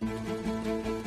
Música 0.00 0.97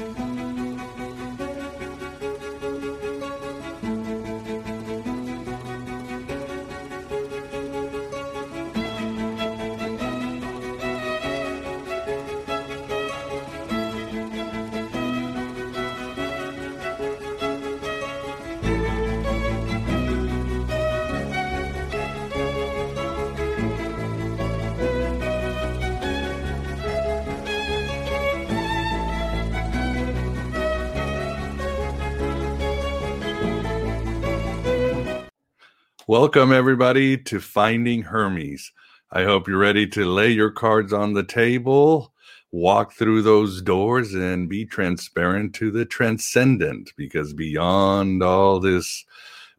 Welcome, 36.12 36.52
everybody, 36.52 37.18
to 37.20 37.40
Finding 37.40 38.02
Hermes. 38.02 38.74
I 39.12 39.24
hope 39.24 39.48
you're 39.48 39.58
ready 39.58 39.88
to 39.88 40.04
lay 40.04 40.30
your 40.30 40.52
cards 40.52 40.92
on 40.92 41.14
the 41.14 41.24
table, 41.24 42.14
walk 42.52 42.92
through 42.92 43.22
those 43.22 43.62
doors, 43.62 44.14
and 44.14 44.50
be 44.50 44.66
transparent 44.66 45.56
to 45.56 45.72
the 45.72 45.86
transcendent 45.86 46.92
because 46.98 47.34
beyond 47.34 48.24
all 48.24 48.60
this 48.60 49.06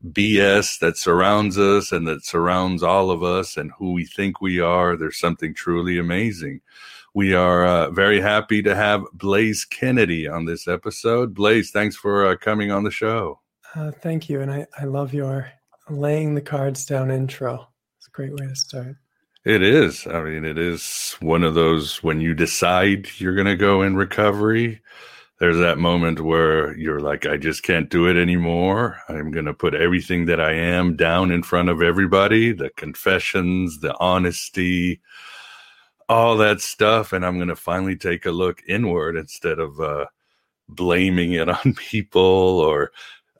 BS 0.07 0.79
that 0.81 0.99
surrounds 0.99 1.57
us 1.57 1.91
and 1.91 2.07
that 2.07 2.23
surrounds 2.23 2.83
all 2.83 3.11
of 3.11 3.23
us 3.23 3.57
and 3.57 3.73
who 3.79 3.93
we 3.93 4.05
think 4.05 4.43
we 4.43 4.61
are, 4.61 4.95
there's 4.95 5.19
something 5.19 5.55
truly 5.55 5.99
amazing. 5.99 6.61
We 7.15 7.33
are 7.33 7.65
uh, 7.65 7.91
very 7.93 8.21
happy 8.21 8.61
to 8.61 8.77
have 8.77 9.07
Blaze 9.15 9.65
Kennedy 9.65 10.29
on 10.29 10.45
this 10.45 10.69
episode. 10.69 11.33
Blaze, 11.33 11.71
thanks 11.71 11.97
for 11.97 12.27
uh, 12.27 12.37
coming 12.37 12.71
on 12.71 12.85
the 12.85 12.91
show. 12.91 13.41
Uh, 13.75 13.91
thank 13.91 14.29
you. 14.29 14.43
And 14.43 14.53
I, 14.53 14.67
I 14.79 14.85
love 14.85 15.15
your 15.15 15.51
laying 15.99 16.35
the 16.35 16.41
cards 16.41 16.87
down 16.87 17.11
intro. 17.11 17.69
It's 17.99 18.09
a 18.09 18.11
great 18.11 18.33
way 18.33 18.47
to 18.47 18.57
start. 18.57 18.97
It 19.45 19.63
is. 19.63 20.07
I 20.07 20.23
mean, 20.23 20.45
it 20.45 20.59
is 20.59 21.17
one 21.21 21.43
of 21.43 21.55
those 21.55 22.03
when 22.03 22.21
you 22.21 22.35
decide 22.35 23.09
you're 23.19 23.35
going 23.35 23.47
to 23.47 23.57
go 23.57 23.83
in 23.83 23.97
recovery, 23.97 24.81
there's 25.39 25.59
that 25.59 25.79
moment 25.79 26.21
where 26.21 26.77
you're 26.77 27.01
like, 27.01 27.27
I 27.27 27.37
just 27.37 27.65
can't 27.65 27.91
do 27.91 28.07
it 28.07 28.17
anymore. 28.17 29.01
I'm 29.09 29.33
going 29.33 29.47
to 29.47 29.55
put 29.55 29.75
everything 29.75 30.27
that 30.27 30.41
I 30.41 30.53
am 30.53 30.95
down 30.95 31.33
in 31.33 31.43
front 31.43 31.69
of 31.69 31.83
everybody 31.83 32.53
the 32.53 32.71
confessions, 32.77 33.81
the 33.81 33.99
honesty, 33.99 35.01
all 36.09 36.37
that 36.37 36.61
stuff. 36.61 37.13
And 37.13 37.27
I'm 37.27 37.39
going 37.39 37.49
to 37.49 37.57
finally 37.57 37.97
take 37.97 38.25
a 38.27 38.31
look 38.31 38.63
inward 38.69 39.17
instead 39.17 39.59
of, 39.59 39.81
uh, 39.81 40.07
blaming 40.69 41.33
it 41.33 41.49
on 41.67 41.75
people 41.75 42.21
or 42.61 42.93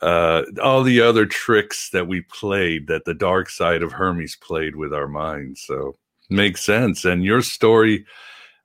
uh, 0.03 0.43
all 0.61 0.83
the 0.83 1.01
other 1.01 1.25
tricks 1.27 1.91
that 1.91 2.09
we 2.09 2.23
played 2.23 2.89
that 2.89 3.05
the 3.05 3.15
dark 3.15 3.49
side 3.49 3.83
of 3.83 3.93
Hermes 3.93 4.37
played 4.37 4.77
with 4.77 4.93
our 4.93 5.09
minds. 5.09 5.63
So 5.65 5.95
makes 6.29 6.65
sense. 6.65 7.05
And 7.05 7.25
your 7.25 7.41
story, 7.41 8.05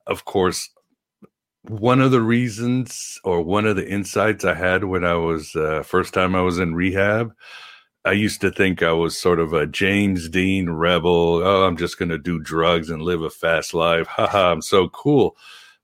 of 0.07 0.25
course, 0.25 0.69
one 1.61 2.01
of 2.01 2.11
the 2.11 2.21
reasons 2.21 3.19
or 3.23 3.41
one 3.41 3.65
of 3.65 3.75
the 3.75 3.87
insights 3.87 4.45
I 4.45 4.55
had 4.55 4.85
when 4.85 5.03
I 5.03 5.13
was 5.13 5.55
uh, 5.55 5.83
first 5.83 6.13
time 6.13 6.33
I 6.33 6.41
was 6.41 6.57
in 6.57 6.73
rehab, 6.73 7.33
I 8.03 8.13
used 8.13 8.41
to 8.41 8.51
think 8.51 8.81
I 8.81 8.93
was 8.93 9.17
sort 9.17 9.39
of 9.39 9.53
a 9.53 9.67
James 9.67 10.29
Dean 10.29 10.69
rebel. 10.69 11.41
Oh, 11.43 11.65
I'm 11.65 11.77
just 11.77 11.99
going 11.99 12.09
to 12.09 12.17
do 12.17 12.39
drugs 12.39 12.89
and 12.89 13.01
live 13.01 13.21
a 13.21 13.29
fast 13.29 13.73
life. 13.73 14.07
Haha, 14.07 14.53
I'm 14.53 14.61
so 14.61 14.87
cool. 14.89 15.35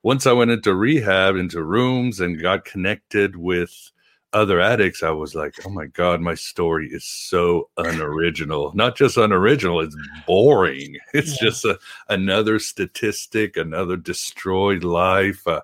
Once 0.03 0.25
I 0.25 0.31
went 0.31 0.51
into 0.51 0.73
rehab, 0.73 1.35
into 1.35 1.61
rooms, 1.61 2.19
and 2.19 2.41
got 2.41 2.65
connected 2.65 3.35
with 3.35 3.91
other 4.33 4.59
addicts, 4.59 5.03
I 5.03 5.11
was 5.11 5.35
like, 5.35 5.55
oh 5.65 5.69
my 5.69 5.85
God, 5.85 6.19
my 6.19 6.33
story 6.33 6.89
is 6.91 7.05
so 7.05 7.69
unoriginal. 7.77 8.71
Not 8.75 8.97
just 8.97 9.17
unoriginal, 9.17 9.79
it's 9.79 9.95
boring. 10.27 10.97
It's 11.13 11.39
yeah. 11.41 11.49
just 11.49 11.65
a, 11.65 11.79
another 12.09 12.57
statistic, 12.57 13.55
another 13.55 13.95
destroyed 13.95 14.83
life. 14.83 15.47
Uh, 15.47 15.61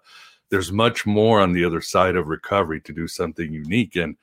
there's 0.50 0.72
much 0.72 1.06
more 1.06 1.42
on 1.42 1.54
the 1.54 1.66
other 1.66 1.82
side 1.82 2.16
of 2.16 2.28
recovery 2.28 2.82
to 2.82 2.94
do 2.94 3.08
something 3.08 3.52
unique. 3.52 3.96
And 3.96 4.16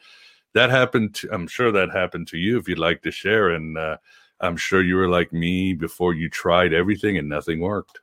that 0.54 0.70
happened 0.70 1.16
to, 1.16 1.28
I'm 1.32 1.48
sure 1.48 1.72
that 1.72 1.90
happened 1.90 2.28
to 2.28 2.38
you 2.38 2.58
if 2.58 2.68
you'd 2.68 2.78
like 2.78 3.02
to 3.02 3.10
share. 3.10 3.50
And 3.50 3.76
uh, 3.76 3.96
I'm 4.40 4.56
sure 4.56 4.82
you 4.82 4.96
were 4.96 5.08
like 5.08 5.32
me 5.32 5.72
before 5.72 6.14
you 6.14 6.28
tried 6.28 6.72
everything 6.72 7.18
and 7.18 7.28
nothing 7.28 7.60
worked. 7.60 8.00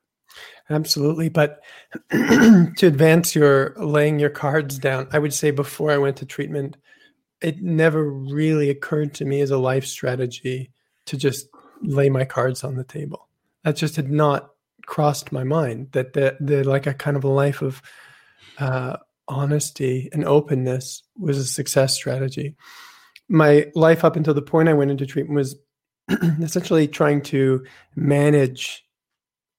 Absolutely. 0.70 1.30
But 1.30 1.62
to 2.12 2.88
advance 2.88 3.36
your 3.36 3.74
laying 3.78 4.20
your 4.20 4.30
cards 4.30 4.80
down, 4.80 5.08
I 5.12 5.20
would 5.20 5.34
say 5.34 5.52
before 5.52 5.92
I 5.92 5.98
went 5.98 6.18
to 6.18 6.26
treatment, 6.26 6.78
it 7.42 7.62
never 7.62 8.10
really 8.10 8.70
occurred 8.70 9.14
to 9.16 9.26
me 9.26 9.42
as 9.42 9.52
a 9.52 9.58
life 9.58 9.86
strategy 9.86 10.72
to 11.06 11.18
just 11.18 11.48
lay 11.82 12.10
my 12.10 12.24
cards 12.24 12.64
on 12.64 12.76
the 12.76 12.84
table. 12.86 13.28
That 13.64 13.76
just 13.76 13.96
had 13.98 14.10
not 14.10 14.52
crossed 14.86 15.32
my 15.32 15.44
mind 15.44 15.90
that 15.92 16.14
the, 16.14 16.38
the 16.40 16.64
like 16.64 16.88
a 16.88 16.94
kind 16.94 17.18
of 17.18 17.24
a 17.24 17.30
life 17.30 17.62
of 17.62 17.82
uh, 18.58 18.98
honesty 19.28 20.10
and 20.14 20.26
openness 20.26 21.04
was 21.18 21.38
a 21.38 21.46
success 21.46 21.94
strategy. 21.94 22.56
My 23.30 23.68
life 23.76 24.04
up 24.04 24.16
until 24.16 24.34
the 24.34 24.42
point 24.42 24.70
I 24.70 24.74
went 24.74 24.92
into 24.92 25.06
treatment 25.06 25.36
was 25.36 25.56
essentially 26.42 26.88
trying 26.88 27.22
to 27.24 27.66
manage 27.96 28.86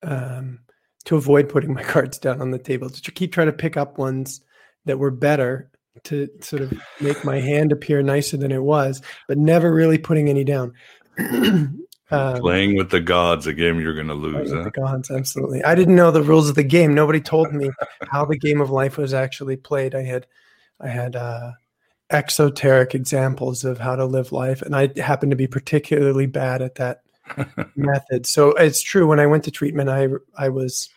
um, 0.03 0.61
to 1.05 1.17
avoid 1.17 1.49
putting 1.49 1.75
my 1.75 1.83
cards 1.95 2.19
down 2.19 2.41
on 2.41 2.51
the 2.51 2.59
table 2.59 2.91
to 2.91 3.11
keep 3.13 3.33
trying 3.33 3.47
to 3.47 3.53
pick 3.53 3.77
up 3.77 3.99
ones 3.99 4.41
that 4.85 4.99
were 4.99 5.11
better 5.11 5.71
to 6.03 6.29
sort 6.41 6.63
of 6.63 6.73
make 7.01 7.25
my 7.25 7.41
hand 7.41 7.73
appear 7.73 8.03
nicer 8.03 8.37
than 8.37 8.51
it 8.51 8.63
was, 8.63 9.01
but 9.29 9.39
never 9.39 9.73
really 9.73 9.99
putting 9.99 10.29
any 10.29 10.45
down. 10.45 10.73
um, 11.19 11.87
Playing 12.11 12.77
with 12.77 12.91
the 12.91 13.01
gods, 13.01 13.47
a 13.47 13.53
game 13.53 13.81
you're 13.81 13.95
going 13.95 14.09
to 14.09 14.15
lose. 14.15 14.53
Huh? 14.53 14.65
The 14.65 14.71
gods, 14.71 15.11
absolutely. 15.11 15.63
I 15.63 15.75
didn't 15.75 15.95
know 15.95 16.11
the 16.11 16.23
rules 16.23 16.49
of 16.49 16.57
the 16.57 16.65
game. 16.65 16.95
Nobody 16.95 17.21
told 17.21 17.53
me 17.53 17.71
how 18.11 18.25
the 18.25 18.37
game 18.37 18.61
of 18.61 18.71
life 18.71 18.99
was 18.99 19.15
actually 19.15 19.57
played. 19.57 19.95
I 19.95 20.03
had, 20.03 20.27
I 20.81 20.89
had 20.89 21.15
uh, 21.15 21.53
exoteric 22.11 22.95
examples 22.95 23.65
of 23.65 23.79
how 23.79 23.97
to 23.97 24.05
live 24.05 24.33
life, 24.33 24.63
and 24.63 24.75
I 24.75 24.91
happened 25.01 25.31
to 25.31 25.37
be 25.37 25.47
particularly 25.47 26.27
bad 26.27 26.61
at 26.61 26.75
that 26.77 27.03
method. 27.77 28.27
So 28.27 28.51
it's 28.51 28.83
true. 28.83 29.07
When 29.07 29.21
I 29.21 29.27
went 29.27 29.45
to 29.45 29.51
treatment, 29.51 29.89
I 29.89 30.09
I 30.37 30.49
was 30.49 30.89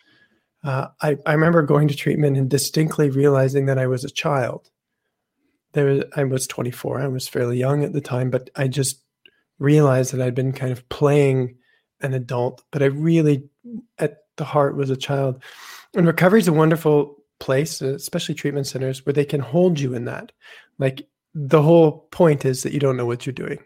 uh, 0.64 0.88
I, 1.00 1.16
I 1.24 1.32
remember 1.32 1.62
going 1.62 1.88
to 1.88 1.96
treatment 1.96 2.36
and 2.36 2.48
distinctly 2.48 3.10
realizing 3.10 3.66
that 3.66 3.78
I 3.78 3.86
was 3.86 4.04
a 4.04 4.10
child. 4.10 4.70
There, 5.72 6.04
I 6.16 6.24
was 6.24 6.46
24. 6.46 7.00
I 7.00 7.08
was 7.08 7.28
fairly 7.28 7.58
young 7.58 7.84
at 7.84 7.92
the 7.92 8.00
time, 8.00 8.30
but 8.30 8.50
I 8.56 8.68
just 8.68 9.02
realized 9.58 10.12
that 10.12 10.20
I'd 10.20 10.34
been 10.34 10.52
kind 10.52 10.72
of 10.72 10.88
playing 10.88 11.56
an 12.00 12.14
adult, 12.14 12.62
but 12.70 12.82
I 12.82 12.86
really, 12.86 13.48
at 13.98 14.18
the 14.36 14.44
heart, 14.44 14.76
was 14.76 14.90
a 14.90 14.96
child. 14.96 15.42
And 15.94 16.06
recovery 16.06 16.40
is 16.40 16.48
a 16.48 16.52
wonderful 16.52 17.16
place, 17.38 17.80
especially 17.80 18.34
treatment 18.34 18.66
centers, 18.66 19.04
where 19.04 19.12
they 19.12 19.24
can 19.24 19.40
hold 19.40 19.78
you 19.78 19.94
in 19.94 20.04
that. 20.06 20.32
Like 20.78 21.06
the 21.34 21.62
whole 21.62 22.08
point 22.10 22.44
is 22.44 22.62
that 22.62 22.72
you 22.72 22.80
don't 22.80 22.96
know 22.96 23.06
what 23.06 23.26
you're 23.26 23.32
doing. 23.32 23.58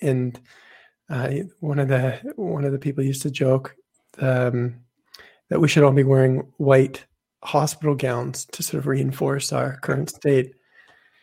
And 0.00 0.40
uh, 1.08 1.30
one 1.58 1.78
of 1.78 1.88
the 1.88 2.32
one 2.36 2.64
of 2.64 2.72
the 2.72 2.78
people 2.78 3.04
used 3.04 3.22
to 3.22 3.30
joke. 3.30 3.76
Um, 4.18 4.76
that 5.50 5.60
we 5.60 5.68
should 5.68 5.82
all 5.82 5.92
be 5.92 6.04
wearing 6.04 6.38
white 6.56 7.04
hospital 7.42 7.94
gowns 7.94 8.46
to 8.46 8.62
sort 8.62 8.78
of 8.78 8.86
reinforce 8.86 9.52
our 9.52 9.76
current 9.80 10.08
state. 10.08 10.54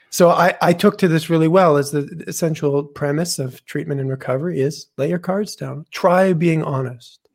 So 0.09 0.29
I, 0.29 0.55
I 0.61 0.73
took 0.73 0.97
to 0.99 1.07
this 1.07 1.29
really 1.29 1.47
well 1.47 1.77
as 1.77 1.91
the 1.91 2.23
essential 2.27 2.83
premise 2.83 3.39
of 3.39 3.63
treatment 3.65 3.99
and 3.99 4.09
recovery 4.09 4.61
is 4.61 4.87
lay 4.97 5.09
your 5.09 5.19
cards 5.19 5.55
down. 5.55 5.85
Try 5.91 6.33
being 6.33 6.63
honest. 6.63 7.27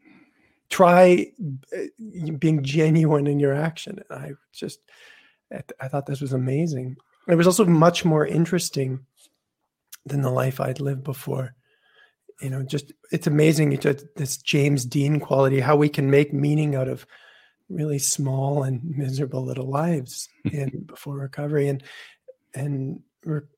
Try 0.71 1.33
uh, 1.77 2.33
being 2.39 2.63
genuine 2.63 3.27
in 3.27 3.39
your 3.39 3.53
action. 3.53 4.01
And 4.09 4.19
I 4.19 4.33
just, 4.53 4.81
I 5.81 5.89
thought 5.89 6.07
this 6.07 6.23
was 6.23 6.33
amazing. 6.33 6.97
It 7.29 7.35
was 7.35 7.47
also 7.47 7.67
much 7.67 8.05
more 8.05 8.27
interesting 8.27 9.01
than 10.07 10.23
the 10.23 10.31
life 10.31 10.61
I'd 10.61 10.81
lived 10.81 11.05
before 11.05 11.55
you 12.41 12.51
know 12.51 12.63
just 12.63 12.93
it's 13.11 13.27
amazing 13.27 13.73
it's 13.73 14.05
this 14.17 14.37
james 14.37 14.85
dean 14.85 15.21
quality 15.21 15.61
how 15.61 15.77
we 15.77 15.89
can 15.89 16.11
make 16.11 16.33
meaning 16.33 16.75
out 16.75 16.89
of 16.89 17.07
really 17.73 17.99
small 17.99 18.63
and 18.63 18.81
miserable 18.85 19.45
little 19.45 19.69
lives 19.69 20.29
in 20.45 20.85
before 20.87 21.17
recovery. 21.17 21.69
And 21.69 21.83
and 22.55 23.01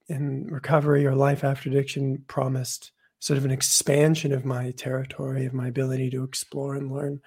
in 0.09 0.47
recovery 0.47 1.07
or 1.07 1.15
life 1.15 1.43
after 1.43 1.69
addiction 1.69 2.23
promised 2.29 2.93
sort 3.19 3.39
of 3.39 3.45
an 3.45 3.51
expansion 3.51 4.33
of 4.33 4.45
my 4.45 4.71
territory 4.73 5.47
of 5.47 5.55
my 5.55 5.69
ability 5.69 6.11
to 6.11 6.23
explore 6.23 6.75
and 6.75 6.93
learn. 6.93 7.21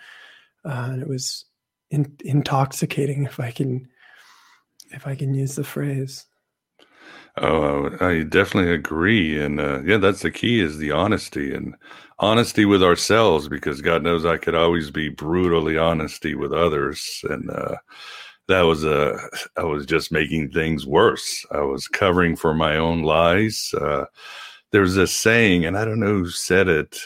Uh, 0.64 0.90
and 0.92 1.02
it 1.02 1.08
was 1.08 1.46
in, 1.90 2.16
intoxicating 2.24 3.24
if 3.24 3.40
i 3.40 3.50
can 3.50 3.88
if 4.92 5.08
i 5.08 5.16
can 5.16 5.34
use 5.34 5.56
the 5.56 5.64
phrase 5.64 6.26
Oh, 7.40 7.96
I 8.02 8.24
definitely 8.24 8.72
agree, 8.74 9.40
and 9.40 9.60
uh, 9.60 9.82
yeah, 9.84 9.98
that's 9.98 10.22
the 10.22 10.32
key 10.32 10.60
is 10.60 10.78
the 10.78 10.92
honesty 10.92 11.54
and 11.54 11.76
honesty 12.18 12.66
with 12.66 12.82
ourselves 12.82 13.48
because 13.48 13.80
God 13.82 14.02
knows 14.02 14.26
I 14.26 14.38
could 14.38 14.56
always 14.56 14.90
be 14.90 15.10
brutally 15.10 15.78
honesty 15.78 16.34
with 16.34 16.52
others, 16.52 17.22
and 17.30 17.50
uh, 17.52 17.76
that 18.48 18.62
was 18.64 18.84
a 18.86 19.14
uh, 19.14 19.20
I 19.58 19.64
was 19.64 19.86
just 19.86 20.12
making 20.12 20.52
things 20.52 20.88
worse. 20.88 21.46
I 21.52 21.62
was 21.62 21.88
covering 21.88 22.36
for 22.36 22.54
my 22.56 22.78
own 22.78 23.04
lies. 23.04 23.72
Uh, 23.80 24.06
there's 24.72 24.98
a 24.98 25.08
saying, 25.08 25.66
and 25.66 25.78
I 25.78 25.86
don't 25.86 26.00
know 26.00 26.08
who 26.20 26.30
said 26.30 26.68
it. 26.70 27.00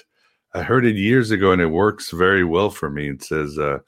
I 0.54 0.64
heard 0.64 0.86
it 0.86 0.96
years 0.98 1.32
ago, 1.32 1.52
and 1.52 1.62
it 1.62 1.68
works 1.68 2.12
very 2.12 2.44
well 2.44 2.70
for 2.70 2.90
me. 2.90 3.10
It 3.10 3.24
says, 3.24 3.58
uh, 3.60 3.80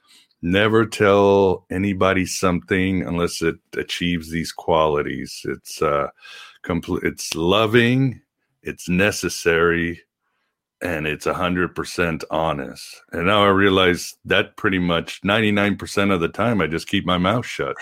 never 0.43 0.85
tell 0.85 1.65
anybody 1.71 2.25
something 2.25 3.01
unless 3.01 3.41
it 3.41 3.55
achieves 3.75 4.29
these 4.29 4.51
qualities. 4.51 5.41
It's 5.45 5.81
uh 5.81 6.09
complete 6.63 7.03
it's 7.03 7.33
loving 7.35 8.21
it's 8.61 8.87
necessary 8.87 10.01
and 10.81 11.05
it's 11.07 11.25
100% 11.25 12.23
honest. 12.31 13.01
And 13.11 13.27
now 13.27 13.43
i 13.43 13.49
realize 13.49 14.15
that 14.25 14.55
pretty 14.57 14.79
much 14.79 15.21
99% 15.21 16.13
of 16.13 16.21
the 16.21 16.29
time 16.29 16.61
i 16.61 16.67
just 16.67 16.87
keep 16.87 17.05
my 17.05 17.17
mouth 17.17 17.45
shut 17.45 17.75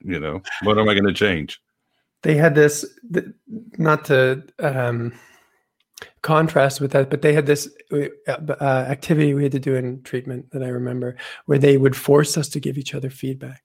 you 0.00 0.18
know? 0.18 0.42
What 0.62 0.78
am 0.78 0.88
i 0.88 0.94
going 0.94 1.06
to 1.06 1.12
change? 1.12 1.60
They 2.22 2.34
had 2.34 2.54
this 2.54 2.84
not 3.78 4.04
to 4.06 4.42
um 4.58 5.12
contrast 6.22 6.80
with 6.80 6.92
that, 6.92 7.10
but 7.10 7.22
they 7.22 7.32
had 7.32 7.46
this 7.46 7.68
uh, 7.92 8.08
uh, 8.28 8.86
activity 8.88 9.34
we 9.34 9.42
had 9.42 9.52
to 9.52 9.58
do 9.58 9.74
in 9.74 10.02
treatment 10.02 10.50
that 10.50 10.62
I 10.62 10.68
remember 10.68 11.16
where 11.46 11.58
they 11.58 11.76
would 11.76 11.96
force 11.96 12.36
us 12.36 12.48
to 12.50 12.60
give 12.60 12.76
each 12.76 12.94
other 12.94 13.10
feedback. 13.10 13.62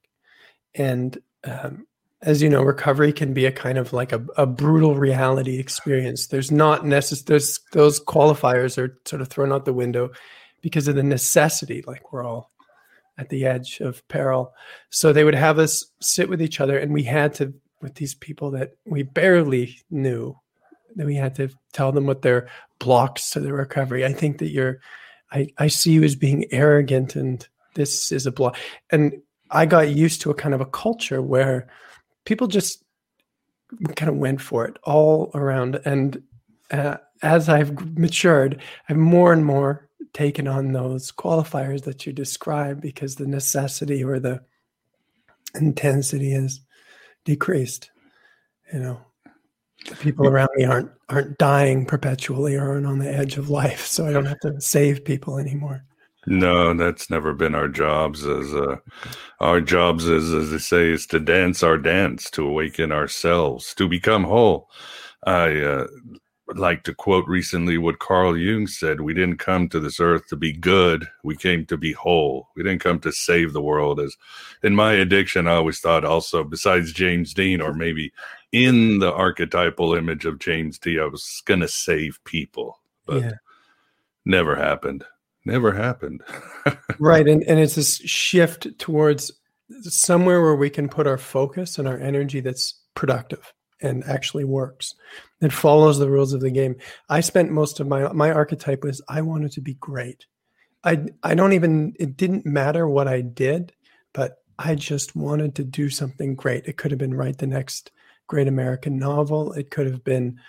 And 0.73 1.17
um, 1.43 1.85
as 2.21 2.41
you 2.41 2.49
know, 2.49 2.63
recovery 2.63 3.13
can 3.13 3.33
be 3.33 3.45
a 3.45 3.51
kind 3.51 3.77
of 3.77 3.93
like 3.93 4.11
a, 4.11 4.25
a 4.37 4.45
brutal 4.45 4.95
reality 4.95 5.59
experience. 5.59 6.27
There's 6.27 6.51
not 6.51 6.85
necessary, 6.85 7.39
those 7.71 7.99
qualifiers 8.03 8.77
are 8.77 8.97
sort 9.05 9.21
of 9.21 9.27
thrown 9.27 9.51
out 9.51 9.65
the 9.65 9.73
window 9.73 10.11
because 10.61 10.87
of 10.87 10.95
the 10.95 11.03
necessity, 11.03 11.83
like 11.85 12.11
we're 12.11 12.23
all 12.23 12.51
at 13.17 13.29
the 13.29 13.45
edge 13.45 13.79
of 13.79 14.05
peril. 14.07 14.53
So 14.89 15.13
they 15.13 15.23
would 15.23 15.35
have 15.35 15.59
us 15.59 15.85
sit 16.01 16.27
with 16.27 16.41
each 16.41 16.59
other 16.59 16.77
and 16.77 16.93
we 16.93 17.03
had 17.03 17.33
to, 17.35 17.53
with 17.81 17.95
these 17.95 18.15
people 18.15 18.51
that 18.51 18.71
we 18.85 19.03
barely 19.03 19.77
knew, 19.91 20.35
that 20.95 21.05
we 21.05 21.15
had 21.15 21.35
to 21.35 21.49
tell 21.73 21.91
them 21.91 22.05
what 22.05 22.21
their 22.21 22.47
blocks 22.79 23.29
to 23.31 23.39
the 23.39 23.53
recovery. 23.53 24.05
I 24.05 24.13
think 24.13 24.39
that 24.39 24.49
you're, 24.49 24.79
I, 25.31 25.47
I 25.57 25.67
see 25.67 25.91
you 25.91 26.03
as 26.03 26.15
being 26.15 26.45
arrogant 26.51 27.15
and 27.15 27.47
this 27.75 28.11
is 28.11 28.25
a 28.25 28.31
block. 28.31 28.57
And 28.91 29.21
I 29.51 29.65
got 29.65 29.89
used 29.89 30.21
to 30.21 30.31
a 30.31 30.35
kind 30.35 30.53
of 30.53 30.61
a 30.61 30.65
culture 30.65 31.21
where 31.21 31.67
people 32.25 32.47
just 32.47 32.83
kind 33.95 34.09
of 34.09 34.15
went 34.15 34.41
for 34.41 34.65
it 34.65 34.77
all 34.83 35.31
around. 35.33 35.79
And 35.85 36.23
uh, 36.71 36.97
as 37.21 37.49
I've 37.49 37.97
matured, 37.97 38.61
I've 38.89 38.97
more 38.97 39.33
and 39.33 39.45
more 39.45 39.89
taken 40.13 40.47
on 40.47 40.71
those 40.71 41.11
qualifiers 41.11 41.83
that 41.83 42.05
you 42.05 42.13
describe 42.13 42.81
because 42.81 43.15
the 43.15 43.27
necessity 43.27 44.03
or 44.03 44.19
the 44.19 44.41
intensity 45.53 46.31
has 46.31 46.61
decreased. 47.25 47.91
You 48.73 48.79
know, 48.79 49.01
the 49.85 49.95
people 49.95 50.27
around 50.27 50.49
me 50.55 50.65
aren't 50.65 50.89
aren't 51.09 51.37
dying 51.37 51.85
perpetually 51.85 52.55
or 52.55 52.69
aren't 52.71 52.85
on 52.85 52.99
the 52.99 53.09
edge 53.09 53.37
of 53.37 53.49
life 53.49 53.85
so 53.85 54.05
i 54.05 54.11
don't 54.11 54.25
have 54.25 54.39
to 54.39 54.59
save 54.59 55.05
people 55.05 55.37
anymore. 55.37 55.83
No 56.27 56.73
that's 56.73 57.09
never 57.11 57.33
been 57.33 57.53
our 57.53 57.67
jobs 57.67 58.25
as 58.25 58.53
uh, 58.53 58.77
our 59.39 59.61
jobs 59.61 60.05
is 60.05 60.33
as 60.33 60.49
they 60.49 60.57
say 60.57 60.89
is 60.89 61.05
to 61.07 61.19
dance 61.19 61.61
our 61.61 61.77
dance 61.77 62.31
to 62.31 62.47
awaken 62.47 62.91
ourselves 62.91 63.75
to 63.75 63.87
become 63.87 64.23
whole. 64.23 64.69
I 65.25 65.59
uh, 65.59 65.87
like 66.53 66.83
to 66.83 66.93
quote 66.93 67.27
recently 67.27 67.77
what 67.77 67.99
Carl 67.99 68.37
Jung 68.37 68.67
said 68.67 69.01
We 69.01 69.13
didn't 69.13 69.37
come 69.37 69.67
to 69.69 69.79
this 69.79 69.99
earth 69.99 70.27
to 70.27 70.35
be 70.35 70.53
good. 70.53 71.07
We 71.23 71.35
came 71.35 71.65
to 71.65 71.77
be 71.77 71.91
whole. 71.93 72.49
We 72.55 72.63
didn't 72.63 72.83
come 72.83 72.99
to 72.99 73.11
save 73.11 73.53
the 73.53 73.61
world. 73.61 73.99
As 73.99 74.15
in 74.61 74.75
my 74.75 74.93
addiction, 74.93 75.47
I 75.47 75.55
always 75.55 75.79
thought 75.79 76.05
also, 76.05 76.43
besides 76.43 76.93
James 76.93 77.33
Dean, 77.33 77.61
or 77.61 77.73
maybe 77.73 78.13
in 78.51 78.99
the 78.99 79.11
archetypal 79.11 79.95
image 79.95 80.25
of 80.25 80.39
James 80.39 80.77
Dean, 80.77 80.99
I 80.99 81.05
was 81.05 81.41
going 81.45 81.61
to 81.61 81.67
save 81.67 82.23
people. 82.25 82.79
But 83.05 83.23
yeah. 83.23 83.31
never 84.23 84.55
happened. 84.55 85.03
Never 85.45 85.71
happened. 85.71 86.21
right. 86.99 87.27
And, 87.27 87.43
and 87.43 87.59
it's 87.59 87.75
this 87.75 87.97
shift 87.97 88.67
towards 88.79 89.31
somewhere 89.81 90.41
where 90.41 90.55
we 90.55 90.69
can 90.69 90.89
put 90.89 91.07
our 91.07 91.17
focus 91.17 91.77
and 91.77 91.87
our 91.87 91.99
energy 91.99 92.39
that's 92.39 92.81
productive 92.93 93.53
and 93.81 94.03
actually 94.05 94.43
works. 94.43 94.95
That 95.39 95.51
follows 95.51 95.99
the 95.99 96.09
rules 96.09 96.33
of 96.33 96.41
the 96.41 96.51
game. 96.51 96.75
I 97.09 97.21
spent 97.21 97.51
most 97.51 97.79
of 97.79 97.87
my 97.87 98.11
my 98.13 98.31
archetype 98.31 98.83
was 98.83 99.01
i 99.07 99.21
wanted 99.21 99.51
to 99.53 99.61
be 99.61 99.75
great. 99.75 100.25
I 100.83 101.05
i 101.23 101.35
don't 101.35 101.53
even 101.53 101.93
it 101.99 102.17
didn't 102.17 102.45
matter 102.45 102.87
what 102.87 103.07
i 103.07 103.21
did 103.21 103.73
but 104.13 104.37
i 104.57 104.75
just 104.75 105.15
wanted 105.15 105.55
to 105.55 105.63
do 105.63 105.89
something 105.89 106.35
great. 106.35 106.65
It 106.65 106.77
could 106.77 106.91
have 106.91 106.99
been 106.99 107.13
write 107.13 107.37
the 107.37 107.47
next 107.47 107.91
great 108.27 108.47
american 108.47 108.97
novel. 108.97 109.53
It 109.53 109.71
could 109.71 109.87
have 109.87 110.03
been 110.03 110.39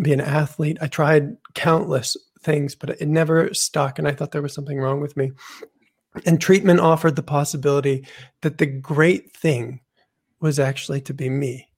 be 0.00 0.12
an 0.12 0.20
athlete. 0.20 0.78
I 0.80 0.86
tried 0.86 1.36
countless 1.54 2.16
things 2.40 2.74
but 2.74 2.90
it 2.90 3.06
never 3.06 3.54
stuck 3.54 3.98
and 3.98 4.08
i 4.08 4.12
thought 4.12 4.32
there 4.32 4.42
was 4.42 4.54
something 4.54 4.78
wrong 4.78 5.00
with 5.00 5.16
me. 5.16 5.32
And 6.26 6.40
treatment 6.40 6.80
offered 6.80 7.16
the 7.16 7.22
possibility 7.22 8.06
that 8.42 8.58
the 8.58 8.66
great 8.66 9.34
thing 9.34 9.80
was 10.40 10.58
actually 10.58 11.00
to 11.02 11.14
be 11.14 11.30
me 11.30 11.68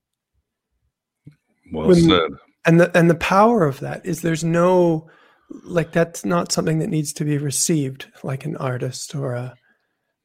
well 1.73 1.89
when, 1.89 2.09
said. 2.09 2.31
And 2.67 2.81
the 2.81 2.97
and 2.97 3.11
the 3.11 3.15
power 3.15 3.65
of 3.65 3.81
that 3.81 4.05
is 4.07 4.21
there's 4.21 4.45
no 4.45 5.09
like 5.51 5.93
that's 5.93 6.25
not 6.25 6.53
something 6.53 6.79
that 6.79 6.89
needs 6.89 7.13
to 7.15 7.25
be 7.25 7.39
received 7.39 8.07
like 8.23 8.45
an 8.45 8.57
artist 8.57 9.15
or 9.15 9.35
a, 9.35 9.55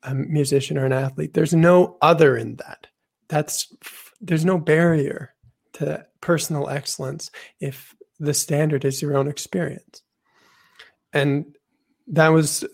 a 0.04 0.16
musician 0.16 0.78
or 0.78 0.86
an 0.86 0.94
athlete. 0.94 1.34
There's 1.34 1.54
no 1.54 1.98
other 2.02 2.38
in 2.38 2.56
that. 2.58 2.88
That's 3.28 3.74
there's 4.22 4.46
no 4.46 4.58
barrier 4.58 5.34
to 5.74 6.06
personal 6.22 6.70
excellence 6.70 7.32
if 7.60 7.96
the 8.20 8.34
standard 8.34 8.86
is 8.86 9.02
your 9.02 9.18
own 9.18 9.28
experience. 9.28 10.02
And 11.14 11.56
that 12.08 12.30
was 12.30 12.66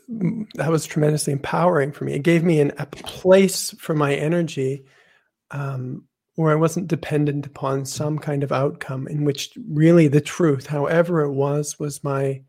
that 0.55 0.71
was 0.71 0.85
tremendously 0.85 1.33
empowering 1.33 1.91
for 1.91 2.05
me. 2.05 2.13
It 2.13 2.23
gave 2.23 2.43
me 2.43 2.61
an, 2.61 2.71
a 2.77 2.85
place 2.85 3.71
for 3.71 3.93
my 3.93 4.13
energy 4.13 4.85
um, 5.51 6.05
where 6.35 6.51
I 6.51 6.55
wasn't 6.55 6.87
dependent 6.87 7.45
upon 7.45 7.85
some 7.85 8.19
kind 8.19 8.43
of 8.43 8.51
outcome 8.51 9.07
in 9.07 9.23
which 9.23 9.51
really 9.69 10.07
the 10.07 10.21
truth, 10.21 10.67
however 10.67 11.21
it 11.21 11.31
was, 11.31 11.79
was 11.79 12.03
my 12.03 12.41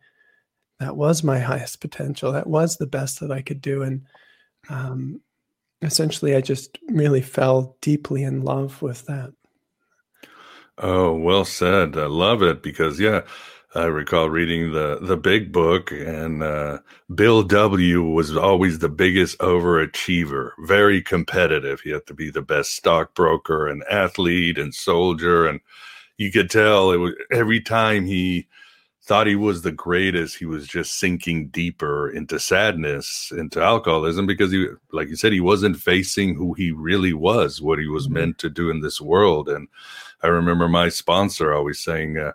that 0.81 0.97
was 0.97 1.23
my 1.23 1.39
highest 1.51 1.81
potential. 1.81 2.33
That 2.33 2.47
was 2.47 2.77
the 2.77 2.87
best 2.87 3.21
that 3.21 3.31
I 3.31 3.43
could 3.43 3.61
do. 3.61 3.83
And 3.83 4.03
um, 4.69 5.21
essentially, 5.83 6.35
I 6.35 6.41
just 6.41 6.79
really 6.89 7.23
fell 7.23 7.77
deeply 7.81 8.23
in 8.25 8.43
love 8.43 8.83
with 8.83 9.07
that. 9.07 9.33
Oh, 10.79 11.15
well 11.15 11.45
said. 11.45 11.97
I 11.97 12.07
love 12.07 12.43
it 12.43 12.63
because, 12.63 13.01
yeah, 13.01 13.23
I 13.75 13.85
recall 13.85 14.31
reading 14.31 14.73
the 14.73 14.99
the 15.03 15.17
big 15.17 15.53
book, 15.53 15.91
and 15.91 16.43
uh, 16.43 16.79
Bill 17.15 17.43
W 17.43 18.03
was 18.03 18.37
always 18.37 18.79
the 18.79 18.89
biggest 18.89 19.37
overachiever, 19.39 20.53
very 20.61 21.03
competitive. 21.03 21.81
He 21.81 21.91
had 21.91 22.07
to 22.07 22.15
be 22.15 22.31
the 22.31 22.43
best 22.43 22.73
stockbroker 22.73 23.67
and 23.67 23.85
athlete 23.91 24.57
and 24.57 24.75
soldier, 24.75 25.47
and 25.47 25.61
you 26.17 26.31
could 26.31 26.49
tell 26.49 26.93
it 26.93 26.97
was 26.97 27.15
every 27.33 27.61
time 27.61 28.07
he 28.07 28.47
thought 29.03 29.27
he 29.27 29.37
was 29.37 29.63
the 29.63 29.73
greatest, 29.73 30.39
he 30.39 30.47
was 30.47 30.67
just 30.67 30.99
sinking 30.99 31.49
deeper 31.49 32.09
into 32.09 32.41
sadness, 32.41 33.31
into 33.37 33.63
alcoholism, 33.63 34.27
because 34.27 34.51
he, 34.51 34.67
like 34.93 35.09
you 35.09 35.17
said, 35.17 35.33
he 35.33 35.41
wasn't 35.41 35.77
facing 35.77 36.35
who 36.35 36.55
he 36.55 36.71
really 36.71 37.13
was, 37.13 37.61
what 37.61 37.79
he 37.79 37.89
was 37.89 38.07
mm-hmm. 38.07 38.15
meant 38.15 38.39
to 38.39 38.49
do 38.49 38.71
in 38.71 38.81
this 38.81 39.01
world. 39.01 39.49
And 39.49 39.69
I 40.23 40.29
remember 40.29 40.69
my 40.69 40.89
sponsor 40.89 41.53
always 41.53 41.81
saying. 41.81 42.17
Uh, 42.17 42.33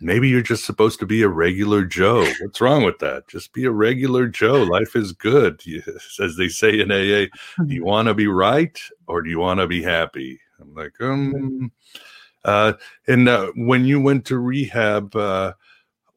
maybe 0.00 0.28
you're 0.28 0.42
just 0.42 0.64
supposed 0.64 1.00
to 1.00 1.06
be 1.06 1.22
a 1.22 1.28
regular 1.28 1.84
Joe. 1.84 2.26
What's 2.40 2.60
wrong 2.60 2.84
with 2.84 2.98
that? 3.00 3.28
Just 3.28 3.52
be 3.52 3.64
a 3.64 3.70
regular 3.70 4.26
Joe. 4.26 4.62
Life 4.62 4.94
is 4.96 5.12
good. 5.12 5.62
As 6.20 6.36
they 6.36 6.48
say 6.48 6.80
in 6.80 6.90
AA, 6.90 7.26
do 7.64 7.74
you 7.74 7.84
want 7.84 8.08
to 8.08 8.14
be 8.14 8.26
right 8.26 8.78
or 9.06 9.22
do 9.22 9.30
you 9.30 9.38
want 9.38 9.60
to 9.60 9.66
be 9.66 9.82
happy? 9.82 10.40
I'm 10.60 10.74
like, 10.74 11.00
um, 11.00 11.72
uh, 12.44 12.74
and 13.06 13.28
uh, 13.28 13.52
when 13.54 13.84
you 13.84 14.00
went 14.00 14.24
to 14.26 14.38
rehab, 14.38 15.14
uh, 15.14 15.52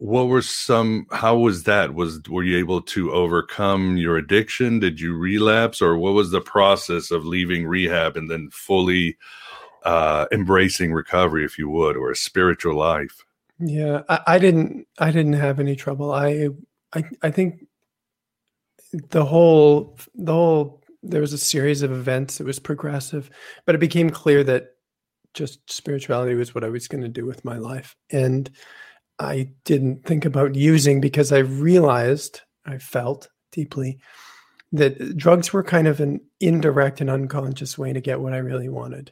what 0.02 0.24
were 0.24 0.42
some 0.42 1.06
how 1.12 1.38
was 1.38 1.62
that 1.66 1.94
was 1.94 2.20
were 2.28 2.42
you 2.42 2.58
able 2.58 2.82
to 2.82 3.12
overcome 3.12 3.98
your 3.98 4.18
addiction 4.18 4.80
did 4.80 5.00
you 5.00 5.16
relapse 5.16 5.80
or 5.80 5.96
what 5.96 6.14
was 6.14 6.32
the 6.32 6.42
process 6.42 7.12
of 7.12 7.24
leaving 7.24 7.68
rehab 7.68 8.18
and 8.18 8.28
then 8.28 8.50
fully 8.52 9.16
uh 9.84 10.26
embracing 10.32 10.92
recovery 10.92 11.46
if 11.46 11.60
you 11.60 11.70
would 11.70 11.96
or 11.96 12.10
a 12.10 12.16
spiritual 12.16 12.76
life 12.76 13.24
yeah 13.62 14.02
I, 14.10 14.20
I 14.28 14.40
didn't 14.40 14.88
i 15.00 15.12
didn't 15.12 15.34
have 15.34 15.60
any 15.60 15.76
trouble 15.76 16.12
i 16.12 16.50
i 16.94 17.04
i 17.22 17.32
think 17.32 17.66
the 19.10 19.24
whole 19.24 19.98
the 20.16 20.34
whole 20.34 20.82
there 21.04 21.22
was 21.22 21.34
a 21.34 21.38
series 21.38 21.82
of 21.82 21.92
events 21.92 22.40
it 22.40 22.46
was 22.46 22.60
progressive 22.60 23.30
but 23.66 23.76
it 23.76 23.80
became 23.80 24.10
clear 24.10 24.44
that 24.44 24.76
just 25.34 25.72
spirituality 25.72 26.36
was 26.36 26.54
what 26.54 26.64
i 26.64 26.70
was 26.70 26.88
going 26.88 27.02
to 27.02 27.08
do 27.08 27.26
with 27.26 27.46
my 27.46 27.58
life 27.58 27.96
and 28.12 28.52
I 29.22 29.52
didn't 29.66 30.04
think 30.04 30.26
about 30.26 30.56
using 30.56 31.00
because 31.00 31.32
I 31.32 31.40
realized, 31.40 32.42
I 32.66 32.80
felt 32.80 33.30
deeply 33.52 34.00
that 34.72 35.16
drugs 35.16 35.54
were 35.54 35.64
kind 35.64 35.88
of 35.88 36.00
an 36.00 36.22
indirect 36.40 37.02
and 37.02 37.10
unconscious 37.10 37.78
way 37.78 37.94
to 37.94 38.02
get 38.02 38.20
what 38.20 38.34
I 38.34 38.38
really 38.38 38.68
wanted. 38.68 39.12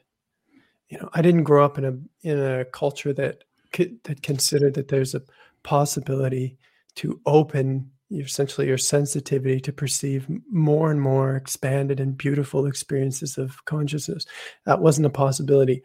You 0.89 0.97
know, 0.97 1.09
I 1.13 1.21
didn't 1.21 1.43
grow 1.43 1.63
up 1.63 1.77
in 1.77 1.85
a 1.85 2.27
in 2.27 2.39
a 2.39 2.65
culture 2.65 3.13
that 3.13 3.43
that 3.71 4.21
considered 4.23 4.73
that 4.75 4.87
there's 4.87 5.15
a 5.15 5.21
possibility 5.63 6.57
to 6.95 7.19
open 7.25 7.91
essentially 8.11 8.67
your 8.67 8.77
sensitivity 8.77 9.59
to 9.59 9.71
perceive 9.71 10.27
more 10.49 10.89
and 10.89 10.99
more 10.99 11.35
expanded 11.35 11.99
and 11.99 12.17
beautiful 12.17 12.65
experiences 12.65 13.37
of 13.37 13.63
consciousness. 13.65 14.25
That 14.65 14.81
wasn't 14.81 15.05
a 15.05 15.11
possibility 15.11 15.83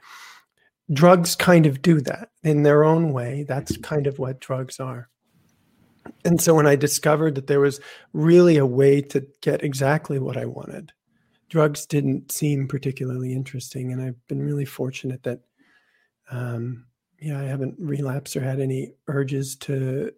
drugs 0.92 1.34
kind 1.34 1.66
of 1.66 1.82
do 1.82 2.00
that 2.02 2.30
in 2.42 2.62
their 2.62 2.84
own 2.84 3.12
way. 3.12 3.44
That's 3.48 3.76
kind 3.78 4.06
of 4.06 4.18
what 4.18 4.40
drugs 4.40 4.80
are. 4.80 5.08
And 6.24 6.40
so 6.40 6.54
when 6.54 6.66
I 6.66 6.76
discovered 6.76 7.34
that 7.36 7.46
there 7.46 7.60
was 7.60 7.80
really 8.12 8.58
a 8.58 8.66
way 8.66 9.00
to 9.00 9.26
get 9.40 9.62
exactly 9.62 10.18
what 10.18 10.36
I 10.36 10.44
wanted, 10.44 10.92
drugs 11.48 11.86
didn't 11.86 12.30
seem 12.30 12.68
particularly 12.68 13.32
interesting. 13.32 13.92
And 13.92 14.02
I've 14.02 14.26
been 14.28 14.42
really 14.42 14.66
fortunate 14.66 15.22
that, 15.22 15.40
um, 16.30 16.86
yeah, 17.24 17.40
I 17.40 17.44
haven't 17.44 17.76
relapsed 17.78 18.36
or 18.36 18.42
had 18.42 18.60
any 18.60 18.92
urges 19.08 19.56
to 19.56 20.12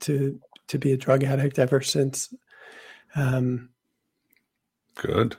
to 0.00 0.40
to 0.68 0.78
be 0.78 0.92
a 0.92 0.96
drug 0.96 1.22
addict 1.22 1.58
ever 1.58 1.82
since. 1.82 2.32
Um, 3.14 3.68
Good. 4.94 5.36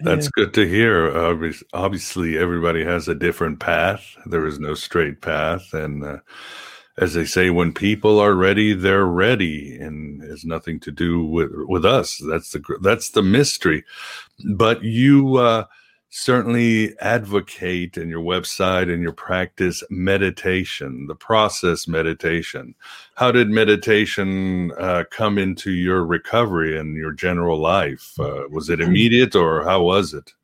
That's 0.00 0.26
yeah. 0.26 0.30
good 0.34 0.54
to 0.54 0.68
hear. 0.68 1.14
obviously, 1.72 2.38
everybody 2.38 2.84
has 2.84 3.06
a 3.06 3.14
different 3.14 3.60
path. 3.60 4.16
There 4.26 4.46
is 4.46 4.58
no 4.58 4.74
straight 4.74 5.20
path, 5.20 5.72
and 5.72 6.04
uh, 6.04 6.18
as 6.98 7.14
they 7.14 7.24
say, 7.24 7.50
when 7.50 7.72
people 7.72 8.18
are 8.18 8.34
ready, 8.34 8.72
they're 8.72 9.06
ready, 9.06 9.76
and 9.76 10.22
has 10.22 10.44
nothing 10.44 10.80
to 10.80 10.90
do 10.90 11.24
with 11.24 11.50
with 11.52 11.84
us. 11.84 12.20
That's 12.28 12.50
the 12.50 12.62
that's 12.80 13.10
the 13.10 13.22
mystery. 13.22 13.84
But 14.56 14.82
you. 14.82 15.36
Uh, 15.36 15.66
certainly 16.14 16.94
advocate 17.00 17.96
in 17.96 18.10
your 18.10 18.20
website 18.20 18.92
and 18.92 19.02
your 19.02 19.12
practice 19.12 19.82
meditation, 19.88 21.06
the 21.06 21.14
process 21.14 21.88
meditation. 21.88 22.74
How 23.14 23.32
did 23.32 23.48
meditation 23.48 24.72
uh, 24.78 25.04
come 25.10 25.38
into 25.38 25.70
your 25.70 26.04
recovery 26.04 26.78
and 26.78 26.96
your 26.96 27.12
general 27.12 27.58
life? 27.58 28.12
Uh, 28.20 28.42
was 28.50 28.68
it 28.68 28.78
immediate 28.80 29.34
or 29.34 29.64
how 29.64 29.84
was 29.84 30.12
it? 30.12 30.34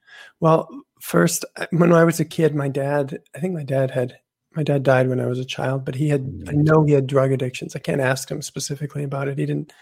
Well, 0.40 0.70
first, 1.00 1.44
when 1.70 1.92
I 1.92 2.04
was 2.04 2.18
a 2.18 2.24
kid, 2.24 2.54
my 2.54 2.68
dad, 2.68 3.18
I 3.34 3.38
think 3.38 3.54
my 3.54 3.64
dad 3.64 3.90
had. 3.90 4.18
My 4.56 4.62
dad 4.62 4.82
died 4.82 5.08
when 5.08 5.20
I 5.20 5.26
was 5.26 5.38
a 5.38 5.44
child, 5.44 5.84
but 5.84 5.94
he 5.94 6.08
had, 6.08 6.22
I 6.48 6.52
mm. 6.52 6.64
know 6.64 6.82
he 6.82 6.94
had 6.94 7.06
drug 7.06 7.30
addictions. 7.30 7.76
I 7.76 7.80
can't 7.80 8.00
ask 8.00 8.28
him 8.28 8.40
specifically 8.42 9.04
about 9.04 9.28
it. 9.28 9.38
He 9.38 9.46
didn't 9.46 9.72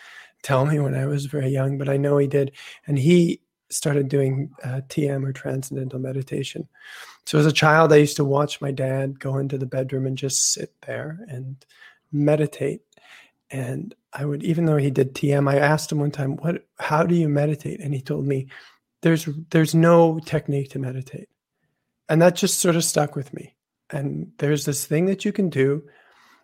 tell 0.43 0.67
me 0.67 0.81
when 0.81 0.95
I 0.95 1.07
was 1.07 1.27
very 1.27 1.49
young, 1.49 1.79
but 1.79 1.89
I 1.89 1.97
know 1.97 2.19
he 2.19 2.27
did. 2.27 2.53
And 2.87 2.99
he 2.99 3.41
started 3.71 4.09
doing 4.09 4.51
uh, 4.63 4.81
TM 4.89 5.27
or 5.27 5.33
transcendental 5.33 5.99
meditation. 5.99 6.69
So 7.25 7.39
as 7.39 7.47
a 7.47 7.53
child, 7.53 7.93
I 7.93 7.97
used 7.97 8.17
to 8.17 8.25
watch 8.25 8.61
my 8.61 8.71
dad 8.71 9.19
go 9.19 9.39
into 9.39 9.59
the 9.59 9.67
bedroom 9.67 10.07
and 10.07 10.17
just 10.17 10.53
sit 10.53 10.73
there 10.87 11.19
and 11.29 11.57
meditate. 12.13 12.83
And 13.51 13.95
I 14.13 14.25
would, 14.25 14.43
even 14.43 14.65
though 14.65 14.77
he 14.77 14.91
did 14.91 15.15
TM, 15.15 15.49
I 15.49 15.59
asked 15.59 15.91
him 15.93 15.99
one 15.99 16.11
time, 16.11 16.37
"What? 16.37 16.67
How 16.79 17.05
do 17.05 17.15
you 17.15 17.29
meditate?" 17.29 17.81
And 17.81 17.95
he 17.95 18.01
told 18.01 18.27
me, 18.27 18.49
"There's 19.03 19.29
there's 19.51 19.75
no 19.75 20.19
technique 20.19 20.71
to 20.71 20.79
meditate," 20.79 21.29
and 22.09 22.21
that 22.23 22.35
just 22.35 22.59
sort 22.59 22.77
of 22.77 22.85
stuck 22.85 23.15
with 23.15 23.33
me. 23.33 23.55
And 23.91 24.33
there's 24.39 24.65
this 24.65 24.85
thing 24.85 25.07
that 25.07 25.25
you 25.25 25.33
can 25.33 25.49
do, 25.49 25.85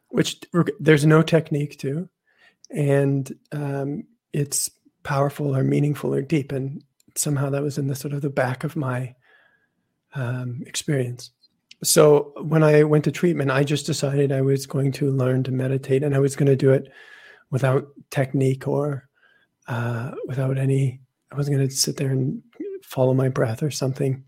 which 0.08 0.40
there's 0.78 1.04
no 1.04 1.22
technique 1.22 1.78
to, 1.80 2.08
and 2.70 3.32
um, 3.50 4.04
it's 4.32 4.70
powerful 5.02 5.56
or 5.56 5.64
meaningful 5.64 6.14
or 6.14 6.22
deep. 6.22 6.52
And 6.52 6.84
somehow 7.14 7.50
that 7.50 7.62
was 7.62 7.78
in 7.78 7.86
the 7.86 7.94
sort 7.94 8.14
of 8.14 8.22
the 8.22 8.30
back 8.30 8.64
of 8.64 8.76
my 8.76 9.14
um, 10.14 10.62
experience. 10.66 11.30
So 11.84 12.32
when 12.36 12.62
I 12.62 12.84
went 12.84 13.04
to 13.04 13.12
treatment, 13.12 13.50
I 13.50 13.64
just 13.64 13.86
decided 13.86 14.30
I 14.30 14.40
was 14.40 14.66
going 14.66 14.92
to 14.92 15.10
learn 15.10 15.42
to 15.44 15.52
meditate, 15.52 16.02
and 16.02 16.14
I 16.14 16.20
was 16.20 16.36
going 16.36 16.46
to 16.46 16.56
do 16.56 16.70
it 16.70 16.90
without 17.50 17.88
technique 18.10 18.68
or 18.68 19.08
uh, 19.68 20.12
without 20.26 20.58
any. 20.58 21.00
I 21.30 21.36
wasn't 21.36 21.56
going 21.56 21.68
to 21.68 21.74
sit 21.74 21.96
there 21.96 22.10
and 22.10 22.42
follow 22.84 23.14
my 23.14 23.28
breath 23.28 23.62
or 23.62 23.70
something. 23.70 24.24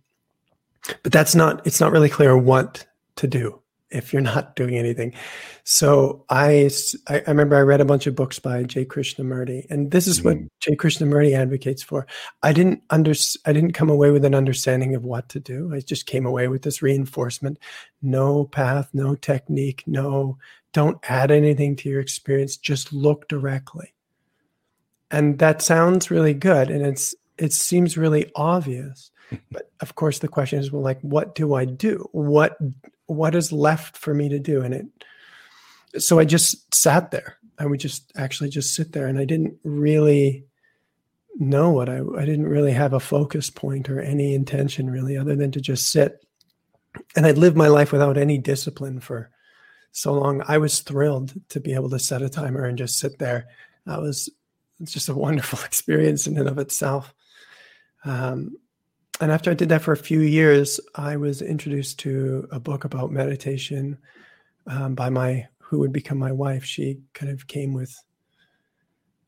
But 1.02 1.12
that's 1.12 1.34
not. 1.34 1.66
It's 1.66 1.80
not 1.80 1.92
really 1.92 2.08
clear 2.08 2.36
what 2.36 2.86
to 3.16 3.26
do 3.26 3.60
if 3.94 4.12
you're 4.12 4.22
not 4.22 4.56
doing 4.56 4.76
anything. 4.76 5.14
So 5.62 6.24
I, 6.28 6.70
I 7.08 7.22
remember 7.26 7.56
I 7.56 7.60
read 7.60 7.80
a 7.80 7.86
bunch 7.86 8.06
of 8.06 8.14
books 8.14 8.38
by 8.38 8.64
J. 8.64 8.84
Krishnamurti, 8.84 9.66
and 9.70 9.90
this 9.90 10.06
is 10.06 10.22
what 10.22 10.36
mm. 10.36 10.48
J. 10.60 10.76
Krishnamurti 10.76 11.34
advocates 11.34 11.82
for. 11.82 12.06
I 12.42 12.52
didn't 12.52 12.82
under, 12.90 13.14
I 13.46 13.52
didn't 13.52 13.72
come 13.72 13.88
away 13.88 14.10
with 14.10 14.24
an 14.24 14.34
understanding 14.34 14.94
of 14.94 15.04
what 15.04 15.28
to 15.30 15.40
do. 15.40 15.72
I 15.74 15.80
just 15.80 16.06
came 16.06 16.26
away 16.26 16.48
with 16.48 16.62
this 16.62 16.82
reinforcement: 16.82 17.58
no 18.02 18.44
path, 18.44 18.90
no 18.92 19.14
technique, 19.14 19.84
no. 19.86 20.38
Don't 20.72 20.98
add 21.08 21.30
anything 21.30 21.76
to 21.76 21.88
your 21.88 22.00
experience. 22.00 22.56
Just 22.56 22.92
look 22.92 23.28
directly. 23.28 23.94
And 25.10 25.38
that 25.38 25.62
sounds 25.62 26.10
really 26.10 26.34
good, 26.34 26.68
and 26.70 26.84
it's 26.84 27.14
it 27.38 27.52
seems 27.52 27.96
really 27.96 28.30
obvious. 28.34 29.10
But 29.50 29.70
of 29.80 29.94
course, 29.94 30.18
the 30.18 30.28
question 30.28 30.58
is, 30.58 30.70
well, 30.70 30.82
like, 30.82 31.00
what 31.00 31.34
do 31.34 31.54
I 31.54 31.64
do? 31.64 32.08
What 32.12 32.56
what 33.06 33.34
is 33.34 33.52
left 33.52 33.96
for 33.96 34.14
me 34.14 34.28
to 34.28 34.38
do? 34.38 34.62
And 34.62 34.74
it, 34.74 36.02
so 36.02 36.18
I 36.18 36.24
just 36.24 36.74
sat 36.74 37.10
there. 37.10 37.38
I 37.58 37.66
would 37.66 37.80
just 37.80 38.12
actually 38.16 38.50
just 38.50 38.74
sit 38.74 38.92
there 38.92 39.06
and 39.06 39.18
I 39.18 39.24
didn't 39.24 39.56
really 39.62 40.44
know 41.36 41.70
what 41.70 41.88
I, 41.88 41.98
I 41.98 42.24
didn't 42.24 42.48
really 42.48 42.72
have 42.72 42.92
a 42.92 43.00
focus 43.00 43.50
point 43.50 43.88
or 43.88 44.00
any 44.00 44.34
intention 44.34 44.90
really 44.90 45.16
other 45.16 45.36
than 45.36 45.50
to 45.52 45.60
just 45.60 45.90
sit. 45.90 46.24
And 47.16 47.26
I'd 47.26 47.38
lived 47.38 47.56
my 47.56 47.68
life 47.68 47.92
without 47.92 48.16
any 48.16 48.38
discipline 48.38 49.00
for 49.00 49.30
so 49.92 50.12
long. 50.12 50.42
I 50.46 50.58
was 50.58 50.80
thrilled 50.80 51.32
to 51.50 51.60
be 51.60 51.74
able 51.74 51.90
to 51.90 51.98
set 51.98 52.22
a 52.22 52.28
timer 52.28 52.64
and 52.64 52.78
just 52.78 52.98
sit 52.98 53.18
there. 53.18 53.46
That 53.86 54.00
was 54.00 54.30
just 54.84 55.08
a 55.08 55.14
wonderful 55.14 55.60
experience 55.64 56.26
in 56.26 56.38
and 56.38 56.48
of 56.48 56.58
itself. 56.58 57.14
Um, 58.04 58.56
and 59.20 59.30
after 59.30 59.50
I 59.50 59.54
did 59.54 59.68
that 59.68 59.82
for 59.82 59.92
a 59.92 59.96
few 59.96 60.20
years, 60.20 60.80
I 60.94 61.16
was 61.16 61.40
introduced 61.40 61.98
to 62.00 62.48
a 62.50 62.58
book 62.58 62.84
about 62.84 63.12
meditation 63.12 63.98
um, 64.66 64.94
by 64.94 65.10
my 65.10 65.46
who 65.58 65.78
would 65.78 65.92
become 65.92 66.18
my 66.18 66.32
wife. 66.32 66.64
She 66.64 67.00
kind 67.12 67.32
of 67.32 67.46
came 67.46 67.72
with 67.72 67.94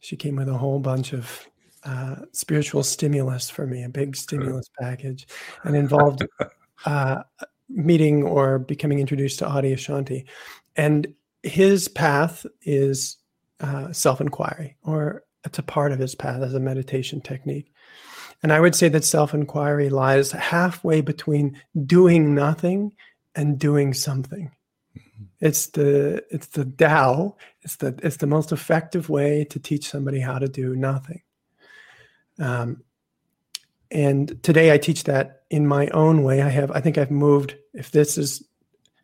she 0.00 0.16
came 0.16 0.36
with 0.36 0.48
a 0.48 0.56
whole 0.56 0.78
bunch 0.78 1.12
of 1.12 1.46
uh, 1.84 2.16
spiritual 2.32 2.82
stimulus 2.82 3.48
for 3.48 3.66
me, 3.66 3.84
a 3.84 3.88
big 3.88 4.16
stimulus 4.16 4.70
package, 4.78 5.26
and 5.64 5.76
involved 5.76 6.26
uh, 6.84 7.22
meeting 7.68 8.22
or 8.22 8.58
becoming 8.58 8.98
introduced 8.98 9.38
to 9.38 9.46
Adyashanti. 9.46 10.24
And 10.76 11.14
his 11.42 11.88
path 11.88 12.44
is 12.62 13.16
uh, 13.60 13.92
self 13.92 14.20
inquiry, 14.20 14.76
or 14.82 15.24
it's 15.44 15.58
a 15.58 15.62
part 15.62 15.92
of 15.92 15.98
his 15.98 16.14
path 16.14 16.42
as 16.42 16.54
a 16.54 16.60
meditation 16.60 17.20
technique. 17.20 17.72
And 18.42 18.52
I 18.52 18.60
would 18.60 18.74
say 18.74 18.88
that 18.88 19.04
self 19.04 19.34
inquiry 19.34 19.88
lies 19.88 20.32
halfway 20.32 21.00
between 21.00 21.60
doing 21.86 22.34
nothing 22.34 22.92
and 23.34 23.58
doing 23.58 23.94
something. 23.94 24.50
Mm-hmm. 24.96 25.24
It's 25.40 25.68
the 25.68 26.24
it's 26.30 26.48
the 26.48 26.64
Tao. 26.64 27.36
It's 27.62 27.76
the 27.76 27.98
it's 28.02 28.18
the 28.18 28.26
most 28.26 28.52
effective 28.52 29.08
way 29.08 29.44
to 29.50 29.58
teach 29.58 29.88
somebody 29.88 30.20
how 30.20 30.38
to 30.38 30.48
do 30.48 30.76
nothing. 30.76 31.22
Um, 32.38 32.82
and 33.90 34.42
today 34.42 34.72
I 34.72 34.78
teach 34.78 35.04
that 35.04 35.42
in 35.50 35.66
my 35.66 35.88
own 35.88 36.22
way. 36.22 36.42
I 36.42 36.48
have 36.48 36.70
I 36.70 36.80
think 36.80 36.98
I've 36.98 37.10
moved. 37.10 37.56
If 37.72 37.90
this 37.90 38.18
is 38.18 38.42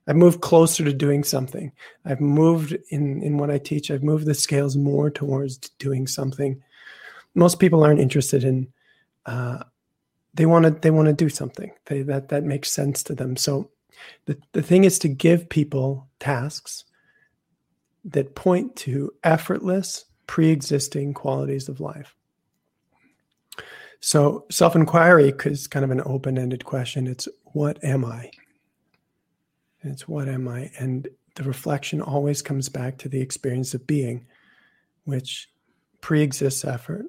I've 0.07 0.17
moved 0.17 0.41
closer 0.41 0.85
to 0.85 0.93
doing 0.93 1.23
something. 1.23 1.73
I've 2.05 2.21
moved 2.21 2.77
in 2.89 3.23
in 3.23 3.39
what 3.39 3.51
I 3.51 3.59
teach. 3.59 3.91
I've 3.91 4.03
moved 4.03 4.27
the 4.27 4.35
scales 4.35 4.77
more 4.77 5.11
towards 5.11 5.59
doing 5.79 6.07
something. 6.07 6.63
Most 7.35 7.61
people 7.61 7.85
aren't 7.85 8.01
interested 8.01 8.45
in 8.45 8.69
uh, 9.27 9.63
they 10.35 10.47
want 10.47 10.65
to 10.65 10.71
they 10.71 10.91
want 10.91 11.07
to 11.07 11.15
do 11.15 11.29
something 11.29 11.71
they, 11.87 12.03
that 12.03 12.29
that 12.29 12.45
makes 12.45 12.71
sense 12.71 13.03
to 13.03 13.15
them 13.15 13.37
so 13.37 13.71
the, 14.27 14.39
the 14.53 14.63
thing 14.63 14.85
is 14.85 14.99
to 15.01 15.09
give 15.09 15.49
people 15.49 16.09
tasks 16.19 16.85
that 18.05 18.35
point 18.35 18.75
to 18.77 19.13
effortless, 19.23 20.05
pre 20.27 20.51
existing 20.51 21.15
qualities 21.15 21.69
of 21.69 21.81
life. 21.81 22.15
So, 24.01 24.47
self 24.51 24.75
inquiry 24.75 25.33
is 25.45 25.69
kind 25.69 25.85
of 25.85 25.91
an 25.91 26.03
open 26.05 26.39
ended 26.39 26.65
question. 26.65 27.07
It's 27.07 27.29
what 27.45 27.83
am 27.85 28.05
I? 28.05 28.31
It's 29.83 30.09
what 30.09 30.29
am 30.29 30.49
I? 30.49 30.71
And 30.79 31.09
the 31.35 31.45
reflection 31.45 32.01
always 32.01 32.43
comes 32.43 32.69
back 32.69 32.99
to 32.99 33.09
the 33.09 33.21
experience 33.21 33.75
of 33.75 33.87
being, 33.87 34.27
which 35.05 35.49
pre 36.01 36.23
exists 36.23 36.65
effort, 36.65 37.07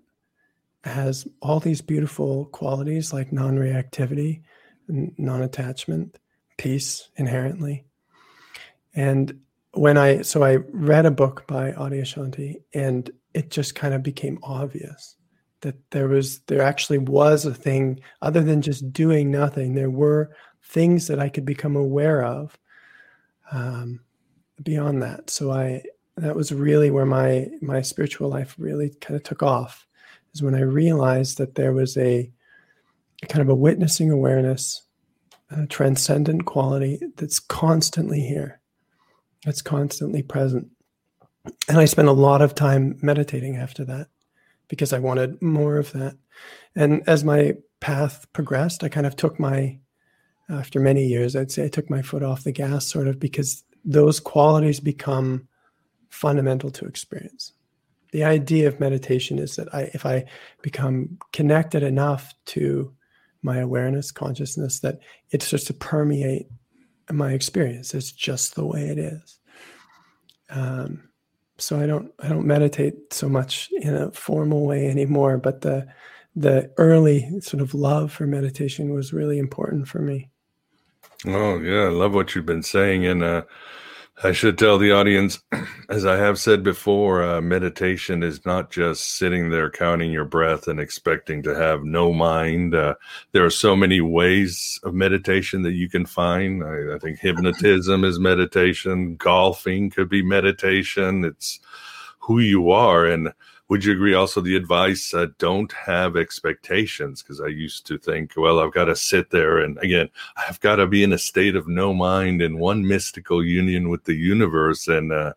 has 0.83 1.27
all 1.41 1.59
these 1.59 1.81
beautiful 1.81 2.45
qualities 2.45 3.13
like 3.13 3.31
non 3.31 3.57
reactivity, 3.57 4.41
non 4.87 5.41
attachment, 5.41 6.19
peace 6.57 7.09
inherently. 7.15 7.85
And 8.93 9.39
when 9.73 9.97
I, 9.97 10.21
so 10.21 10.43
I 10.43 10.57
read 10.71 11.05
a 11.05 11.11
book 11.11 11.47
by 11.47 11.71
Adyashanti 11.71 12.61
and 12.73 13.09
it 13.33 13.49
just 13.49 13.75
kind 13.75 13.93
of 13.93 14.03
became 14.03 14.37
obvious 14.43 15.15
that 15.61 15.75
there 15.91 16.07
was, 16.07 16.39
there 16.41 16.61
actually 16.61 16.99
was 16.99 17.45
a 17.45 17.53
thing 17.53 18.01
other 18.21 18.41
than 18.41 18.61
just 18.61 18.91
doing 18.91 19.31
nothing. 19.31 19.73
There 19.73 19.89
were 19.89 20.35
things 20.65 21.07
that 21.07 21.19
I 21.19 21.29
could 21.29 21.45
become 21.45 21.75
aware 21.75 22.23
of 22.23 22.57
um, 23.51 24.01
beyond 24.61 25.01
that. 25.01 25.29
So 25.29 25.51
I, 25.51 25.81
that 26.17 26.35
was 26.35 26.51
really 26.51 26.91
where 26.91 27.05
my, 27.05 27.47
my 27.61 27.81
spiritual 27.81 28.29
life 28.29 28.55
really 28.59 28.89
kind 29.01 29.15
of 29.15 29.23
took 29.23 29.41
off 29.41 29.87
is 30.33 30.41
when 30.41 30.55
I 30.55 30.61
realized 30.61 31.37
that 31.37 31.55
there 31.55 31.73
was 31.73 31.97
a, 31.97 32.31
a 33.21 33.27
kind 33.27 33.41
of 33.41 33.49
a 33.49 33.55
witnessing 33.55 34.09
awareness, 34.09 34.83
a 35.51 35.67
transcendent 35.67 36.45
quality 36.45 36.99
that's 37.15 37.39
constantly 37.39 38.21
here, 38.21 38.59
that's 39.45 39.61
constantly 39.61 40.23
present. 40.23 40.69
And 41.67 41.77
I 41.77 41.85
spent 41.85 42.07
a 42.07 42.13
lot 42.13 42.41
of 42.41 42.55
time 42.55 42.97
meditating 43.01 43.57
after 43.57 43.83
that 43.85 44.07
because 44.67 44.93
I 44.93 44.99
wanted 44.99 45.41
more 45.41 45.77
of 45.77 45.91
that. 45.91 46.15
And 46.75 47.07
as 47.07 47.23
my 47.23 47.55
path 47.79 48.25
progressed, 48.33 48.83
I 48.83 48.89
kind 48.89 49.05
of 49.05 49.15
took 49.15 49.39
my, 49.39 49.77
after 50.49 50.79
many 50.79 51.05
years, 51.05 51.35
I'd 51.35 51.51
say 51.51 51.65
I 51.65 51.69
took 51.69 51.89
my 51.89 52.01
foot 52.01 52.23
off 52.23 52.43
the 52.43 52.51
gas 52.51 52.87
sort 52.87 53.07
of 53.07 53.19
because 53.19 53.63
those 53.85 54.19
qualities 54.19 54.79
become 54.79 55.47
fundamental 56.09 56.71
to 56.71 56.85
experience 56.85 57.53
the 58.13 58.23
idea 58.23 58.67
of 58.67 58.79
meditation 58.79 59.39
is 59.39 59.55
that 59.55 59.73
I, 59.73 59.89
if 59.95 60.05
I 60.05 60.25
become 60.61 61.17
connected 61.31 61.81
enough 61.81 62.31
to 62.45 62.93
my 63.41 63.57
awareness, 63.57 64.11
consciousness, 64.11 64.79
that 64.81 64.99
it 65.31 65.41
starts 65.41 65.65
to 65.65 65.73
permeate 65.73 66.45
my 67.11 67.33
experience. 67.33 67.95
It's 67.95 68.11
just 68.11 68.53
the 68.53 68.65
way 68.65 68.81
it 68.81 68.99
is. 68.99 69.39
Um, 70.51 71.09
so 71.57 71.79
I 71.79 71.87
don't 71.87 72.11
I 72.19 72.29
don't 72.29 72.45
meditate 72.45 73.13
so 73.13 73.27
much 73.27 73.69
in 73.81 73.95
a 73.95 74.11
formal 74.11 74.67
way 74.67 74.87
anymore, 74.87 75.39
but 75.39 75.61
the 75.61 75.87
the 76.35 76.71
early 76.77 77.41
sort 77.41 77.61
of 77.61 77.73
love 77.73 78.11
for 78.11 78.27
meditation 78.27 78.93
was 78.93 79.11
really 79.11 79.39
important 79.39 79.87
for 79.87 79.99
me. 79.99 80.29
Oh 81.25 81.59
yeah, 81.59 81.85
I 81.85 81.89
love 81.89 82.13
what 82.13 82.35
you've 82.35 82.45
been 82.45 82.63
saying, 82.63 83.07
and 83.07 83.23
uh, 83.23 83.41
I 84.21 84.31
should 84.31 84.59
tell 84.59 84.77
the 84.77 84.91
audience, 84.91 85.41
as 85.89 86.05
I 86.05 86.17
have 86.17 86.37
said 86.37 86.63
before, 86.63 87.23
uh, 87.23 87.41
meditation 87.41 88.21
is 88.21 88.45
not 88.45 88.69
just 88.69 89.17
sitting 89.17 89.49
there 89.49 89.71
counting 89.71 90.11
your 90.11 90.25
breath 90.25 90.67
and 90.67 90.79
expecting 90.79 91.41
to 91.43 91.55
have 91.55 91.83
no 91.83 92.13
mind. 92.13 92.75
Uh, 92.75 92.93
there 93.31 93.43
are 93.43 93.49
so 93.49 93.75
many 93.75 94.01
ways 94.01 94.79
of 94.83 94.93
meditation 94.93 95.63
that 95.63 95.73
you 95.73 95.89
can 95.89 96.05
find. 96.05 96.63
I, 96.63 96.95
I 96.95 96.99
think 96.99 97.19
hypnotism 97.19 98.03
is 98.03 98.19
meditation, 98.19 99.15
golfing 99.15 99.89
could 99.89 100.09
be 100.09 100.21
meditation. 100.21 101.25
It's 101.25 101.59
who 102.19 102.39
you 102.39 102.69
are. 102.69 103.05
And 103.05 103.33
would 103.69 103.83
you 103.83 103.93
agree 103.93 104.13
also 104.13 104.41
the 104.41 104.55
advice 104.55 105.13
uh, 105.13 105.27
don't 105.37 105.71
have 105.71 106.15
expectations 106.15 107.21
because 107.21 107.41
i 107.41 107.47
used 107.47 107.85
to 107.85 107.97
think 107.97 108.33
well 108.35 108.59
i've 108.59 108.73
got 108.73 108.85
to 108.85 108.95
sit 108.95 109.29
there 109.29 109.59
and 109.59 109.77
again 109.79 110.09
i've 110.37 110.59
got 110.59 110.77
to 110.77 110.87
be 110.87 111.03
in 111.03 111.13
a 111.13 111.17
state 111.17 111.55
of 111.55 111.67
no 111.67 111.93
mind 111.93 112.41
in 112.41 112.59
one 112.59 112.87
mystical 112.87 113.43
union 113.43 113.89
with 113.89 114.03
the 114.05 114.15
universe 114.15 114.87
and 114.87 115.11
uh, 115.11 115.33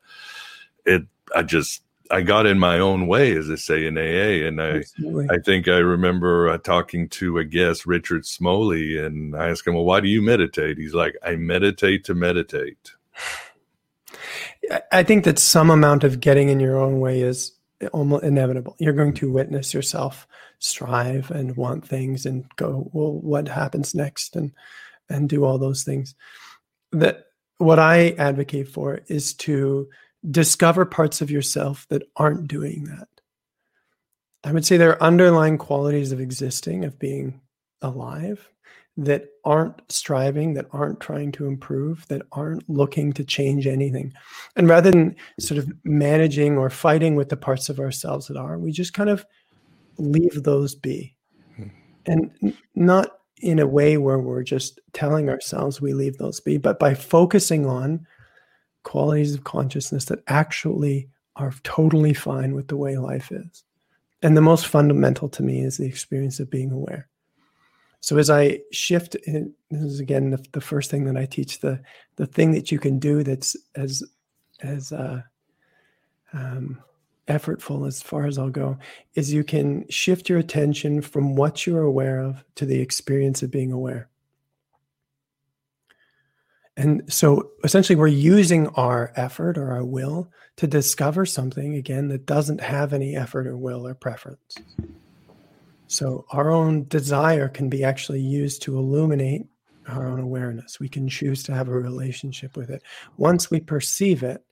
it 0.85 1.03
i 1.35 1.43
just 1.43 1.83
I 2.11 2.23
got 2.23 2.47
in 2.47 2.59
my 2.59 2.79
own 2.79 3.07
way, 3.07 3.37
as 3.37 3.49
they 3.49 3.57
say 3.57 3.87
in 3.87 3.99
AA, 3.99 4.47
and 4.47 4.61
I 4.61 4.79
Absolutely. 4.79 5.29
I 5.31 5.39
think 5.39 5.69
I 5.69 5.79
remember 5.79 6.49
uh, 6.49 6.59
talking 6.59 7.09
to 7.11 7.39
a 7.39 7.45
guest, 7.45 7.87
Richard 7.87 8.23
Smoley, 8.25 9.05
and 9.05 9.35
I 9.35 9.49
asked 9.49 9.67
him, 9.67 9.75
"Well, 9.75 9.85
why 9.85 10.01
do 10.01 10.09
you 10.09 10.23
meditate?" 10.23 10.79
He's 10.79 10.95
like, 10.95 11.17
"I 11.25 11.37
meditate 11.37 12.05
to 12.05 12.15
meditate." 12.15 12.93
I 14.93 15.03
think 15.03 15.25
that 15.25 15.39
some 15.39 15.71
amount 15.71 16.05
of 16.05 16.21
getting 16.21 16.49
in 16.49 16.61
your 16.61 16.77
own 16.77 16.99
way 17.01 17.21
is 17.21 17.53
almost 17.93 18.25
inevitable. 18.25 18.77
You're 18.79 18.93
going 18.93 19.15
to 19.15 19.31
witness 19.31 19.75
yourself 19.75 20.27
strive 20.59 21.31
and 21.31 21.57
want 21.57 21.87
things 21.87 22.27
and 22.27 22.45
go, 22.57 22.91
well, 22.93 23.13
what 23.13 23.49
happens 23.49 23.95
next 23.95 24.37
and 24.37 24.53
and 25.09 25.29
do 25.29 25.45
all 25.45 25.59
those 25.59 25.85
things. 25.85 26.15
That 26.93 27.27
what 27.59 27.79
I 27.79 28.11
advocate 28.19 28.69
for 28.69 29.01
is 29.07 29.35
to 29.35 29.89
discover 30.29 30.85
parts 30.85 31.21
of 31.21 31.31
yourself 31.31 31.87
that 31.91 32.03
aren't 32.17 32.49
doing 32.49 32.85
that. 32.85 33.09
I 34.45 34.53
would 34.53 34.67
say 34.67 34.77
there 34.77 34.91
are 34.91 35.03
underlying 35.03 35.59
qualities 35.59 36.13
of 36.13 36.21
existing, 36.21 36.85
of 36.85 36.99
being 36.99 37.41
alive, 37.83 38.49
that 38.97 39.27
aren't 39.45 39.81
striving, 39.91 40.55
that 40.55 40.67
aren't 40.73 41.01
trying 41.01 41.31
to 41.31 41.47
improve, 41.47 42.07
that 42.09 42.23
aren't 42.33 42.69
looking 42.69 43.13
to 43.13 43.25
change 43.25 43.67
anything. 43.67 44.13
And 44.57 44.69
rather 44.69 44.91
than 44.91 45.17
sort 45.39 45.59
of 45.59 45.71
managing 45.85 46.57
or 46.57 46.71
fighting 46.71 47.15
with 47.15 47.29
the 47.29 47.37
parts 47.37 47.69
of 47.69 47.79
ourselves 47.79 48.29
that 48.29 48.39
are, 48.39 48.59
we 48.59 48.73
just 48.73 48.95
kind 48.95 49.11
of 49.11 49.27
leave 49.99 50.43
those 50.43 50.75
be. 50.75 51.15
Hmm. 51.57 51.69
And 52.07 52.57
not 52.75 53.19
in 53.43 53.59
a 53.59 53.67
way 53.67 53.99
where 53.99 54.19
we're 54.19 54.43
just 54.43 54.81
telling 54.95 55.29
ourselves 55.29 55.81
we 55.81 55.93
leave 55.93 56.17
those 56.17 56.41
be, 56.41 56.57
but 56.57 56.79
by 56.79 56.95
focusing 56.95 57.67
on 57.67 58.07
qualities 58.83 59.35
of 59.35 59.45
consciousness 59.45 60.07
that 60.07 60.23
actually 60.29 61.09
are 61.35 61.53
totally 61.65 62.15
fine 62.15 62.55
with 62.55 62.69
the 62.69 62.77
way 62.77 62.97
life 62.97 63.31
is. 63.31 63.65
And 64.23 64.35
the 64.37 64.41
most 64.41 64.67
fundamental 64.67 65.29
to 65.31 65.43
me 65.43 65.61
is 65.61 65.77
the 65.77 65.87
experience 65.87 66.41
of 66.41 66.51
being 66.51 66.71
aware. 66.71 67.09
So 68.07 68.19
as 68.19 68.31
I 68.31 68.61
shift, 68.71 69.17
this 69.27 69.83
is 69.83 69.99
again 69.99 70.31
the, 70.31 70.39
the, 70.53 70.61
first 70.61 70.93
thing 70.93 71.07
that 71.07 71.17
I 71.17 71.27
teach 71.27 71.59
the 71.59 71.81
the 72.15 72.27
thing 72.27 72.53
that 72.53 72.71
you 72.71 72.79
can 72.79 73.01
do 73.01 73.25
that's 73.25 73.57
as 73.75 74.01
as 74.61 74.93
uh, 74.93 75.23
um, 76.33 76.79
effortful 77.27 77.85
as 77.85 78.01
far 78.01 78.27
as 78.27 78.39
I'll 78.39 78.49
go 78.49 78.79
is 79.17 79.33
you 79.33 79.43
can 79.43 79.89
shift 79.89 80.29
your 80.29 80.39
attention 80.39 81.03
from 81.03 81.35
what 81.35 81.67
you're 81.67 81.83
aware 81.83 82.21
of 82.21 82.45
to 82.55 82.65
the 82.65 82.81
experience 82.81 83.43
of 83.43 83.51
being 83.51 83.73
aware. 83.73 84.09
And 86.77 87.13
so 87.13 87.51
essentially, 87.65 87.97
we're 87.97 88.07
using 88.07 88.69
our 88.77 89.13
effort 89.17 89.59
or 89.59 89.73
our 89.73 89.85
will 89.85 90.31
to 90.59 90.69
discover 90.69 91.27
something 91.27 91.75
again 91.75 92.07
that 92.07 92.25
doesn't 92.25 92.61
have 92.61 92.93
any 92.93 93.17
effort 93.17 93.49
or 93.49 93.57
will 93.57 93.85
or 93.85 93.95
preference. 93.95 94.59
So 95.89 96.27
our 96.31 96.51
own 96.51 96.87
desire 96.89 97.49
can 97.49 97.69
be 97.69 97.85
actually 97.85 98.21
used 98.21 98.63
to 98.63 98.77
illuminate 98.77 99.47
our 99.89 100.07
own 100.09 100.19
awareness. 100.19 100.81
We 100.81 100.89
can 100.89 101.09
choose 101.09 101.45
to 101.45 101.55
have 101.55 101.69
a 101.69 101.73
relationship 101.73 102.57
with 102.57 102.71
it. 102.71 102.83
Once 103.17 103.51
we 103.51 103.61
perceive 103.61 104.23
it, 104.23 104.45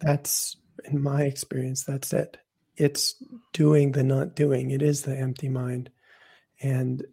that's, 0.00 0.56
in 0.84 1.02
my 1.02 1.22
experience, 1.22 1.84
that's 1.84 2.12
it. 2.12 2.36
It's 2.76 3.14
doing 3.52 3.92
the 3.92 4.04
not 4.04 4.36
doing, 4.36 4.70
it 4.70 4.82
is 4.82 5.02
the 5.02 5.16
empty 5.16 5.48
mind. 5.48 5.90
And 6.60 7.04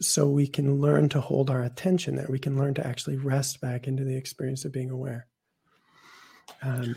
so 0.00 0.28
we 0.28 0.46
can 0.46 0.80
learn 0.80 1.08
to 1.08 1.20
hold 1.20 1.50
our 1.50 1.62
attention 1.62 2.16
there. 2.16 2.26
We 2.28 2.38
can 2.38 2.56
learn 2.56 2.74
to 2.74 2.86
actually 2.86 3.16
rest 3.16 3.60
back 3.60 3.88
into 3.88 4.04
the 4.04 4.16
experience 4.16 4.64
of 4.64 4.72
being 4.72 4.90
aware. 4.90 5.26
Um, 6.62 6.94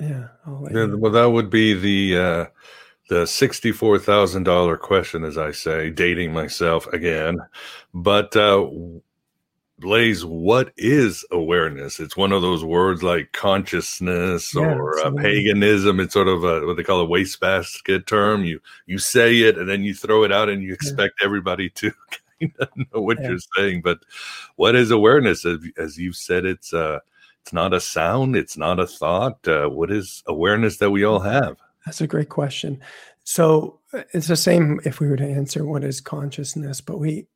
yeah. 0.00 0.28
yeah 0.70 0.86
well, 0.94 1.12
that 1.12 1.30
would 1.30 1.48
be 1.48 1.74
the. 1.74 2.18
Uh 2.18 2.46
the 3.08 3.24
$64,000 3.24 4.78
question, 4.80 5.24
as 5.24 5.38
I 5.38 5.50
say, 5.50 5.90
dating 5.90 6.32
myself 6.32 6.86
again. 6.88 7.38
But, 7.94 8.36
uh, 8.36 8.66
Blaze, 9.78 10.24
what 10.24 10.72
is 10.76 11.24
awareness? 11.30 12.00
It's 12.00 12.16
one 12.16 12.32
of 12.32 12.42
those 12.42 12.64
words 12.64 13.02
like 13.02 13.30
consciousness 13.32 14.52
yeah, 14.54 14.74
or 14.74 14.98
uh, 14.98 15.12
paganism. 15.12 16.00
It's 16.00 16.14
sort 16.14 16.26
of 16.26 16.42
a, 16.42 16.66
what 16.66 16.76
they 16.76 16.82
call 16.82 17.00
a 17.00 17.04
wastebasket 17.04 18.06
term. 18.08 18.44
You 18.44 18.60
you 18.86 18.98
say 18.98 19.42
it 19.42 19.56
and 19.56 19.68
then 19.68 19.84
you 19.84 19.94
throw 19.94 20.24
it 20.24 20.32
out 20.32 20.48
and 20.48 20.64
you 20.64 20.72
expect 20.72 21.14
yeah. 21.20 21.26
everybody 21.26 21.70
to 21.76 21.92
kind 22.40 22.52
of 22.58 22.68
know 22.76 23.00
what 23.02 23.20
yeah. 23.20 23.28
you're 23.28 23.38
saying. 23.56 23.82
But 23.82 24.00
what 24.56 24.74
is 24.74 24.90
awareness? 24.90 25.46
As, 25.46 25.58
as 25.76 25.96
you've 25.96 26.16
said, 26.16 26.44
it's 26.44 26.74
uh, 26.74 26.98
it's 27.42 27.52
not 27.52 27.72
a 27.72 27.80
sound. 27.80 28.34
It's 28.34 28.56
not 28.56 28.80
a 28.80 28.86
thought. 28.86 29.46
Uh, 29.46 29.68
what 29.68 29.92
is 29.92 30.24
awareness 30.26 30.78
that 30.78 30.90
we 30.90 31.04
all 31.04 31.20
have? 31.20 31.56
That's 31.84 32.00
a 32.00 32.06
great 32.06 32.28
question. 32.28 32.80
So 33.24 33.80
it's 34.12 34.26
the 34.26 34.36
same 34.36 34.80
if 34.84 35.00
we 35.00 35.08
were 35.08 35.16
to 35.16 35.24
answer 35.24 35.66
what 35.66 35.84
is 35.84 36.00
consciousness, 36.00 36.80
but 36.80 36.98
we, 36.98 37.26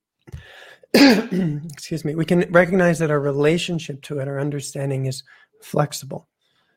excuse 0.94 2.04
me, 2.04 2.14
we 2.14 2.24
can 2.24 2.50
recognize 2.50 2.98
that 2.98 3.10
our 3.10 3.20
relationship 3.20 4.02
to 4.02 4.18
it, 4.18 4.28
our 4.28 4.40
understanding 4.40 5.06
is 5.06 5.22
flexible. 5.62 6.28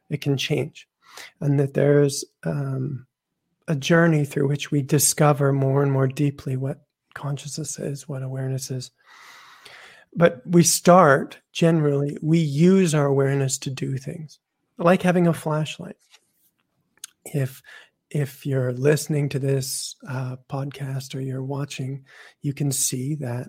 it 0.10 0.22
can 0.22 0.38
change, 0.38 0.88
and 1.42 1.60
that 1.60 1.74
there's 1.74 2.24
um, 2.44 3.08
a 3.68 3.76
journey 3.76 4.26
through 4.26 4.48
which 4.48 4.72
we 4.72 4.82
discover 4.82 5.52
more 5.52 5.82
and 5.82 5.92
more 5.92 6.08
deeply 6.08 6.56
what 6.58 6.82
consciousness 7.14 7.80
is, 7.80 8.08
what 8.08 8.22
awareness 8.22 8.70
is. 8.70 8.92
But 10.16 10.42
we 10.46 10.64
start 10.64 11.40
generally, 11.52 12.18
we 12.22 12.40
use 12.40 12.94
our 12.94 13.06
awareness 13.06 13.58
to 13.60 13.70
do 13.70 13.98
things, 13.98 14.40
like 14.78 15.02
having 15.02 15.28
a 15.28 15.34
flashlight. 15.34 15.98
If 17.26 17.62
if 18.10 18.46
you're 18.46 18.72
listening 18.72 19.30
to 19.30 19.40
this 19.40 19.96
uh, 20.08 20.38
podcast 20.50 21.16
or 21.16 21.22
you're 21.22 21.44
watching, 21.44 22.06
you 22.42 22.54
can 22.54 22.72
see 22.72 23.16
that 23.16 23.48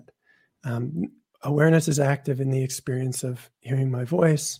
um, 0.63 1.11
awareness 1.43 1.87
is 1.87 1.99
active 1.99 2.41
in 2.41 2.49
the 2.49 2.63
experience 2.63 3.23
of 3.23 3.49
hearing 3.59 3.91
my 3.91 4.03
voice 4.03 4.59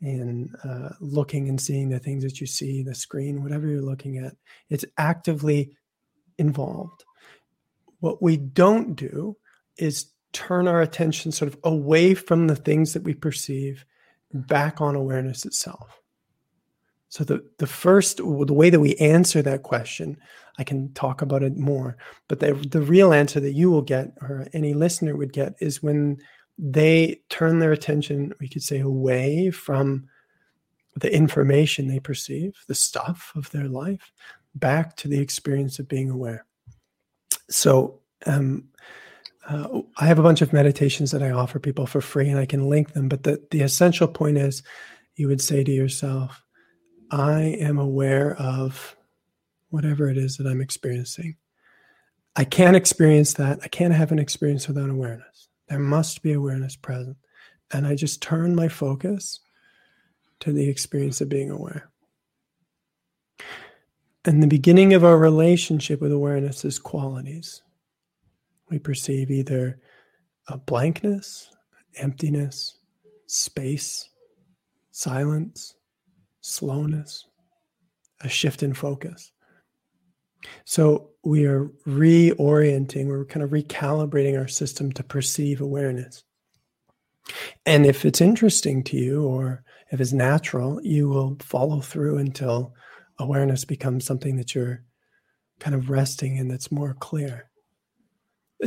and 0.00 0.54
uh, 0.64 0.90
looking 1.00 1.48
and 1.48 1.60
seeing 1.60 1.88
the 1.88 1.98
things 1.98 2.22
that 2.24 2.40
you 2.40 2.46
see, 2.46 2.82
the 2.82 2.94
screen, 2.94 3.42
whatever 3.42 3.66
you're 3.66 3.82
looking 3.82 4.18
at. 4.18 4.34
It's 4.68 4.84
actively 4.98 5.76
involved. 6.38 7.04
What 8.00 8.22
we 8.22 8.36
don't 8.36 8.94
do 8.94 9.36
is 9.78 10.06
turn 10.32 10.68
our 10.68 10.82
attention 10.82 11.32
sort 11.32 11.52
of 11.52 11.58
away 11.64 12.14
from 12.14 12.46
the 12.46 12.56
things 12.56 12.92
that 12.92 13.04
we 13.04 13.14
perceive 13.14 13.84
back 14.32 14.80
on 14.80 14.94
awareness 14.94 15.46
itself. 15.46 16.00
So 17.16 17.24
the 17.24 17.42
the 17.56 17.66
first 17.66 18.18
the 18.18 18.52
way 18.52 18.68
that 18.68 18.78
we 18.78 18.94
answer 18.96 19.40
that 19.40 19.62
question, 19.62 20.18
I 20.58 20.64
can 20.64 20.92
talk 20.92 21.22
about 21.22 21.42
it 21.42 21.56
more, 21.56 21.96
but 22.28 22.40
the 22.40 22.52
the 22.52 22.82
real 22.82 23.14
answer 23.14 23.40
that 23.40 23.54
you 23.54 23.70
will 23.70 23.80
get 23.80 24.12
or 24.20 24.46
any 24.52 24.74
listener 24.74 25.16
would 25.16 25.32
get 25.32 25.54
is 25.58 25.82
when 25.82 26.18
they 26.58 27.22
turn 27.30 27.58
their 27.58 27.72
attention, 27.72 28.34
we 28.38 28.50
could 28.50 28.62
say 28.62 28.80
away 28.80 29.50
from 29.50 30.06
the 30.94 31.10
information 31.10 31.88
they 31.88 32.00
perceive, 32.00 32.52
the 32.68 32.74
stuff 32.74 33.32
of 33.34 33.50
their 33.50 33.68
life, 33.68 34.12
back 34.54 34.94
to 34.96 35.08
the 35.08 35.18
experience 35.18 35.78
of 35.78 35.88
being 35.88 36.10
aware. 36.10 36.44
So 37.48 38.00
um, 38.26 38.68
uh, 39.48 39.80
I 39.96 40.04
have 40.04 40.18
a 40.18 40.22
bunch 40.22 40.42
of 40.42 40.52
meditations 40.52 41.12
that 41.12 41.22
I 41.22 41.30
offer 41.30 41.58
people 41.58 41.86
for 41.86 42.02
free, 42.02 42.28
and 42.28 42.38
I 42.38 42.44
can 42.44 42.68
link 42.68 42.92
them. 42.92 43.08
But 43.08 43.22
the 43.22 43.42
the 43.50 43.62
essential 43.62 44.06
point 44.06 44.36
is, 44.36 44.62
you 45.14 45.28
would 45.28 45.40
say 45.40 45.64
to 45.64 45.72
yourself, 45.72 46.42
I 47.10 47.40
am 47.60 47.78
aware 47.78 48.34
of 48.36 48.96
whatever 49.70 50.08
it 50.08 50.16
is 50.16 50.36
that 50.36 50.46
I'm 50.46 50.60
experiencing. 50.60 51.36
I 52.34 52.44
can't 52.44 52.76
experience 52.76 53.34
that. 53.34 53.60
I 53.62 53.68
can't 53.68 53.94
have 53.94 54.12
an 54.12 54.18
experience 54.18 54.68
without 54.68 54.90
awareness. 54.90 55.48
There 55.68 55.78
must 55.78 56.22
be 56.22 56.32
awareness 56.32 56.76
present. 56.76 57.16
And 57.72 57.86
I 57.86 57.94
just 57.94 58.22
turn 58.22 58.54
my 58.54 58.68
focus 58.68 59.40
to 60.40 60.52
the 60.52 60.68
experience 60.68 61.20
of 61.20 61.28
being 61.28 61.50
aware. 61.50 61.90
And 64.24 64.42
the 64.42 64.48
beginning 64.48 64.92
of 64.92 65.04
our 65.04 65.16
relationship 65.16 66.00
with 66.00 66.12
awareness 66.12 66.64
is 66.64 66.78
qualities. 66.78 67.62
We 68.68 68.78
perceive 68.78 69.30
either 69.30 69.78
a 70.48 70.58
blankness, 70.58 71.50
emptiness, 71.96 72.78
space, 73.26 74.08
silence, 74.90 75.75
slowness, 76.46 77.26
a 78.20 78.28
shift 78.28 78.62
in 78.62 78.72
focus. 78.72 79.32
So 80.64 81.10
we 81.24 81.44
are 81.46 81.70
reorienting, 81.86 83.06
we're 83.06 83.24
kind 83.24 83.42
of 83.42 83.50
recalibrating 83.50 84.38
our 84.38 84.46
system 84.46 84.92
to 84.92 85.02
perceive 85.02 85.60
awareness. 85.60 86.22
And 87.64 87.84
if 87.84 88.04
it's 88.04 88.20
interesting 88.20 88.84
to 88.84 88.96
you 88.96 89.24
or 89.24 89.64
if 89.90 90.00
it's 90.00 90.12
natural, 90.12 90.80
you 90.82 91.08
will 91.08 91.36
follow 91.40 91.80
through 91.80 92.18
until 92.18 92.74
awareness 93.18 93.64
becomes 93.64 94.04
something 94.04 94.36
that 94.36 94.54
you're 94.54 94.84
kind 95.58 95.74
of 95.74 95.90
resting 95.90 96.36
in 96.36 96.48
that's 96.48 96.70
more 96.70 96.94
clear. 96.94 97.50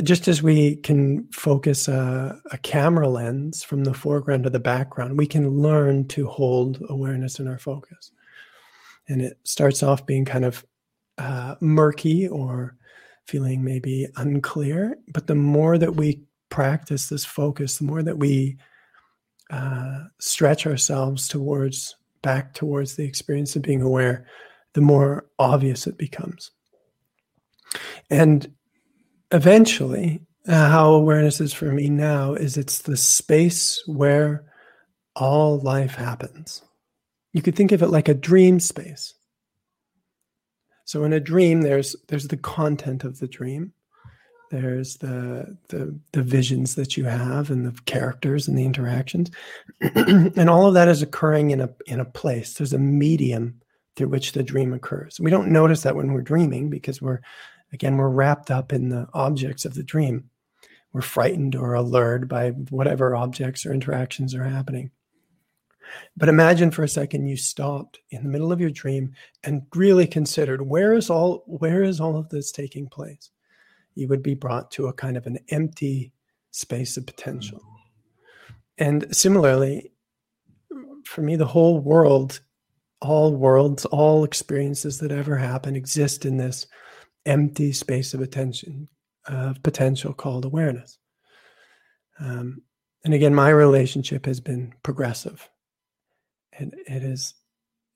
Just 0.02 0.28
as 0.28 0.42
we 0.42 0.76
can 0.76 1.26
focus 1.32 1.88
a, 1.88 2.40
a, 2.52 2.58
camera 2.58 3.08
lens 3.08 3.64
from 3.64 3.82
the 3.82 3.92
foreground 3.92 4.44
to 4.44 4.50
the 4.50 4.60
background, 4.60 5.18
we 5.18 5.26
can 5.26 5.60
learn 5.60 6.06
to 6.08 6.28
hold 6.28 6.80
awareness 6.88 7.40
in 7.40 7.48
our 7.48 7.58
focus. 7.58 8.12
And 9.08 9.20
it 9.20 9.38
starts 9.42 9.82
off 9.82 10.06
being 10.06 10.24
kind 10.24 10.44
of 10.44 10.64
uh, 11.18 11.56
murky 11.60 12.28
or 12.28 12.76
feeling 13.26 13.64
maybe 13.64 14.06
unclear. 14.16 14.96
But 15.12 15.26
the 15.26 15.34
more 15.34 15.76
that 15.76 15.96
we 15.96 16.22
practice 16.50 17.08
this 17.08 17.24
focus, 17.24 17.78
the 17.78 17.84
more 17.84 18.04
that 18.04 18.18
we 18.18 18.58
uh, 19.50 20.04
stretch 20.20 20.66
ourselves 20.66 21.26
towards 21.26 21.96
back 22.22 22.54
towards 22.54 22.96
the 22.96 23.04
experience 23.04 23.56
of 23.56 23.62
being 23.62 23.82
aware, 23.82 24.26
the 24.74 24.80
more 24.80 25.26
obvious 25.38 25.86
it 25.86 25.98
becomes. 25.98 26.50
And 28.08 28.52
eventually, 29.32 30.22
uh, 30.48 30.68
how 30.68 30.92
awareness 30.92 31.40
is 31.40 31.52
for 31.52 31.72
me 31.72 31.88
now 31.88 32.34
is 32.34 32.56
it's 32.56 32.78
the 32.78 32.96
space 32.96 33.82
where 33.86 34.44
all 35.14 35.58
life 35.60 35.94
happens. 35.94 36.62
You 37.32 37.42
could 37.42 37.54
think 37.54 37.72
of 37.72 37.82
it 37.82 37.88
like 37.88 38.08
a 38.08 38.14
dream 38.14 38.58
space. 38.58 39.14
So 40.84 41.04
in 41.04 41.12
a 41.12 41.20
dream, 41.20 41.62
there's 41.62 41.94
there's 42.08 42.28
the 42.28 42.36
content 42.36 43.04
of 43.04 43.20
the 43.20 43.28
dream. 43.28 43.72
There's 44.50 44.96
the 44.96 45.56
the 45.68 45.96
the 46.10 46.22
visions 46.22 46.74
that 46.74 46.96
you 46.96 47.04
have 47.04 47.50
and 47.50 47.64
the 47.64 47.80
characters 47.82 48.48
and 48.48 48.58
the 48.58 48.64
interactions. 48.64 49.30
and 49.80 50.50
all 50.50 50.66
of 50.66 50.74
that 50.74 50.88
is 50.88 51.02
occurring 51.02 51.52
in 51.52 51.60
a 51.60 51.70
in 51.86 52.00
a 52.00 52.04
place. 52.04 52.54
There's 52.54 52.72
a 52.72 52.78
medium 52.78 53.60
through 53.94 54.08
which 54.08 54.32
the 54.32 54.42
dream 54.42 54.72
occurs. 54.72 55.20
We 55.20 55.30
don't 55.30 55.52
notice 55.52 55.82
that 55.82 55.94
when 55.94 56.12
we're 56.12 56.22
dreaming 56.22 56.70
because 56.70 57.00
we're 57.00 57.20
again 57.72 57.96
we're 57.96 58.08
wrapped 58.08 58.50
up 58.50 58.72
in 58.72 58.88
the 58.88 59.08
objects 59.14 59.64
of 59.64 59.74
the 59.74 59.82
dream. 59.82 60.30
We're 60.92 61.02
frightened 61.02 61.54
or 61.54 61.74
allured 61.74 62.28
by 62.28 62.50
whatever 62.50 63.14
objects 63.14 63.64
or 63.64 63.72
interactions 63.72 64.34
are 64.34 64.44
happening. 64.44 64.90
But 66.16 66.28
imagine 66.28 66.70
for 66.70 66.82
a 66.82 66.88
second 66.88 67.26
you 67.26 67.36
stopped 67.36 67.98
in 68.10 68.22
the 68.22 68.28
middle 68.28 68.52
of 68.52 68.60
your 68.60 68.70
dream 68.70 69.12
and 69.44 69.62
really 69.74 70.06
considered 70.06 70.62
where 70.62 70.94
is 70.94 71.10
all 71.10 71.44
where 71.46 71.82
is 71.82 72.00
all 72.00 72.16
of 72.16 72.28
this 72.28 72.52
taking 72.52 72.88
place? 72.88 73.30
You 73.94 74.08
would 74.08 74.22
be 74.22 74.34
brought 74.34 74.70
to 74.72 74.88
a 74.88 74.92
kind 74.92 75.16
of 75.16 75.26
an 75.26 75.38
empty 75.48 76.12
space 76.50 76.96
of 76.96 77.06
potential. 77.06 77.60
And 78.78 79.14
similarly, 79.14 79.92
for 81.04 81.22
me, 81.22 81.36
the 81.36 81.46
whole 81.46 81.80
world, 81.80 82.40
all 83.00 83.34
worlds, 83.34 83.84
all 83.86 84.24
experiences 84.24 84.98
that 84.98 85.12
ever 85.12 85.36
happen 85.36 85.76
exist 85.76 86.24
in 86.24 86.36
this 86.36 86.66
empty 87.26 87.72
space 87.72 88.14
of 88.14 88.20
attention, 88.20 88.88
of 89.26 89.62
potential 89.62 90.12
called 90.12 90.44
awareness. 90.44 90.98
Um, 92.18 92.62
and 93.04 93.14
again, 93.14 93.34
my 93.34 93.48
relationship 93.48 94.26
has 94.26 94.40
been 94.40 94.74
progressive 94.82 95.48
it, 96.60 96.74
it 96.86 97.02
is 97.02 97.34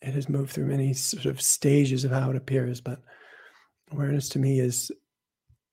it 0.01 0.15
has 0.15 0.29
moved 0.29 0.53
through 0.53 0.67
many 0.67 0.93
sort 0.93 1.25
of 1.27 1.41
stages 1.41 2.05
of 2.05 2.11
how 2.11 2.31
it 2.31 2.37
appears 2.37 2.81
but 2.81 3.01
awareness 3.91 4.29
to 4.31 4.39
me 4.39 4.59
is 4.59 4.91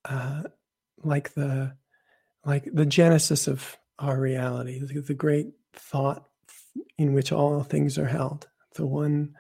uh, 0.06 0.44
like 1.04 1.34
the 1.34 1.76
like 2.46 2.66
the 2.74 2.86
genesis 2.86 3.48
of 3.48 3.78
our 4.00 4.20
reality 4.20 4.80
the, 4.80 5.02
the 5.02 5.14
great 5.14 5.48
thought 5.74 6.26
in 6.98 7.14
which 7.14 7.32
all 7.32 7.64
things 7.64 7.98
are 7.98 8.08
held 8.08 8.48
the 8.76 8.86
one 8.86 9.36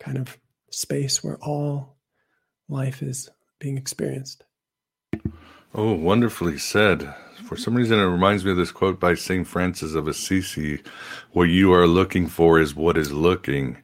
kind 0.00 0.18
of 0.18 0.36
space 0.70 1.22
where 1.22 1.38
all 1.38 1.96
life 2.68 3.02
is 3.02 3.30
being 3.58 3.76
experienced 3.76 4.44
oh 5.74 5.92
wonderfully 5.92 6.58
said 6.58 7.14
for 7.46 7.56
some 7.56 7.74
reason, 7.74 7.98
it 7.98 8.04
reminds 8.04 8.44
me 8.44 8.50
of 8.50 8.56
this 8.56 8.72
quote 8.72 8.98
by 8.98 9.14
St. 9.14 9.46
Francis 9.46 9.94
of 9.94 10.08
Assisi 10.08 10.82
what 11.32 11.44
you 11.44 11.72
are 11.72 11.86
looking 11.86 12.26
for 12.26 12.58
is 12.58 12.74
what 12.74 12.96
is 12.96 13.12
looking. 13.12 13.76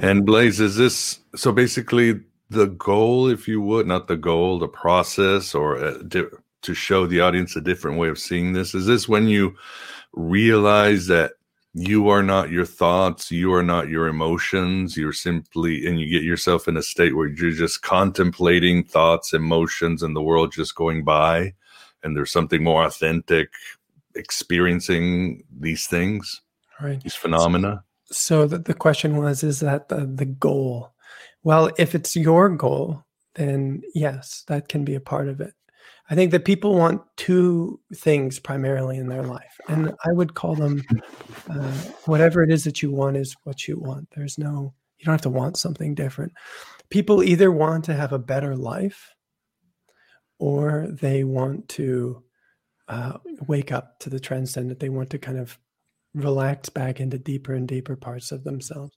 And 0.00 0.24
Blaze, 0.24 0.60
is 0.60 0.76
this 0.76 1.20
so 1.34 1.52
basically 1.52 2.20
the 2.50 2.66
goal, 2.66 3.28
if 3.28 3.46
you 3.46 3.60
would, 3.60 3.86
not 3.86 4.08
the 4.08 4.16
goal, 4.16 4.58
the 4.58 4.68
process, 4.68 5.54
or 5.54 5.76
uh, 5.76 5.98
to 6.62 6.74
show 6.74 7.06
the 7.06 7.20
audience 7.20 7.56
a 7.56 7.60
different 7.60 7.98
way 7.98 8.08
of 8.08 8.18
seeing 8.18 8.52
this? 8.52 8.74
Is 8.74 8.86
this 8.86 9.08
when 9.08 9.28
you 9.28 9.54
realize 10.12 11.06
that 11.08 11.32
you 11.72 12.08
are 12.08 12.22
not 12.22 12.50
your 12.50 12.66
thoughts, 12.66 13.30
you 13.30 13.52
are 13.54 13.62
not 13.62 13.88
your 13.88 14.08
emotions, 14.08 14.96
you're 14.96 15.12
simply, 15.12 15.86
and 15.86 16.00
you 16.00 16.10
get 16.10 16.24
yourself 16.24 16.66
in 16.66 16.76
a 16.76 16.82
state 16.82 17.14
where 17.14 17.28
you're 17.28 17.52
just 17.52 17.82
contemplating 17.82 18.84
thoughts, 18.84 19.32
emotions, 19.32 20.02
and 20.02 20.16
the 20.16 20.22
world 20.22 20.52
just 20.52 20.74
going 20.74 21.04
by? 21.04 21.52
and 22.02 22.16
there's 22.16 22.32
something 22.32 22.62
more 22.62 22.84
authentic 22.84 23.50
experiencing 24.14 25.44
these 25.58 25.86
things 25.86 26.42
right. 26.80 27.02
these 27.02 27.14
phenomena. 27.14 27.84
So, 28.06 28.42
so 28.42 28.46
the, 28.46 28.58
the 28.58 28.74
question 28.74 29.16
was 29.16 29.42
is 29.42 29.60
that 29.60 29.88
the, 29.88 30.06
the 30.06 30.24
goal? 30.24 30.92
Well 31.42 31.70
if 31.78 31.94
it's 31.94 32.16
your 32.16 32.48
goal 32.48 33.04
then 33.34 33.82
yes 33.94 34.44
that 34.48 34.68
can 34.68 34.84
be 34.84 34.94
a 34.94 35.00
part 35.00 35.28
of 35.28 35.40
it 35.40 35.54
I 36.10 36.16
think 36.16 36.32
that 36.32 36.44
people 36.44 36.74
want 36.74 37.02
two 37.16 37.78
things 37.94 38.40
primarily 38.40 38.98
in 38.98 39.06
their 39.06 39.22
life, 39.22 39.60
and 39.68 39.94
I 40.04 40.12
would 40.12 40.34
call 40.34 40.56
them 40.56 40.82
uh, 41.48 41.72
whatever 42.04 42.42
it 42.42 42.50
is 42.50 42.64
that 42.64 42.82
you 42.82 42.90
want 42.90 43.16
is 43.16 43.36
what 43.44 43.68
you 43.68 43.78
want. 43.78 44.08
There's 44.16 44.36
no, 44.36 44.74
you 44.98 45.04
don't 45.04 45.14
have 45.14 45.22
to 45.22 45.30
want 45.30 45.56
something 45.56 45.94
different. 45.94 46.32
People 46.90 47.22
either 47.22 47.52
want 47.52 47.84
to 47.84 47.94
have 47.94 48.12
a 48.12 48.18
better 48.18 48.56
life 48.56 49.14
or 50.40 50.88
they 50.90 51.22
want 51.22 51.68
to 51.68 52.24
uh, 52.88 53.18
wake 53.46 53.70
up 53.70 54.00
to 54.00 54.10
the 54.10 54.18
transcendent. 54.18 54.80
They 54.80 54.88
want 54.88 55.10
to 55.10 55.18
kind 55.18 55.38
of 55.38 55.56
relax 56.14 56.68
back 56.68 56.98
into 56.98 57.18
deeper 57.18 57.54
and 57.54 57.68
deeper 57.68 57.94
parts 57.94 58.32
of 58.32 58.42
themselves. 58.42 58.96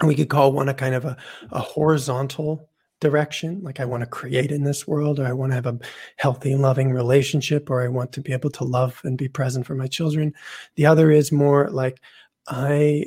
And 0.00 0.08
we 0.08 0.16
could 0.16 0.28
call 0.28 0.52
one 0.52 0.68
a 0.68 0.74
kind 0.74 0.96
of 0.96 1.04
a, 1.04 1.16
a 1.52 1.60
horizontal 1.60 2.70
direction 3.04 3.60
like 3.62 3.80
i 3.80 3.84
want 3.84 4.00
to 4.00 4.06
create 4.06 4.50
in 4.50 4.64
this 4.64 4.86
world 4.88 5.20
or 5.20 5.26
i 5.26 5.32
want 5.32 5.52
to 5.52 5.54
have 5.54 5.66
a 5.66 5.78
healthy 6.16 6.52
and 6.52 6.62
loving 6.62 6.92
relationship 6.92 7.70
or 7.70 7.82
i 7.82 7.88
want 7.88 8.12
to 8.12 8.20
be 8.20 8.32
able 8.32 8.50
to 8.50 8.64
love 8.64 9.00
and 9.04 9.18
be 9.18 9.28
present 9.28 9.66
for 9.66 9.74
my 9.74 9.86
children. 9.86 10.32
The 10.76 10.86
other 10.86 11.10
is 11.10 11.30
more 11.30 11.68
like 11.70 12.00
i 12.48 13.04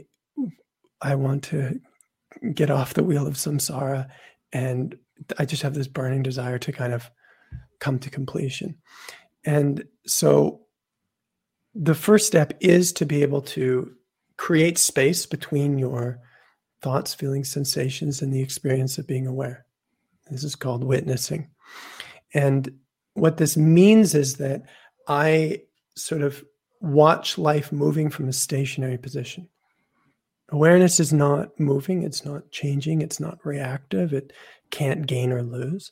i 1.01 1.15
want 1.15 1.43
to 1.43 1.79
get 2.53 2.69
off 2.69 2.93
the 2.93 3.03
wheel 3.03 3.27
of 3.27 3.33
samsara 3.33 4.07
and 4.53 4.95
i 5.39 5.45
just 5.45 5.63
have 5.63 5.73
this 5.73 5.87
burning 5.87 6.23
desire 6.23 6.59
to 6.59 6.71
kind 6.71 6.93
of 6.93 7.09
come 7.79 7.99
to 7.99 8.09
completion. 8.09 8.77
And 9.45 9.85
so 10.05 10.61
the 11.73 11.95
first 11.95 12.27
step 12.27 12.53
is 12.59 12.91
to 12.93 13.05
be 13.05 13.21
able 13.21 13.41
to 13.41 13.93
create 14.37 14.77
space 14.77 15.25
between 15.25 15.77
your 15.77 16.19
thoughts 16.81 17.13
feelings 17.13 17.51
sensations 17.51 18.21
and 18.21 18.33
the 18.33 18.41
experience 18.41 18.97
of 18.97 19.07
being 19.07 19.27
aware 19.27 19.65
this 20.29 20.43
is 20.43 20.55
called 20.55 20.83
witnessing. 20.83 21.49
And 22.33 22.69
what 23.13 23.37
this 23.37 23.57
means 23.57 24.13
is 24.13 24.35
that 24.37 24.63
I 25.07 25.61
sort 25.95 26.21
of 26.21 26.43
watch 26.81 27.37
life 27.37 27.71
moving 27.71 28.09
from 28.09 28.29
a 28.29 28.33
stationary 28.33 28.97
position. 28.97 29.49
Awareness 30.49 30.99
is 30.99 31.11
not 31.11 31.59
moving, 31.59 32.03
it's 32.03 32.23
not 32.23 32.51
changing, 32.51 33.01
it's 33.01 33.19
not 33.19 33.39
reactive, 33.43 34.13
it 34.13 34.31
can't 34.71 35.05
gain 35.05 35.31
or 35.31 35.43
lose. 35.43 35.91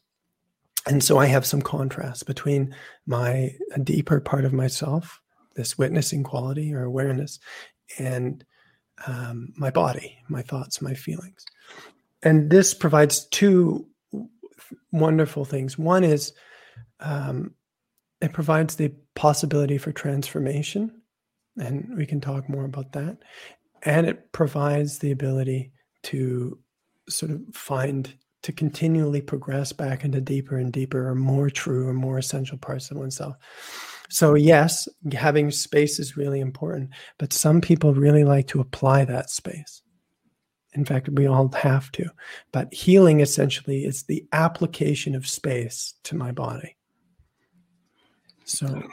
And 0.86 1.04
so 1.04 1.18
I 1.18 1.26
have 1.26 1.46
some 1.46 1.62
contrast 1.62 2.26
between 2.26 2.76
my 3.06 3.56
deeper 3.84 4.22
part 4.22 4.46
of 4.46 4.54
myself, 4.54 5.20
this 5.56 5.78
witnessing 5.78 6.24
quality 6.24 6.74
or 6.74 6.84
awareness, 6.84 7.40
and 7.98 8.46
um, 9.08 9.52
my 9.58 9.72
body, 9.72 10.18
my 10.30 10.42
thoughts, 10.42 10.82
my 10.82 10.94
feelings. 10.94 11.44
And 12.24 12.50
this 12.50 12.74
provides 12.74 13.26
two 13.28 13.88
wonderful 14.92 15.46
things. 15.46 15.78
One 15.78 16.04
is 16.04 16.34
um, 17.00 17.54
it 18.22 18.34
provides 18.34 18.76
the 18.76 18.94
possibility 19.16 19.78
for 19.78 19.92
transformation, 19.92 21.02
and 21.58 21.96
we 21.98 22.06
can 22.06 22.22
talk 22.22 22.50
more 22.50 22.66
about 22.66 22.94
that. 22.94 23.18
And 23.84 24.08
it 24.08 24.32
provides 24.32 25.00
the 25.00 25.12
ability 25.12 25.72
to 26.04 26.60
sort 27.08 27.32
of 27.32 27.42
find 27.54 28.14
to 28.46 28.52
continually 28.52 29.22
progress 29.22 29.74
back 29.74 30.04
into 30.04 30.22
deeper 30.22 30.58
and 30.58 30.72
deeper 30.72 31.10
or 31.10 31.16
more 31.16 31.50
true 31.50 31.88
or 31.88 31.94
more 31.94 32.20
essential 32.20 32.60
parts 32.60 32.92
of 32.92 32.98
oneself. 32.98 33.36
So, 34.10 34.36
yes, 34.36 34.88
having 35.14 35.50
space 35.50 35.98
is 35.98 36.16
really 36.16 36.40
important, 36.40 36.92
but 37.18 37.34
some 37.34 37.60
people 37.60 37.96
really 37.96 38.24
like 38.24 38.48
to 38.50 38.60
apply 38.60 39.06
that 39.06 39.32
space. 39.32 39.82
In 40.76 40.86
fact, 40.86 41.10
we 41.10 41.26
all 41.28 41.50
have 41.54 41.92
to. 41.94 42.06
But 42.52 42.74
healing 42.74 43.22
essentially 43.22 43.86
is 43.86 44.04
the 44.04 44.26
application 44.32 45.16
of 45.16 45.28
space 45.28 45.96
to 46.04 46.16
my 46.16 46.32
body. 46.32 46.76
So 48.44 48.84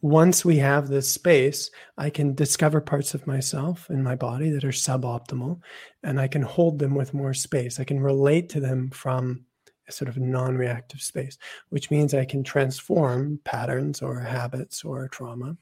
once 0.00 0.44
we 0.44 0.56
have 0.58 0.88
this 0.88 1.10
space, 1.10 1.70
I 1.98 2.10
can 2.10 2.34
discover 2.34 2.80
parts 2.80 3.14
of 3.14 3.26
myself 3.26 3.88
in 3.90 4.02
my 4.02 4.14
body 4.14 4.50
that 4.50 4.64
are 4.64 4.68
suboptimal, 4.68 5.60
and 6.02 6.20
I 6.20 6.28
can 6.28 6.42
hold 6.42 6.78
them 6.78 6.94
with 6.94 7.14
more 7.14 7.34
space. 7.34 7.80
I 7.80 7.84
can 7.84 8.00
relate 8.00 8.48
to 8.50 8.60
them 8.60 8.90
from 8.90 9.44
a 9.88 9.92
sort 9.92 10.08
of 10.08 10.18
non 10.18 10.56
reactive 10.56 11.00
space, 11.00 11.38
which 11.68 11.90
means 11.90 12.14
I 12.14 12.24
can 12.24 12.42
transform 12.42 13.40
patterns 13.44 14.02
or 14.02 14.20
habits 14.20 14.84
or 14.84 15.08
trauma. 15.08 15.56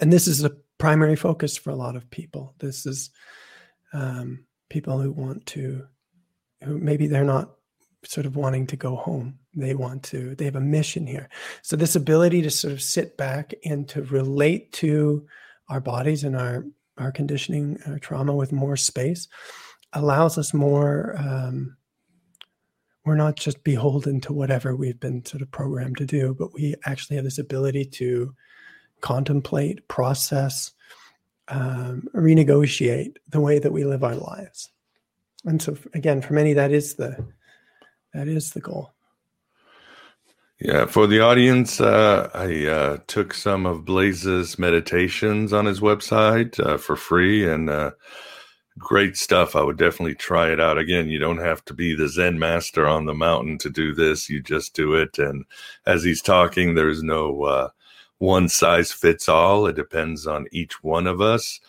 And 0.00 0.12
this 0.12 0.26
is 0.26 0.44
a 0.44 0.56
primary 0.78 1.16
focus 1.16 1.56
for 1.56 1.70
a 1.70 1.76
lot 1.76 1.96
of 1.96 2.10
people. 2.10 2.54
This 2.58 2.86
is 2.86 3.10
um, 3.94 4.44
people 4.68 5.00
who 5.00 5.12
want 5.12 5.46
to, 5.46 5.86
who 6.62 6.78
maybe 6.78 7.06
they're 7.06 7.24
not 7.24 7.54
sort 8.04 8.26
of 8.26 8.36
wanting 8.36 8.66
to 8.66 8.76
go 8.76 8.96
home. 8.96 9.38
They 9.54 9.74
want 9.74 10.02
to, 10.04 10.34
they 10.34 10.44
have 10.44 10.56
a 10.56 10.60
mission 10.60 11.06
here. 11.06 11.28
So, 11.62 11.76
this 11.76 11.96
ability 11.96 12.42
to 12.42 12.50
sort 12.50 12.72
of 12.72 12.82
sit 12.82 13.16
back 13.16 13.54
and 13.64 13.88
to 13.90 14.02
relate 14.02 14.72
to 14.74 15.26
our 15.68 15.80
bodies 15.80 16.24
and 16.24 16.36
our, 16.36 16.66
our 16.98 17.12
conditioning, 17.12 17.78
our 17.86 17.98
trauma 17.98 18.34
with 18.34 18.52
more 18.52 18.76
space 18.76 19.28
allows 19.92 20.36
us 20.36 20.52
more. 20.52 21.14
Um, 21.16 21.76
we're 23.04 23.16
not 23.16 23.36
just 23.36 23.62
beholden 23.64 24.20
to 24.22 24.32
whatever 24.32 24.74
we've 24.74 24.98
been 24.98 25.24
sort 25.24 25.42
of 25.42 25.50
programmed 25.50 25.98
to 25.98 26.06
do, 26.06 26.34
but 26.38 26.54
we 26.54 26.74
actually 26.86 27.16
have 27.16 27.24
this 27.24 27.38
ability 27.38 27.84
to 27.84 28.34
contemplate, 29.02 29.86
process, 29.88 30.72
um, 31.48 32.08
renegotiate 32.14 33.16
the 33.28 33.40
way 33.40 33.58
that 33.58 33.72
we 33.72 33.84
live 33.84 34.04
our 34.04 34.16
lives. 34.16 34.70
And 35.44 35.60
so, 35.60 35.76
again, 35.92 36.22
for 36.22 36.32
many, 36.32 36.54
that 36.54 36.72
is 36.72 36.94
the 36.94 37.24
that 38.14 38.28
is 38.28 38.52
the 38.52 38.60
goal. 38.60 38.94
Yeah, 40.60 40.86
for 40.86 41.06
the 41.06 41.20
audience, 41.20 41.80
uh, 41.80 42.30
I 42.32 42.66
uh, 42.66 42.98
took 43.08 43.34
some 43.34 43.66
of 43.66 43.84
Blaze's 43.84 44.58
meditations 44.58 45.52
on 45.52 45.66
his 45.66 45.80
website 45.80 46.58
uh, 46.64 46.78
for 46.78 46.96
free, 46.96 47.46
and 47.46 47.68
uh, 47.68 47.90
great 48.78 49.16
stuff. 49.16 49.56
I 49.56 49.62
would 49.62 49.76
definitely 49.76 50.14
try 50.14 50.50
it 50.50 50.60
out. 50.60 50.78
Again, 50.78 51.08
you 51.08 51.18
don't 51.18 51.38
have 51.38 51.64
to 51.66 51.74
be 51.74 51.94
the 51.94 52.08
Zen 52.08 52.38
master 52.38 52.86
on 52.86 53.04
the 53.04 53.14
mountain 53.14 53.58
to 53.58 53.68
do 53.68 53.94
this. 53.94 54.30
You 54.30 54.40
just 54.40 54.74
do 54.74 54.94
it, 54.94 55.18
and 55.18 55.44
as 55.86 56.04
he's 56.04 56.22
talking, 56.22 56.74
there's 56.74 57.02
no 57.02 57.42
uh, 57.42 57.68
one 58.18 58.48
size 58.48 58.92
fits 58.92 59.28
all. 59.28 59.66
It 59.66 59.76
depends 59.76 60.26
on 60.26 60.46
each 60.52 60.82
one 60.82 61.06
of 61.06 61.20
us. 61.20 61.60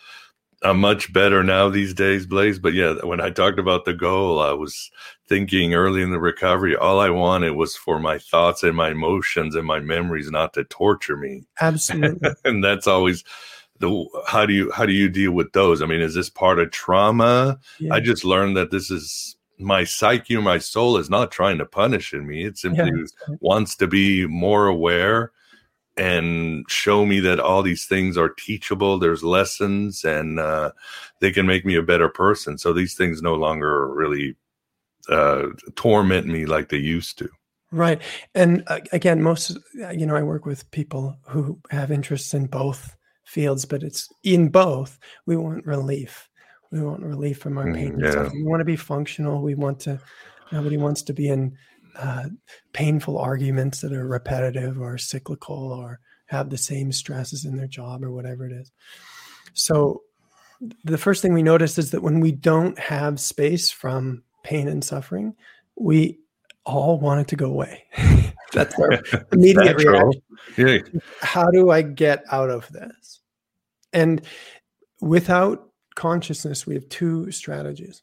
I'm 0.62 0.80
much 0.80 1.12
better 1.12 1.44
now 1.44 1.68
these 1.68 1.92
days, 1.92 2.26
Blaze. 2.26 2.58
But 2.58 2.72
yeah, 2.72 2.94
when 3.04 3.20
I 3.20 3.30
talked 3.30 3.58
about 3.58 3.84
the 3.84 3.92
goal, 3.92 4.40
I 4.40 4.52
was 4.52 4.90
thinking 5.28 5.74
early 5.74 6.02
in 6.02 6.10
the 6.10 6.18
recovery, 6.18 6.74
all 6.74 6.98
I 6.98 7.10
wanted 7.10 7.50
was 7.50 7.76
for 7.76 8.00
my 8.00 8.18
thoughts 8.18 8.62
and 8.62 8.76
my 8.76 8.90
emotions 8.90 9.54
and 9.54 9.66
my 9.66 9.80
memories 9.80 10.30
not 10.30 10.54
to 10.54 10.64
torture 10.64 11.16
me. 11.16 11.44
Absolutely. 11.60 12.30
and 12.44 12.64
that's 12.64 12.86
always 12.86 13.22
the 13.78 14.06
how 14.26 14.46
do 14.46 14.54
you 14.54 14.70
how 14.72 14.86
do 14.86 14.92
you 14.92 15.08
deal 15.08 15.32
with 15.32 15.52
those? 15.52 15.82
I 15.82 15.86
mean, 15.86 16.00
is 16.00 16.14
this 16.14 16.30
part 16.30 16.58
of 16.58 16.70
trauma? 16.70 17.58
Yeah. 17.78 17.92
I 17.92 18.00
just 18.00 18.24
learned 18.24 18.56
that 18.56 18.70
this 18.70 18.90
is 18.90 19.36
my 19.58 19.84
psyche 19.84 20.36
my 20.36 20.58
soul 20.58 20.96
is 20.96 21.10
not 21.10 21.30
trying 21.30 21.58
to 21.58 21.66
punish 21.66 22.14
in 22.14 22.26
me. 22.26 22.44
It 22.44 22.56
simply 22.56 22.86
yeah. 22.86 23.36
wants 23.40 23.76
to 23.76 23.86
be 23.86 24.26
more 24.26 24.66
aware 24.66 25.32
and 25.96 26.64
show 26.68 27.06
me 27.06 27.20
that 27.20 27.40
all 27.40 27.62
these 27.62 27.86
things 27.86 28.18
are 28.18 28.28
teachable. 28.28 28.98
There's 28.98 29.24
lessons 29.24 30.04
and 30.04 30.38
uh, 30.38 30.72
they 31.20 31.32
can 31.32 31.46
make 31.46 31.64
me 31.64 31.76
a 31.76 31.82
better 31.82 32.08
person. 32.08 32.58
So 32.58 32.72
these 32.72 32.94
things 32.94 33.22
no 33.22 33.34
longer 33.34 33.88
really 33.88 34.36
uh, 35.08 35.46
torment 35.74 36.26
me 36.26 36.46
like 36.46 36.68
they 36.68 36.76
used 36.76 37.18
to. 37.18 37.28
Right. 37.72 38.00
And 38.34 38.62
uh, 38.66 38.80
again, 38.92 39.22
most, 39.22 39.58
you 39.74 40.06
know, 40.06 40.16
I 40.16 40.22
work 40.22 40.46
with 40.46 40.70
people 40.70 41.16
who 41.28 41.58
have 41.70 41.90
interests 41.90 42.34
in 42.34 42.46
both 42.46 42.94
fields, 43.24 43.64
but 43.64 43.82
it's 43.82 44.08
in 44.22 44.48
both. 44.48 44.98
We 45.26 45.36
want 45.36 45.66
relief. 45.66 46.28
We 46.70 46.80
want 46.80 47.02
relief 47.02 47.38
from 47.38 47.58
our 47.58 47.72
pain. 47.72 47.96
Mm, 47.96 48.02
yeah. 48.02 48.28
We 48.32 48.44
want 48.44 48.60
to 48.60 48.64
be 48.64 48.76
functional. 48.76 49.42
We 49.42 49.54
want 49.54 49.80
to, 49.80 50.00
nobody 50.52 50.76
wants 50.76 51.02
to 51.02 51.12
be 51.12 51.28
in 51.28 51.56
uh, 51.98 52.28
painful 52.72 53.18
arguments 53.18 53.80
that 53.80 53.92
are 53.92 54.06
repetitive 54.06 54.80
or 54.80 54.98
cyclical 54.98 55.72
or 55.72 56.00
have 56.26 56.50
the 56.50 56.58
same 56.58 56.92
stresses 56.92 57.44
in 57.44 57.56
their 57.56 57.66
job 57.66 58.02
or 58.02 58.10
whatever 58.10 58.46
it 58.46 58.52
is. 58.52 58.72
So, 59.54 60.02
the 60.84 60.98
first 60.98 61.20
thing 61.20 61.34
we 61.34 61.42
notice 61.42 61.76
is 61.78 61.90
that 61.90 62.02
when 62.02 62.20
we 62.20 62.32
don't 62.32 62.78
have 62.78 63.20
space 63.20 63.70
from 63.70 64.22
pain 64.42 64.68
and 64.68 64.82
suffering, 64.82 65.34
we 65.76 66.18
all 66.64 66.98
want 66.98 67.20
it 67.20 67.28
to 67.28 67.36
go 67.36 67.46
away. 67.46 67.84
That's 68.52 68.78
our 68.78 68.90
immediate 69.32 69.76
reaction. 69.76 70.22
Yeah. 70.56 70.78
How 71.20 71.50
do 71.50 71.70
I 71.70 71.82
get 71.82 72.24
out 72.30 72.48
of 72.48 72.68
this? 72.70 73.20
And 73.92 74.22
without 75.00 75.70
consciousness, 75.94 76.66
we 76.66 76.74
have 76.74 76.88
two 76.88 77.30
strategies. 77.30 78.02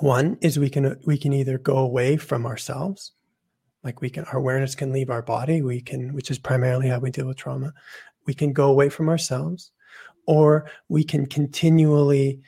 One 0.00 0.36
is 0.40 0.58
we 0.58 0.70
can 0.70 0.98
we 1.06 1.16
can 1.16 1.32
either 1.32 1.58
go 1.58 1.78
away 1.78 2.16
from 2.16 2.44
ourselves, 2.44 3.12
like 3.82 4.00
we 4.00 4.10
can 4.10 4.24
our 4.24 4.38
awareness 4.38 4.74
can 4.74 4.92
leave 4.92 5.10
our 5.10 5.22
body. 5.22 5.62
We 5.62 5.80
can, 5.80 6.12
which 6.12 6.30
is 6.30 6.38
primarily 6.38 6.88
how 6.88 6.98
we 6.98 7.10
deal 7.10 7.26
with 7.26 7.38
trauma. 7.38 7.72
We 8.26 8.34
can 8.34 8.52
go 8.52 8.68
away 8.68 8.90
from 8.90 9.08
ourselves, 9.08 9.72
or 10.26 10.70
we 10.88 11.04
can 11.04 11.26
continually. 11.26 12.40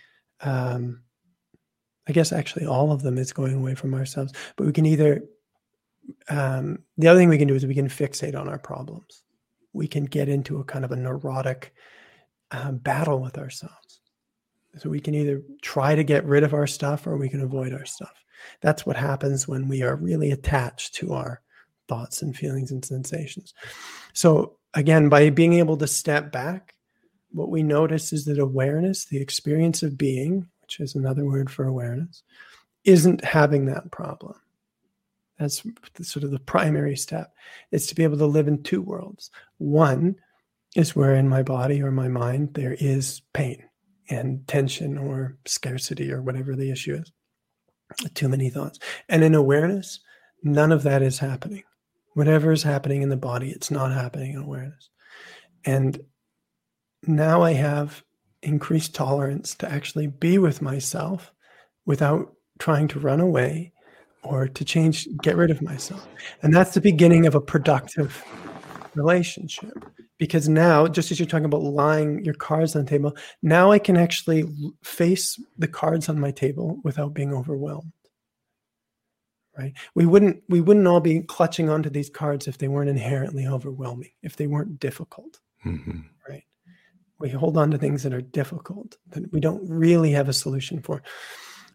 Um, 0.42 1.02
I 2.08 2.12
guess 2.12 2.32
actually 2.32 2.66
all 2.66 2.92
of 2.92 3.02
them 3.02 3.18
is 3.18 3.32
going 3.32 3.54
away 3.54 3.74
from 3.74 3.94
ourselves, 3.94 4.32
but 4.56 4.66
we 4.66 4.72
can 4.72 4.84
either 4.84 5.22
um, 6.28 6.80
the 6.98 7.08
other 7.08 7.18
thing 7.18 7.28
we 7.28 7.38
can 7.38 7.48
do 7.48 7.54
is 7.54 7.66
we 7.66 7.74
can 7.74 7.88
fixate 7.88 8.38
on 8.38 8.48
our 8.48 8.58
problems. 8.58 9.22
We 9.72 9.86
can 9.86 10.04
get 10.04 10.28
into 10.28 10.58
a 10.58 10.64
kind 10.64 10.84
of 10.84 10.92
a 10.92 10.96
neurotic 10.96 11.72
uh, 12.50 12.72
battle 12.72 13.20
with 13.20 13.38
ourselves. 13.38 13.99
So 14.78 14.88
we 14.88 15.00
can 15.00 15.14
either 15.14 15.42
try 15.62 15.94
to 15.94 16.04
get 16.04 16.24
rid 16.24 16.42
of 16.42 16.54
our 16.54 16.66
stuff 16.66 17.06
or 17.06 17.16
we 17.16 17.28
can 17.28 17.40
avoid 17.40 17.72
our 17.72 17.84
stuff. 17.84 18.14
That's 18.60 18.86
what 18.86 18.96
happens 18.96 19.48
when 19.48 19.68
we 19.68 19.82
are 19.82 19.96
really 19.96 20.30
attached 20.30 20.94
to 20.96 21.12
our 21.12 21.40
thoughts 21.88 22.22
and 22.22 22.36
feelings 22.36 22.70
and 22.70 22.84
sensations. 22.84 23.52
So, 24.12 24.56
again, 24.74 25.08
by 25.08 25.30
being 25.30 25.54
able 25.54 25.76
to 25.78 25.86
step 25.86 26.30
back, 26.30 26.74
what 27.32 27.50
we 27.50 27.62
notice 27.62 28.12
is 28.12 28.24
that 28.26 28.38
awareness, 28.38 29.04
the 29.04 29.20
experience 29.20 29.82
of 29.82 29.98
being, 29.98 30.46
which 30.62 30.80
is 30.80 30.94
another 30.94 31.24
word 31.24 31.50
for 31.50 31.66
awareness, 31.66 32.22
isn't 32.84 33.24
having 33.24 33.66
that 33.66 33.90
problem. 33.90 34.34
That's 35.38 35.62
sort 36.02 36.24
of 36.24 36.30
the 36.30 36.38
primary 36.38 36.96
step. 36.96 37.34
It's 37.72 37.86
to 37.88 37.94
be 37.94 38.04
able 38.04 38.18
to 38.18 38.26
live 38.26 38.46
in 38.46 38.62
two 38.62 38.82
worlds. 38.82 39.30
One 39.58 40.16
is 40.76 40.94
where 40.94 41.14
in 41.16 41.28
my 41.28 41.42
body 41.42 41.82
or 41.82 41.90
my 41.90 42.08
mind 42.08 42.54
there 42.54 42.76
is 42.78 43.22
pain 43.32 43.64
and 44.10 44.46
tension 44.46 44.98
or 44.98 45.38
scarcity 45.46 46.12
or 46.12 46.20
whatever 46.20 46.56
the 46.56 46.70
issue 46.70 46.94
is. 46.94 47.12
Too 48.14 48.28
many 48.28 48.50
thoughts. 48.50 48.78
And 49.08 49.24
in 49.24 49.34
awareness, 49.34 50.00
none 50.42 50.72
of 50.72 50.82
that 50.82 51.02
is 51.02 51.18
happening. 51.18 51.62
Whatever 52.14 52.52
is 52.52 52.62
happening 52.62 53.02
in 53.02 53.08
the 53.08 53.16
body, 53.16 53.50
it's 53.50 53.70
not 53.70 53.92
happening 53.92 54.32
in 54.32 54.42
awareness. 54.42 54.90
And 55.64 56.00
now 57.06 57.42
I 57.42 57.52
have 57.52 58.02
increased 58.42 58.94
tolerance 58.94 59.54
to 59.56 59.70
actually 59.70 60.06
be 60.06 60.38
with 60.38 60.60
myself 60.60 61.32
without 61.86 62.34
trying 62.58 62.88
to 62.88 63.00
run 63.00 63.20
away 63.20 63.72
or 64.22 64.48
to 64.48 64.64
change, 64.64 65.08
get 65.22 65.36
rid 65.36 65.50
of 65.50 65.62
myself. 65.62 66.06
And 66.42 66.54
that's 66.54 66.74
the 66.74 66.80
beginning 66.80 67.26
of 67.26 67.34
a 67.34 67.40
productive 67.40 68.22
relationship. 68.94 69.72
Because 70.18 70.48
now, 70.48 70.86
just 70.86 71.10
as 71.10 71.18
you're 71.18 71.26
talking 71.26 71.46
about 71.46 71.62
lying 71.62 72.22
your 72.24 72.34
cards 72.34 72.76
on 72.76 72.84
the 72.84 72.90
table, 72.90 73.16
now 73.42 73.72
I 73.72 73.78
can 73.78 73.96
actually 73.96 74.44
face 74.82 75.42
the 75.56 75.68
cards 75.68 76.08
on 76.08 76.20
my 76.20 76.30
table 76.30 76.78
without 76.84 77.14
being 77.14 77.32
overwhelmed. 77.32 77.92
Right? 79.56 79.72
We 79.94 80.06
wouldn't 80.06 80.42
we 80.48 80.60
wouldn't 80.60 80.86
all 80.86 81.00
be 81.00 81.20
clutching 81.20 81.68
onto 81.68 81.90
these 81.90 82.10
cards 82.10 82.46
if 82.48 82.58
they 82.58 82.68
weren't 82.68 82.90
inherently 82.90 83.46
overwhelming, 83.46 84.10
if 84.22 84.36
they 84.36 84.46
weren't 84.46 84.78
difficult. 84.78 85.40
Mm-hmm. 85.64 86.00
Right? 86.28 86.44
We 87.18 87.30
hold 87.30 87.56
on 87.56 87.70
to 87.70 87.78
things 87.78 88.02
that 88.02 88.14
are 88.14 88.22
difficult 88.22 88.96
that 89.08 89.32
we 89.32 89.40
don't 89.40 89.68
really 89.68 90.12
have 90.12 90.28
a 90.28 90.34
solution 90.34 90.80
for. 90.80 91.02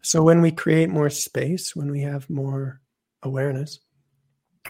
So 0.02 0.22
when 0.22 0.40
we 0.40 0.52
create 0.52 0.88
more 0.88 1.10
space, 1.10 1.74
when 1.74 1.90
we 1.90 2.00
have 2.02 2.30
more 2.30 2.80
awareness, 3.22 3.80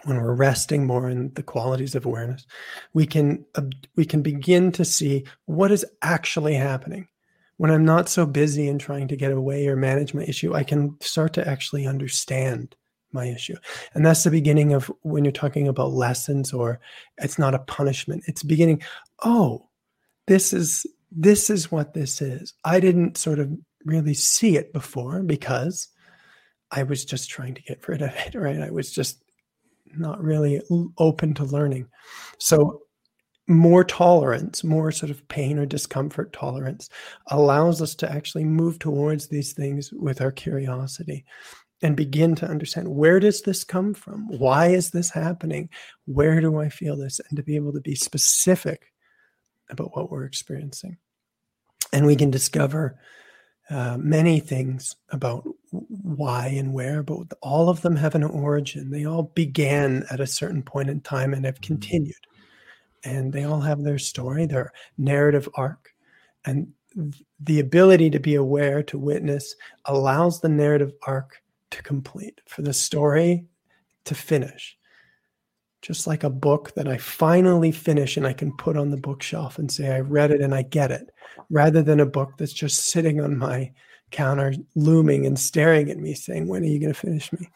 when 0.04 0.16
we're 0.16 0.34
resting 0.34 0.86
more 0.86 1.08
in 1.08 1.32
the 1.34 1.42
qualities 1.42 1.94
of 1.94 2.06
awareness, 2.06 2.46
we 2.94 3.06
can 3.06 3.44
we 3.96 4.04
can 4.04 4.22
begin 4.22 4.72
to 4.72 4.84
see 4.84 5.24
what 5.46 5.72
is 5.72 5.84
actually 6.02 6.54
happening. 6.54 7.08
When 7.58 7.70
I'm 7.70 7.84
not 7.84 8.08
so 8.08 8.26
busy 8.26 8.68
in 8.68 8.78
trying 8.78 9.08
to 9.08 9.16
get 9.16 9.32
away 9.32 9.66
or 9.66 9.76
manage 9.76 10.12
my 10.12 10.22
issue, 10.24 10.54
I 10.54 10.62
can 10.62 10.96
start 11.00 11.32
to 11.34 11.48
actually 11.48 11.86
understand 11.86 12.76
my 13.12 13.26
issue. 13.26 13.56
And 13.94 14.04
that's 14.04 14.24
the 14.24 14.30
beginning 14.30 14.74
of 14.74 14.90
when 15.02 15.24
you're 15.24 15.32
talking 15.32 15.66
about 15.66 15.92
lessons 15.92 16.52
or 16.52 16.80
it's 17.18 17.38
not 17.38 17.54
a 17.54 17.60
punishment. 17.60 18.24
It's 18.26 18.42
beginning, 18.42 18.82
oh, 19.24 19.68
this 20.26 20.52
is 20.52 20.86
this 21.10 21.48
is 21.50 21.72
what 21.72 21.94
this 21.94 22.20
is. 22.20 22.52
I 22.64 22.78
didn't 22.80 23.16
sort 23.16 23.38
of 23.38 23.50
really 23.84 24.14
see 24.14 24.56
it 24.56 24.72
before 24.72 25.22
because 25.22 25.88
I 26.70 26.82
was 26.82 27.04
just 27.04 27.30
trying 27.30 27.54
to 27.54 27.62
get 27.62 27.86
rid 27.88 28.02
of 28.02 28.14
it, 28.26 28.34
right? 28.38 28.60
I 28.60 28.70
was 28.70 28.90
just 28.90 29.22
not 29.96 30.22
really 30.22 30.60
open 30.98 31.34
to 31.34 31.44
learning. 31.44 31.86
So, 32.38 32.82
more 33.48 33.84
tolerance, 33.84 34.64
more 34.64 34.90
sort 34.90 35.10
of 35.10 35.26
pain 35.28 35.58
or 35.58 35.66
discomfort 35.66 36.32
tolerance 36.32 36.90
allows 37.28 37.80
us 37.80 37.94
to 37.94 38.10
actually 38.10 38.44
move 38.44 38.80
towards 38.80 39.28
these 39.28 39.52
things 39.52 39.92
with 39.92 40.20
our 40.20 40.32
curiosity 40.32 41.24
and 41.82 41.94
begin 41.96 42.34
to 42.34 42.48
understand 42.48 42.88
where 42.88 43.20
does 43.20 43.42
this 43.42 43.62
come 43.62 43.94
from? 43.94 44.26
Why 44.28 44.68
is 44.68 44.90
this 44.90 45.10
happening? 45.10 45.68
Where 46.06 46.40
do 46.40 46.58
I 46.58 46.68
feel 46.68 46.96
this? 46.96 47.20
And 47.28 47.36
to 47.36 47.42
be 47.42 47.54
able 47.56 47.72
to 47.74 47.80
be 47.80 47.94
specific 47.94 48.92
about 49.70 49.94
what 49.94 50.10
we're 50.10 50.24
experiencing. 50.24 50.96
And 51.92 52.06
we 52.06 52.16
can 52.16 52.30
discover 52.30 52.98
uh, 53.68 53.96
many 53.98 54.38
things 54.38 54.94
about 55.10 55.46
why 55.70 56.46
and 56.48 56.72
where, 56.72 57.02
but 57.02 57.26
all 57.42 57.68
of 57.68 57.82
them 57.82 57.96
have 57.96 58.14
an 58.14 58.22
origin. 58.22 58.90
They 58.90 59.06
all 59.06 59.24
began 59.34 60.04
at 60.10 60.20
a 60.20 60.26
certain 60.26 60.62
point 60.62 60.88
in 60.88 61.00
time 61.00 61.34
and 61.34 61.44
have 61.44 61.56
mm-hmm. 61.56 61.74
continued. 61.74 62.14
And 63.04 63.32
they 63.32 63.44
all 63.44 63.60
have 63.60 63.82
their 63.82 63.98
story, 63.98 64.46
their 64.46 64.72
narrative 64.98 65.48
arc. 65.54 65.94
And 66.44 66.72
the 67.40 67.60
ability 67.60 68.10
to 68.10 68.20
be 68.20 68.36
aware, 68.36 68.82
to 68.84 68.98
witness, 68.98 69.54
allows 69.84 70.40
the 70.40 70.48
narrative 70.48 70.92
arc 71.06 71.42
to 71.70 71.82
complete, 71.82 72.40
for 72.46 72.62
the 72.62 72.72
story 72.72 73.46
to 74.04 74.14
finish. 74.14 74.78
Just 75.86 76.08
like 76.08 76.24
a 76.24 76.30
book 76.30 76.74
that 76.74 76.88
I 76.88 76.96
finally 76.96 77.70
finish 77.70 78.16
and 78.16 78.26
I 78.26 78.32
can 78.32 78.50
put 78.56 78.76
on 78.76 78.90
the 78.90 78.96
bookshelf 78.96 79.56
and 79.56 79.70
say, 79.70 79.94
I 79.94 80.00
read 80.00 80.32
it 80.32 80.40
and 80.40 80.52
I 80.52 80.62
get 80.62 80.90
it 80.90 81.14
rather 81.48 81.80
than 81.80 82.00
a 82.00 82.06
book 82.06 82.32
that's 82.36 82.52
just 82.52 82.86
sitting 82.86 83.20
on 83.20 83.38
my 83.38 83.70
counter, 84.10 84.52
looming 84.74 85.26
and 85.26 85.38
staring 85.38 85.88
at 85.88 85.98
me, 85.98 86.14
saying, 86.14 86.48
When 86.48 86.64
are 86.64 86.66
you 86.66 86.80
going 86.80 86.92
to 86.92 86.98
finish 86.98 87.32
me? 87.32 87.48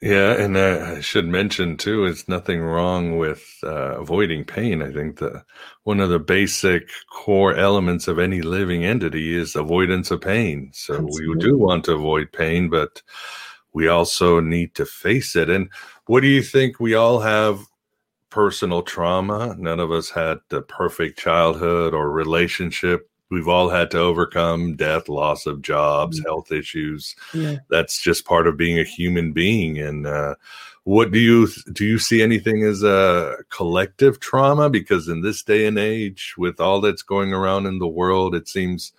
Yeah, 0.00 0.34
and 0.34 0.56
uh, 0.56 0.96
I 0.98 1.00
should 1.00 1.26
mention 1.26 1.78
too, 1.78 2.04
it's 2.04 2.28
nothing 2.28 2.60
wrong 2.60 3.16
with 3.16 3.42
uh, 3.64 3.98
avoiding 3.98 4.44
pain. 4.44 4.82
I 4.82 4.92
think 4.92 5.18
the 5.18 5.42
one 5.84 5.98
of 5.98 6.10
the 6.10 6.20
basic 6.20 6.90
core 7.10 7.56
elements 7.56 8.06
of 8.06 8.20
any 8.20 8.40
living 8.40 8.84
entity 8.84 9.34
is 9.34 9.56
avoidance 9.56 10.12
of 10.12 10.20
pain. 10.20 10.70
So 10.74 10.96
Absolutely. 10.96 11.28
we 11.28 11.40
do 11.40 11.58
want 11.58 11.86
to 11.86 11.94
avoid 11.94 12.30
pain, 12.32 12.68
but 12.68 13.02
we 13.74 13.88
also 13.88 14.40
need 14.40 14.74
to 14.76 14.86
face 14.86 15.36
it. 15.36 15.50
And 15.50 15.68
what 16.06 16.20
do 16.20 16.28
you 16.28 16.42
think? 16.42 16.80
We 16.80 16.94
all 16.94 17.20
have 17.20 17.60
personal 18.30 18.82
trauma. 18.82 19.54
None 19.58 19.80
of 19.80 19.90
us 19.92 20.10
had 20.10 20.38
the 20.48 20.62
perfect 20.62 21.18
childhood 21.18 21.92
or 21.92 22.10
relationship. 22.10 23.10
We've 23.30 23.48
all 23.48 23.68
had 23.68 23.90
to 23.92 23.98
overcome 23.98 24.76
death, 24.76 25.08
loss 25.08 25.46
of 25.46 25.60
jobs, 25.62 26.18
mm-hmm. 26.18 26.28
health 26.28 26.52
issues. 26.52 27.16
Yeah. 27.32 27.56
That's 27.68 28.00
just 28.00 28.24
part 28.24 28.46
of 28.46 28.56
being 28.56 28.78
a 28.78 28.84
human 28.84 29.32
being. 29.32 29.78
And 29.78 30.06
uh, 30.06 30.36
what 30.84 31.10
do 31.10 31.18
you 31.18 31.48
do? 31.72 31.84
You 31.84 31.98
see 31.98 32.22
anything 32.22 32.62
as 32.62 32.82
a 32.82 33.38
collective 33.50 34.20
trauma? 34.20 34.70
Because 34.70 35.08
in 35.08 35.22
this 35.22 35.42
day 35.42 35.66
and 35.66 35.78
age, 35.78 36.34
with 36.38 36.60
all 36.60 36.80
that's 36.80 37.02
going 37.02 37.32
around 37.32 37.66
in 37.66 37.78
the 37.78 37.88
world, 37.88 38.34
it 38.34 38.46
seems 38.46 38.92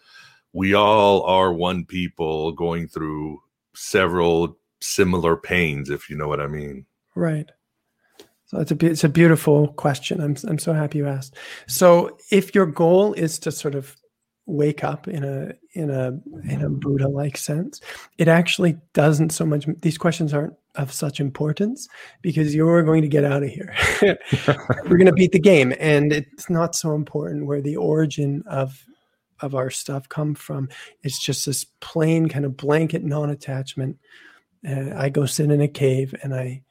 we 0.51 0.73
all 0.73 1.21
are 1.23 1.53
one 1.53 1.85
people 1.85 2.51
going 2.51 2.87
through 2.87 3.41
several 3.73 4.57
similar 4.85 5.35
pains, 5.35 5.89
if 5.89 6.09
you 6.09 6.17
know 6.17 6.27
what 6.27 6.41
I 6.41 6.47
mean. 6.47 6.85
Right. 7.15 7.49
So 8.45 8.59
it's 8.59 8.71
a 8.71 8.85
it's 8.85 9.03
a 9.03 9.09
beautiful 9.09 9.69
question. 9.69 10.21
I'm 10.21 10.35
I'm 10.47 10.59
so 10.59 10.73
happy 10.73 10.99
you 10.99 11.07
asked. 11.07 11.35
So 11.67 12.17
if 12.31 12.53
your 12.53 12.65
goal 12.65 13.13
is 13.13 13.39
to 13.39 13.51
sort 13.51 13.75
of 13.75 13.95
wake 14.45 14.83
up 14.83 15.07
in 15.07 15.23
a 15.23 15.53
in 15.73 15.89
a 15.89 16.19
in 16.47 16.61
a 16.61 16.69
Buddha 16.69 17.07
like 17.07 17.37
sense, 17.37 17.81
it 18.17 18.27
actually 18.27 18.77
doesn't 18.93 19.31
so 19.31 19.45
much. 19.45 19.65
These 19.81 19.97
questions 19.97 20.33
aren't 20.33 20.53
of 20.75 20.91
such 20.91 21.19
importance 21.19 21.87
because 22.21 22.53
you're 22.53 22.83
going 22.83 23.01
to 23.01 23.07
get 23.07 23.23
out 23.23 23.43
of 23.43 23.49
here. 23.49 23.73
We're 24.01 24.97
going 24.97 25.05
to 25.05 25.13
beat 25.13 25.31
the 25.31 25.39
game, 25.39 25.73
and 25.79 26.13
it's 26.13 26.49
not 26.49 26.75
so 26.75 26.93
important 26.93 27.47
where 27.47 27.61
the 27.61 27.77
origin 27.77 28.43
of 28.47 28.85
of 29.41 29.55
our 29.55 29.69
stuff 29.69 30.07
come 30.07 30.35
from. 30.35 30.69
It's 31.03 31.23
just 31.23 31.45
this 31.45 31.65
plain 31.81 32.29
kind 32.29 32.45
of 32.45 32.55
blanket 32.55 33.03
non-attachment. 33.03 33.97
Uh, 34.67 34.95
I 34.95 35.09
go 35.09 35.25
sit 35.25 35.51
in 35.51 35.61
a 35.61 35.67
cave 35.67 36.15
and 36.23 36.33
I 36.33 36.63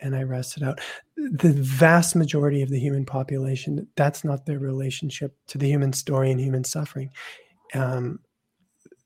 and 0.00 0.14
I 0.14 0.22
rest 0.22 0.56
it 0.56 0.62
out. 0.62 0.80
The 1.16 1.52
vast 1.52 2.14
majority 2.14 2.62
of 2.62 2.68
the 2.68 2.78
human 2.78 3.06
population, 3.06 3.86
that's 3.96 4.24
not 4.24 4.44
their 4.44 4.58
relationship 4.58 5.34
to 5.48 5.58
the 5.58 5.68
human 5.68 5.92
story 5.92 6.30
and 6.30 6.40
human 6.40 6.64
suffering. 6.64 7.10
Um, 7.72 8.20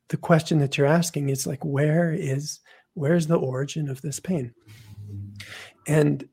the 0.09 0.17
question 0.17 0.59
that 0.59 0.77
you're 0.77 0.87
asking 0.87 1.29
is 1.29 1.47
like, 1.47 1.65
where 1.65 2.13
is 2.13 2.61
where's 2.95 3.27
the 3.27 3.39
origin 3.39 3.89
of 3.89 4.03
this 4.03 4.19
pain? 4.19 4.53
And 5.87 6.29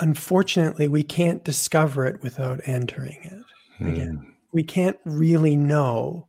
unfortunately, 0.00 0.88
we 0.88 1.02
can't 1.02 1.44
discover 1.44 2.06
it 2.06 2.22
without 2.22 2.60
entering 2.64 3.18
it. 3.22 3.86
Again, 3.86 4.18
mm. 4.24 4.32
we 4.52 4.62
can't 4.62 4.98
really 5.04 5.56
know 5.56 6.28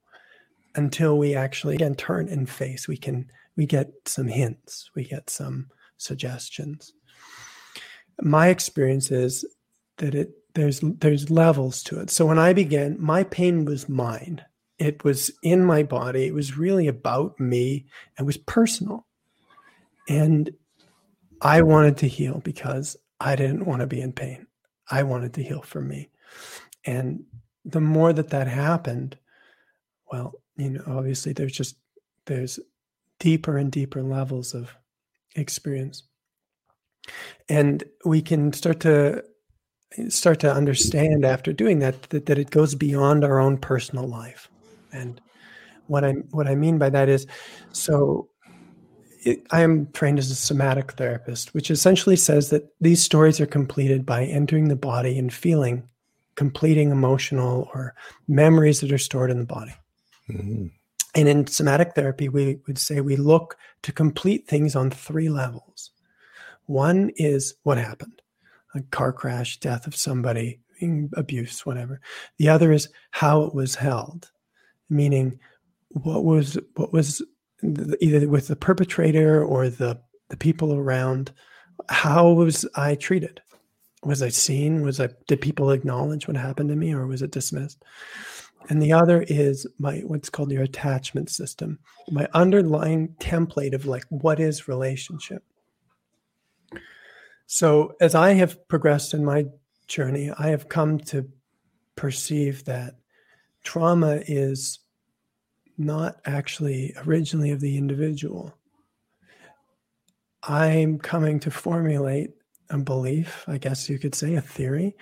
until 0.74 1.18
we 1.18 1.36
actually 1.36 1.76
again 1.76 1.96
turn 1.96 2.28
and 2.28 2.50
face. 2.50 2.88
We 2.88 2.98
can 2.98 3.30
we 3.56 3.66
get 3.66 3.92
some 4.06 4.28
hints, 4.28 4.90
we 4.96 5.04
get 5.06 5.30
some 5.30 5.68
suggestions 5.98 6.94
my 8.22 8.48
experience 8.48 9.12
is 9.12 9.46
that 9.98 10.16
it 10.16 10.32
there's 10.54 10.80
there's 10.82 11.30
levels 11.30 11.84
to 11.84 12.00
it. 12.00 12.10
So 12.10 12.26
when 12.26 12.40
I 12.40 12.54
began, 12.54 12.98
my 13.00 13.24
pain 13.24 13.66
was 13.66 13.90
mine. 13.90 14.42
It 14.78 15.04
was 15.04 15.32
in 15.42 15.66
my 15.66 15.84
body. 15.84 16.26
It 16.26 16.34
was 16.34 16.58
really 16.58 16.88
about 16.88 17.40
me. 17.40 17.86
It 18.20 18.24
was 18.24 18.38
personal. 18.38 19.06
And 20.08 20.50
I 21.42 21.62
wanted 21.62 21.98
to 21.98 22.08
heal 22.08 22.42
because 22.44 22.96
I 23.20 23.36
didn't 23.36 23.66
want 23.66 23.82
to 23.82 23.88
be 23.88 24.02
in 24.02 24.12
pain. 24.12 24.48
I 24.90 25.04
wanted 25.04 25.34
to 25.36 25.44
heal 25.44 25.62
for 25.62 25.82
me. 25.82 26.10
And 26.86 27.24
the 27.64 27.82
more 27.82 28.14
that 28.14 28.30
that 28.30 28.48
happened, 28.48 29.18
well, 30.12 30.34
you 30.58 30.72
know, 30.72 30.84
obviously 30.88 31.34
there's 31.34 31.54
just 31.54 31.78
there's 32.26 32.60
deeper 33.20 33.58
and 33.58 33.72
deeper 33.72 34.04
levels 34.04 34.54
of 34.54 34.76
experience. 35.36 36.04
And 37.50 37.84
we 38.04 38.22
can 38.22 38.54
start 38.54 38.80
to 38.82 39.24
start 40.10 40.40
to 40.42 40.54
understand 40.54 41.24
after 41.24 41.54
doing 41.54 41.80
that, 41.80 42.02
that 42.10 42.26
that 42.26 42.38
it 42.38 42.50
goes 42.50 42.76
beyond 42.76 43.24
our 43.24 43.40
own 43.40 43.58
personal 43.58 44.08
life. 44.08 44.50
And 44.92 45.22
what 45.88 46.04
I 46.04 46.14
what 46.32 46.48
I 46.48 46.56
mean 46.56 46.78
by 46.78 46.90
that 46.90 47.10
is 47.10 47.28
so 47.72 48.30
I 49.52 49.62
am 49.62 49.88
trained 49.92 50.20
as 50.20 50.30
a 50.30 50.36
somatic 50.36 50.94
therapist, 50.94 51.54
which 51.54 51.72
essentially 51.72 52.16
says 52.16 52.50
that 52.50 52.64
these 52.80 53.04
stories 53.04 53.40
are 53.42 53.48
completed 53.48 54.06
by 54.06 54.26
entering 54.26 54.68
the 54.68 54.76
body 54.76 55.18
and 55.18 55.34
feeling, 55.34 55.88
completing 56.36 56.92
emotional 56.92 57.70
or 57.74 57.96
memories 58.28 58.82
that 58.82 58.92
are 58.92 59.00
stored 59.00 59.32
in 59.32 59.40
the 59.40 59.46
body. 59.46 59.74
Mm-hmm. 60.30 60.68
And 61.16 61.30
in 61.30 61.48
somatic 61.48 61.96
therapy, 61.96 62.28
we 62.28 62.60
would 62.68 62.78
say 62.78 63.00
we 63.00 63.16
look 63.16 63.58
to 63.84 63.94
complete 63.94 64.48
things 64.48 64.76
on 64.76 64.92
three 64.92 65.30
levels. 65.30 65.92
One 66.66 67.12
is 67.16 67.56
what 67.64 67.78
happened 67.78 68.22
a 68.74 68.82
car 68.92 69.14
crash, 69.14 69.58
death 69.62 69.88
of 69.88 69.96
somebody, 69.96 70.60
mm, 70.82 71.10
abuse, 71.16 71.66
whatever. 71.66 72.02
The 72.38 72.50
other 72.50 72.74
is 72.74 72.90
how 73.12 73.44
it 73.44 73.56
was 73.56 73.76
held, 73.76 74.30
meaning 74.90 75.40
what 75.90 76.26
was 76.26 76.60
what 76.76 76.92
was 76.92 77.22
either 78.02 78.28
with 78.28 78.50
the 78.50 78.56
perpetrator 78.58 79.44
or 79.44 79.70
the 79.70 80.00
the 80.30 80.38
people 80.38 80.74
around. 80.74 81.32
How 81.90 82.30
was 82.32 82.66
I 82.76 82.96
treated? 82.96 83.42
Was 84.04 84.22
I 84.22 84.30
seen? 84.30 84.82
Was 84.82 85.00
I 85.00 85.10
did 85.28 85.40
people 85.40 85.72
acknowledge 85.72 86.28
what 86.28 86.36
happened 86.36 86.70
to 86.70 86.76
me, 86.76 86.94
or 86.94 87.08
was 87.08 87.22
it 87.22 87.32
dismissed? 87.32 87.82
And 88.70 88.82
the 88.82 88.94
other 88.94 89.24
is 89.28 89.68
my 89.78 90.00
what's 90.00 90.30
called 90.30 90.52
your 90.52 90.64
attachment 90.64 91.30
system, 91.30 91.80
my 92.10 92.28
underlying 92.34 93.10
template 93.20 93.74
of 93.74 93.86
like 93.86 94.06
what 94.10 94.40
is 94.40 94.68
relationship. 94.68 95.44
So 97.46 97.94
as 98.02 98.16
I 98.16 98.34
have 98.34 98.68
progressed 98.68 99.14
in 99.14 99.24
my 99.24 99.46
journey, 99.88 100.32
I 100.38 100.48
have 100.48 100.68
come 100.68 100.98
to 101.00 101.30
perceive 101.96 102.66
that 102.66 102.96
trauma 103.64 104.22
is 104.28 104.80
not 105.78 106.20
actually 106.26 106.94
originally 107.06 107.52
of 107.52 107.60
the 107.60 107.78
individual. 107.78 108.58
I'm 110.44 111.00
coming 111.00 111.40
to 111.42 111.52
formulate 111.52 112.32
a 112.70 112.78
belief, 112.78 113.44
I 113.48 113.58
guess 113.58 113.90
you 113.90 114.00
could 114.00 114.16
say, 114.16 114.36
a 114.36 114.42
theory, 114.42 114.96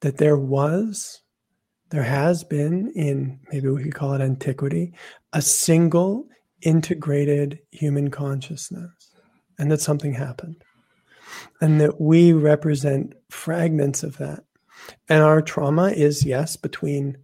that 0.00 0.18
there 0.18 0.36
was, 0.36 1.22
there 1.90 2.02
has 2.02 2.44
been 2.44 2.92
in 2.94 3.38
maybe 3.52 3.68
we 3.68 3.84
could 3.84 3.94
call 3.94 4.12
it 4.12 4.20
antiquity, 4.20 4.92
a 5.32 5.42
single 5.42 6.26
integrated 6.62 7.60
human 7.70 8.10
consciousness, 8.10 8.90
and 9.58 9.70
that 9.70 9.80
something 9.80 10.12
happened. 10.12 10.56
And 11.60 11.80
that 11.80 12.00
we 12.00 12.32
represent 12.32 13.14
fragments 13.30 14.02
of 14.02 14.16
that. 14.18 14.44
And 15.08 15.22
our 15.22 15.42
trauma 15.42 15.88
is, 15.88 16.24
yes, 16.24 16.56
between 16.56 17.18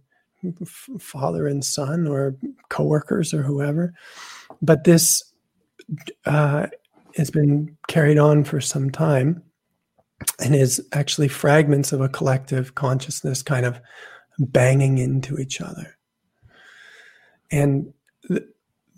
father 0.99 1.47
and 1.47 1.63
son 1.63 2.07
or 2.07 2.35
coworkers 2.69 3.33
or 3.33 3.43
whoever. 3.43 3.93
But 4.61 4.83
this 4.83 5.23
uh, 6.25 6.67
has 7.15 7.29
been 7.29 7.77
carried 7.87 8.17
on 8.17 8.43
for 8.43 8.59
some 8.59 8.89
time 8.89 9.41
and 10.39 10.55
is 10.55 10.85
actually 10.91 11.27
fragments 11.27 11.91
of 11.91 12.01
a 12.01 12.09
collective 12.09 12.75
consciousness 12.75 13.41
kind 13.41 13.65
of 13.65 13.79
banging 14.39 14.97
into 14.97 15.37
each 15.37 15.61
other. 15.61 15.97
And 17.51 17.93
the, 18.29 18.47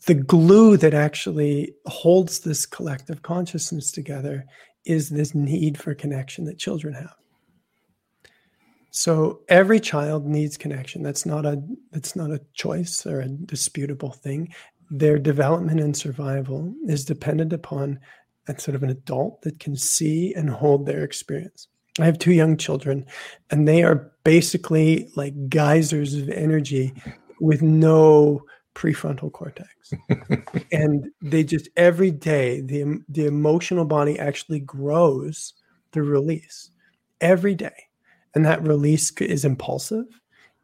the 0.06 0.14
glue 0.14 0.78
that 0.78 0.94
actually 0.94 1.74
holds 1.86 2.40
this 2.40 2.66
collective 2.66 3.22
consciousness 3.22 3.92
together 3.92 4.46
is 4.86 5.10
this 5.10 5.34
need 5.36 5.78
for 5.78 5.96
connection 5.96 6.46
that 6.46 6.60
children 6.60 6.94
have. 6.94 7.16
So 8.92 9.42
every 9.50 9.82
child 9.82 10.26
needs 10.26 10.56
connection. 10.56 11.04
That's 11.04 11.26
not 11.26 11.46
a 11.46 11.62
that's 11.92 12.16
not 12.16 12.32
a 12.32 12.40
choice 12.54 13.06
or 13.06 13.20
a 13.20 13.28
disputable 13.28 14.12
thing. 14.12 14.54
Their 14.90 15.20
development 15.20 15.82
and 15.82 15.98
survival 15.98 16.74
is 16.88 17.04
dependent 17.04 17.52
upon 17.52 18.00
a 18.48 18.58
sort 18.58 18.76
of 18.76 18.84
an 18.84 18.92
adult 18.92 19.42
that 19.42 19.60
can 19.60 19.76
see 19.76 20.34
and 20.34 20.50
hold 20.50 20.86
their 20.86 21.04
experience. 21.04 21.68
I 22.00 22.06
have 22.06 22.20
two 22.20 22.34
young 22.34 22.58
children, 22.58 23.06
and 23.52 23.68
they 23.68 23.84
are 23.84 24.12
basically 24.24 25.10
like 25.16 25.50
geysers 25.50 26.14
of 26.16 26.30
energy 26.30 26.94
with 27.40 27.62
no 27.62 28.44
prefrontal 28.74 29.32
cortex. 29.32 29.94
and 30.72 31.10
they 31.22 31.44
just 31.44 31.70
every 31.78 32.12
day 32.12 32.62
the 32.62 33.02
the 33.08 33.26
emotional 33.26 33.86
body 33.86 34.20
actually 34.20 34.60
grows 34.60 35.54
through 35.92 36.10
release 36.10 36.72
every 37.22 37.56
day 37.56 37.86
and 38.36 38.46
that 38.46 38.62
release 38.68 39.12
is 39.14 39.46
impulsive, 39.46 40.06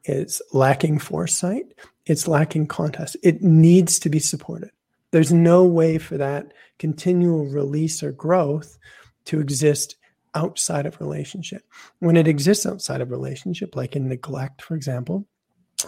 it's 0.04 0.42
lacking 0.52 1.00
foresight, 1.00 1.74
it's 2.06 2.28
lacking 2.28 2.68
context. 2.68 3.16
It 3.24 3.42
needs 3.42 3.98
to 4.00 4.10
be 4.10 4.20
supported. 4.20 4.72
There's 5.12 5.32
no 5.32 5.64
way 5.64 5.98
for 5.98 6.18
that 6.18 6.54
continual 6.80 7.46
release 7.46 8.04
or 8.04 8.12
growth 8.12 8.78
to 9.26 9.40
exist 9.40 9.96
outside 10.36 10.86
of 10.86 11.00
relationship. 11.00 11.64
When 12.00 12.18
it 12.18 12.28
exists 12.28 12.66
outside 12.66 13.02
of 13.02 13.12
relationship, 13.12 13.76
like 13.76 13.96
in 13.96 14.08
neglect, 14.08 14.62
for 14.62 14.76
example, 14.76 15.26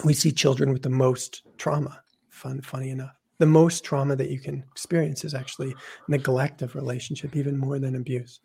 we 0.04 0.14
see 0.14 0.32
children 0.32 0.72
with 0.72 0.82
the 0.82 0.90
most 0.90 1.44
trauma. 1.58 2.02
Fun, 2.30 2.62
funny 2.62 2.90
enough. 2.90 3.16
The 3.40 3.46
most 3.46 3.84
trauma 3.84 4.16
that 4.16 4.30
you 4.30 4.40
can 4.40 4.64
experience 4.72 5.24
is 5.24 5.34
actually 5.34 5.76
neglect 6.08 6.62
of 6.62 6.76
relationship, 6.76 7.36
even 7.36 7.58
more 7.58 7.80
than 7.80 7.96
abuse. 7.96 8.40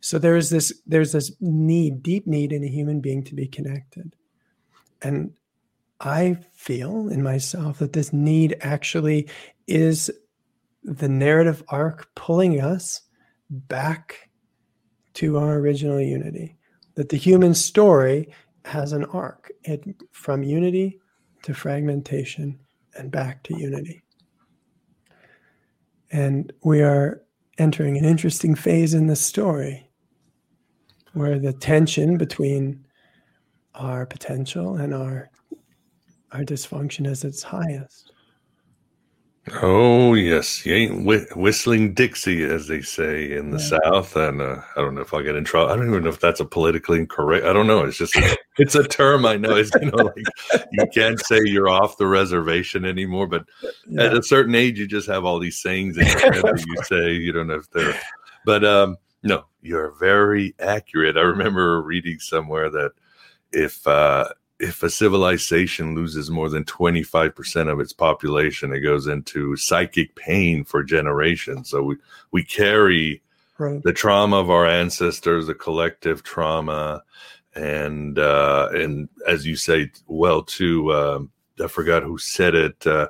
So 0.00 0.18
there 0.18 0.36
is 0.36 0.50
this 0.50 0.82
there's 0.86 1.12
this 1.12 1.32
need, 1.40 2.02
deep 2.02 2.26
need 2.26 2.52
in 2.52 2.62
a 2.62 2.68
human 2.68 3.00
being 3.00 3.24
to 3.24 3.34
be 3.34 3.46
connected. 3.46 4.14
And 5.02 5.32
I 6.00 6.38
feel 6.52 7.08
in 7.08 7.22
myself 7.22 7.78
that 7.78 7.92
this 7.92 8.12
need 8.12 8.56
actually 8.60 9.28
is 9.66 10.10
the 10.82 11.08
narrative 11.08 11.62
arc 11.68 12.14
pulling 12.14 12.60
us 12.60 13.02
back 13.50 14.25
to 15.16 15.38
our 15.38 15.54
original 15.54 16.00
unity. 16.00 16.56
That 16.94 17.10
the 17.10 17.16
human 17.16 17.54
story 17.54 18.32
has 18.64 18.92
an 18.92 19.04
arc 19.06 19.52
it, 19.64 19.84
from 20.12 20.42
unity 20.42 20.98
to 21.42 21.54
fragmentation 21.54 22.58
and 22.96 23.10
back 23.10 23.42
to 23.44 23.58
unity. 23.58 24.02
And 26.10 26.52
we 26.64 26.82
are 26.82 27.22
entering 27.58 27.96
an 27.96 28.04
interesting 28.04 28.54
phase 28.54 28.94
in 28.94 29.06
the 29.06 29.16
story 29.16 29.88
where 31.12 31.38
the 31.38 31.52
tension 31.52 32.18
between 32.18 32.86
our 33.74 34.06
potential 34.06 34.76
and 34.76 34.94
our 34.94 35.30
our 36.32 36.42
dysfunction 36.42 37.06
is 37.06 37.24
its 37.24 37.42
highest. 37.42 38.12
Oh 39.52 40.14
yes, 40.14 40.66
you 40.66 40.74
ain't 40.74 41.04
wh- 41.04 41.36
whistling 41.36 41.94
Dixie, 41.94 42.42
as 42.42 42.66
they 42.66 42.82
say 42.82 43.30
in 43.32 43.50
the 43.50 43.58
yeah. 43.58 43.78
South. 43.84 44.16
And 44.16 44.42
uh, 44.42 44.60
I 44.76 44.80
don't 44.80 44.96
know 44.96 45.02
if 45.02 45.14
I'll 45.14 45.22
get 45.22 45.36
in 45.36 45.44
trouble. 45.44 45.70
I 45.70 45.76
don't 45.76 45.88
even 45.88 46.02
know 46.02 46.08
if 46.10 46.18
that's 46.18 46.40
a 46.40 46.44
politically 46.44 46.98
incorrect. 46.98 47.46
I 47.46 47.52
don't 47.52 47.68
know. 47.68 47.84
It's 47.84 47.96
just 47.96 48.18
it's 48.58 48.74
a 48.74 48.82
term 48.82 49.24
I 49.24 49.36
know. 49.36 49.54
It's 49.54 49.70
you 49.80 49.90
know 49.90 50.04
like 50.04 50.26
you 50.72 50.86
can't 50.92 51.20
say 51.20 51.40
you're 51.44 51.68
off 51.68 51.96
the 51.96 52.08
reservation 52.08 52.84
anymore. 52.84 53.28
But 53.28 53.44
yeah. 53.86 54.06
at 54.06 54.16
a 54.16 54.22
certain 54.22 54.56
age, 54.56 54.80
you 54.80 54.88
just 54.88 55.06
have 55.08 55.24
all 55.24 55.38
these 55.38 55.60
sayings 55.60 55.96
in 55.96 56.06
your 56.06 56.18
head 56.18 56.42
that 56.42 56.64
you 56.66 56.82
say. 56.82 57.12
You 57.12 57.30
don't 57.30 57.46
know 57.46 57.54
if 57.54 57.70
they're. 57.70 58.00
But 58.44 58.64
um, 58.64 58.96
no, 59.22 59.44
you're 59.62 59.92
very 59.92 60.56
accurate. 60.58 61.16
I 61.16 61.22
remember 61.22 61.80
reading 61.82 62.18
somewhere 62.18 62.68
that 62.70 62.92
if 63.52 63.86
uh, 63.86 64.28
if 64.58 64.82
a 64.82 64.90
civilization 64.90 65.94
loses 65.94 66.30
more 66.30 66.48
than 66.48 66.64
25% 66.64 67.70
of 67.70 67.80
its 67.80 67.92
population, 67.92 68.72
it 68.72 68.80
goes 68.80 69.06
into 69.06 69.56
psychic 69.56 70.14
pain 70.14 70.64
for 70.64 70.82
generations. 70.82 71.70
So 71.70 71.82
we, 71.82 71.96
we 72.30 72.42
carry 72.42 73.22
right. 73.58 73.82
the 73.82 73.92
trauma 73.92 74.38
of 74.38 74.50
our 74.50 74.66
ancestors, 74.66 75.46
the 75.46 75.54
collective 75.54 76.22
trauma. 76.22 77.02
And, 77.54 78.18
uh, 78.18 78.68
and 78.72 79.08
as 79.28 79.46
you 79.46 79.56
say, 79.56 79.90
well, 80.06 80.42
too, 80.42 80.90
uh, 80.90 81.20
I 81.62 81.66
forgot 81.68 82.02
who 82.02 82.18
said 82.18 82.54
it. 82.54 82.86
Uh, 82.86 83.08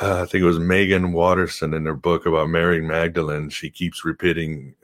uh, 0.00 0.22
I 0.22 0.26
think 0.26 0.42
it 0.42 0.46
was 0.46 0.58
Meggan 0.58 1.12
Watterson 1.12 1.74
in 1.74 1.86
her 1.86 1.94
book 1.94 2.26
about 2.26 2.50
Mary 2.50 2.80
Magdalene. 2.80 3.48
She 3.48 3.70
keeps 3.70 4.04
repeating 4.04 4.74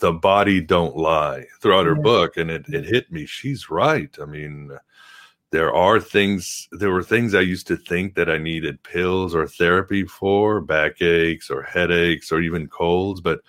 the 0.00 0.12
body 0.12 0.60
don't 0.60 0.96
lie 0.96 1.44
throughout 1.60 1.86
her 1.86 1.94
book 1.94 2.38
and 2.38 2.50
it, 2.50 2.64
it 2.68 2.84
hit 2.84 3.12
me 3.12 3.26
she's 3.26 3.68
right 3.68 4.16
i 4.22 4.24
mean 4.24 4.70
there 5.52 5.72
are 5.72 6.00
things 6.00 6.68
there 6.72 6.90
were 6.90 7.02
things 7.02 7.34
i 7.34 7.40
used 7.40 7.66
to 7.66 7.76
think 7.76 8.14
that 8.14 8.28
i 8.28 8.38
needed 8.38 8.82
pills 8.82 9.34
or 9.34 9.46
therapy 9.46 10.04
for 10.04 10.60
backaches 10.60 11.50
or 11.50 11.62
headaches 11.62 12.32
or 12.32 12.40
even 12.40 12.66
colds 12.66 13.20
but 13.20 13.40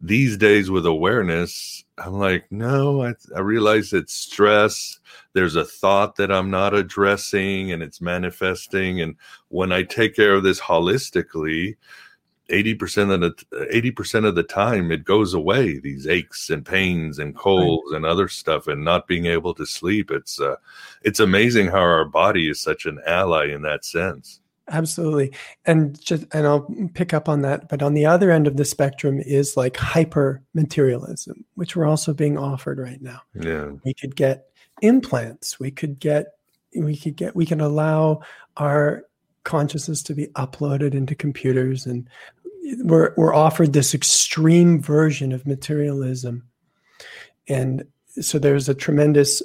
these 0.00 0.36
days 0.36 0.70
with 0.70 0.86
awareness, 0.86 1.84
I'm 1.98 2.14
like, 2.14 2.50
no, 2.50 3.02
I, 3.02 3.14
I 3.34 3.40
realize 3.40 3.92
it's 3.92 4.12
stress. 4.12 5.00
There's 5.32 5.56
a 5.56 5.64
thought 5.64 6.16
that 6.16 6.30
I'm 6.30 6.50
not 6.50 6.74
addressing 6.74 7.72
and 7.72 7.82
it's 7.82 8.00
manifesting. 8.00 9.00
And 9.00 9.16
when 9.48 9.72
I 9.72 9.82
take 9.82 10.14
care 10.14 10.34
of 10.34 10.42
this 10.42 10.60
holistically, 10.60 11.76
80% 12.48 13.12
of 13.12 13.20
the 13.20 13.34
80% 13.72 14.26
of 14.26 14.34
the 14.34 14.42
time 14.42 14.92
it 14.92 15.04
goes 15.04 15.34
away 15.34 15.78
these 15.78 16.06
aches 16.06 16.50
and 16.50 16.64
pains 16.64 17.18
and 17.18 17.34
colds 17.34 17.90
right. 17.90 17.96
and 17.96 18.06
other 18.06 18.28
stuff 18.28 18.66
and 18.68 18.84
not 18.84 19.06
being 19.06 19.26
able 19.26 19.54
to 19.54 19.66
sleep. 19.66 20.10
It's 20.10 20.40
uh, 20.40 20.56
it's 21.02 21.20
amazing 21.20 21.68
how 21.68 21.80
our 21.80 22.04
body 22.04 22.48
is 22.48 22.60
such 22.60 22.86
an 22.86 23.00
ally 23.06 23.46
in 23.46 23.62
that 23.62 23.84
sense. 23.84 24.40
Absolutely. 24.68 25.32
And 25.64 26.00
just 26.00 26.24
and 26.32 26.46
I'll 26.46 26.68
pick 26.94 27.14
up 27.14 27.28
on 27.28 27.42
that 27.42 27.68
but 27.68 27.82
on 27.82 27.94
the 27.94 28.06
other 28.06 28.30
end 28.30 28.46
of 28.46 28.56
the 28.56 28.64
spectrum 28.64 29.20
is 29.20 29.56
like 29.56 29.76
hyper 29.76 30.42
materialism 30.54 31.44
which 31.54 31.76
we're 31.76 31.86
also 31.86 32.12
being 32.12 32.36
offered 32.38 32.78
right 32.78 33.00
now. 33.00 33.22
Yeah. 33.34 33.70
We 33.84 33.94
could 33.94 34.16
get 34.16 34.46
implants. 34.82 35.60
We 35.60 35.70
could 35.70 35.98
get 35.98 36.32
we 36.76 36.96
could 36.96 37.16
get 37.16 37.36
we 37.36 37.46
can 37.46 37.60
allow 37.60 38.22
our 38.56 39.04
consciousness 39.46 40.02
to 40.02 40.14
be 40.14 40.26
uploaded 40.28 40.92
into 40.92 41.14
computers 41.14 41.86
and 41.86 42.08
we're, 42.82 43.14
we're 43.16 43.34
offered 43.34 43.72
this 43.72 43.94
extreme 43.94 44.80
version 44.80 45.32
of 45.32 45.46
materialism. 45.46 46.48
And 47.48 47.86
so 48.20 48.38
there's 48.38 48.68
a 48.68 48.74
tremendous 48.74 49.42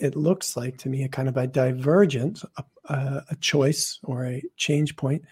it 0.00 0.16
looks 0.16 0.56
like 0.56 0.76
to 0.78 0.88
me 0.88 1.04
a 1.04 1.08
kind 1.08 1.28
of 1.28 1.36
a 1.36 1.46
divergence 1.46 2.44
a, 2.56 3.22
a 3.30 3.36
choice 3.40 3.98
or 4.02 4.26
a 4.26 4.42
change 4.56 4.96
point 4.96 5.22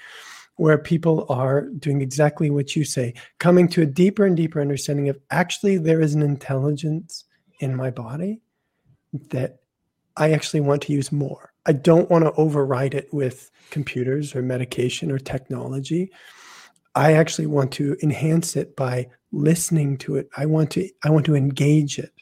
where 0.57 0.79
people 0.79 1.27
are 1.29 1.63
doing 1.63 2.01
exactly 2.01 2.51
what 2.51 2.77
you 2.77 2.85
say 2.85 3.13
coming 3.39 3.69
to 3.69 3.83
a 3.83 3.87
deeper 3.87 4.25
and 4.25 4.37
deeper 4.37 4.61
understanding 4.61 5.09
of 5.09 5.19
actually 5.31 5.79
there 5.79 6.01
is 6.01 6.15
an 6.15 6.23
intelligence 6.23 7.25
in 7.61 7.75
my 7.75 7.91
body 7.91 8.41
that 9.31 9.59
i 10.17 10.33
actually 10.33 10.61
want 10.61 10.83
to 10.83 10.93
use 10.93 11.11
more. 11.11 11.53
I 11.65 11.73
don't 11.73 12.11
want 12.11 12.25
to 12.25 12.33
override 12.33 12.95
it 12.95 13.13
with 13.13 13.51
computers 13.71 14.35
or 14.35 14.43
medication 14.43 15.11
or 15.11 15.19
technology 15.19 16.11
I 16.95 17.15
actually 17.15 17.47
want 17.47 17.73
to 17.73 17.97
enhance 18.03 18.57
it 18.57 18.77
by 18.77 19.09
listening 19.33 19.97
to 19.99 20.17
it. 20.17 20.29
I 20.37 20.47
want 20.47 20.71
to 20.73 20.89
I 21.05 21.11
want 21.11 21.27
to 21.27 21.35
engage 21.35 21.99
it. 21.99 22.13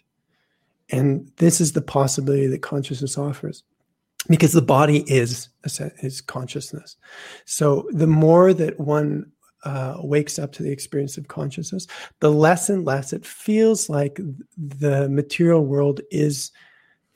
And 0.90 1.30
this 1.36 1.60
is 1.60 1.72
the 1.72 1.82
possibility 1.82 2.46
that 2.48 2.62
consciousness 2.62 3.18
offers 3.18 3.62
because 4.28 4.52
the 4.52 4.62
body 4.62 5.04
is 5.06 5.48
is 5.64 6.20
consciousness. 6.20 6.96
So 7.46 7.88
the 7.90 8.06
more 8.06 8.52
that 8.54 8.78
one 8.78 9.30
uh, 9.64 9.96
wakes 10.00 10.38
up 10.38 10.52
to 10.52 10.62
the 10.62 10.70
experience 10.70 11.18
of 11.18 11.28
consciousness, 11.28 11.86
the 12.20 12.30
less 12.30 12.70
and 12.70 12.84
less 12.84 13.12
it 13.12 13.26
feels 13.26 13.88
like 13.88 14.20
the 14.56 15.08
material 15.08 15.64
world 15.64 16.00
is 16.10 16.50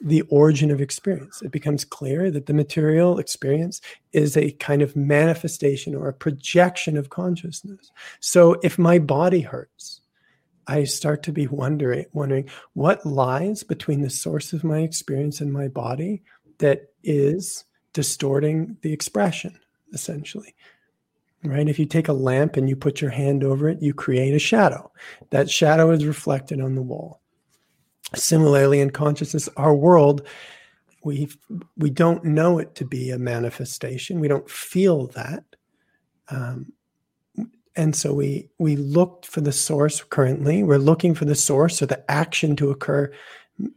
the 0.05 0.21
origin 0.29 0.71
of 0.71 0.83
experience. 0.83 1.41
It 1.41 1.51
becomes 1.51 1.85
clear 1.85 2.31
that 2.31 2.45
the 2.45 2.53
material 2.53 3.19
experience 3.19 3.81
is 4.13 4.37
a 4.37 4.53
kind 4.53 4.83
of 4.83 4.95
manifestation 4.95 5.95
or 5.95 6.09
a 6.09 6.13
projection 6.13 6.99
of 6.99 7.09
consciousness. 7.09 7.91
So 8.21 8.57
if 8.63 8.79
my 8.79 8.99
body 8.99 9.41
hurts, 9.41 10.03
I 10.67 10.85
start 10.85 11.23
to 11.25 11.33
be 11.33 11.47
wondering 11.47 12.07
wondering 12.13 12.49
what 12.75 13.05
lies 13.05 13.63
between 13.63 14.03
the 14.03 14.11
source 14.11 14.53
of 14.53 14.65
my 14.65 14.81
experience 14.81 15.41
and 15.41 15.53
my 15.53 15.69
body 15.69 16.23
that 16.59 16.93
is 17.03 17.65
distorting 17.93 18.77
the 18.83 18.93
expression 18.93 19.59
essentially 19.93 20.55
right 21.45 21.69
if 21.69 21.79
you 21.79 21.85
take 21.85 22.09
a 22.09 22.15
lamp 22.15 22.57
and 22.57 22.69
you 22.69 22.77
put 22.77 23.01
your 23.01 23.11
hand 23.11 23.45
over 23.45 23.69
it 23.69 23.83
you 23.83 23.93
create 23.93 24.35
a 24.35 24.39
shadow 24.39 24.91
that 25.31 25.51
shadow 25.51 25.91
is 25.91 26.07
reflected 26.07 26.61
on 26.61 26.75
the 26.75 26.83
wall 26.83 27.21
Similarly, 28.15 28.81
in 28.81 28.91
consciousness, 28.91 29.49
our 29.57 29.75
world, 29.75 30.27
we 31.05 31.29
we 31.77 31.91
don't 31.91 32.25
know 32.25 32.59
it 32.59 32.75
to 32.77 32.85
be 32.85 33.11
a 33.11 33.19
manifestation. 33.19 34.21
We 34.21 34.29
don't 34.29 34.49
feel 34.49 35.09
that, 35.09 35.45
um, 36.29 36.73
and 37.77 37.95
so 37.95 38.15
we 38.15 38.49
we 38.59 38.77
look 38.77 39.25
for 39.27 39.41
the 39.41 39.53
source. 39.53 40.03
Currently, 40.03 40.63
we're 40.63 40.79
looking 40.79 41.15
for 41.15 41.25
the 41.25 41.35
source 41.35 41.83
or 41.83 41.87
the 41.87 42.11
action 42.11 42.57
to 42.57 42.71
occur 42.71 43.13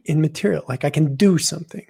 in 0.04 0.20
material. 0.20 0.64
Like 0.68 0.84
I 0.84 0.90
can 0.90 1.14
do 1.16 1.38
something. 1.38 1.86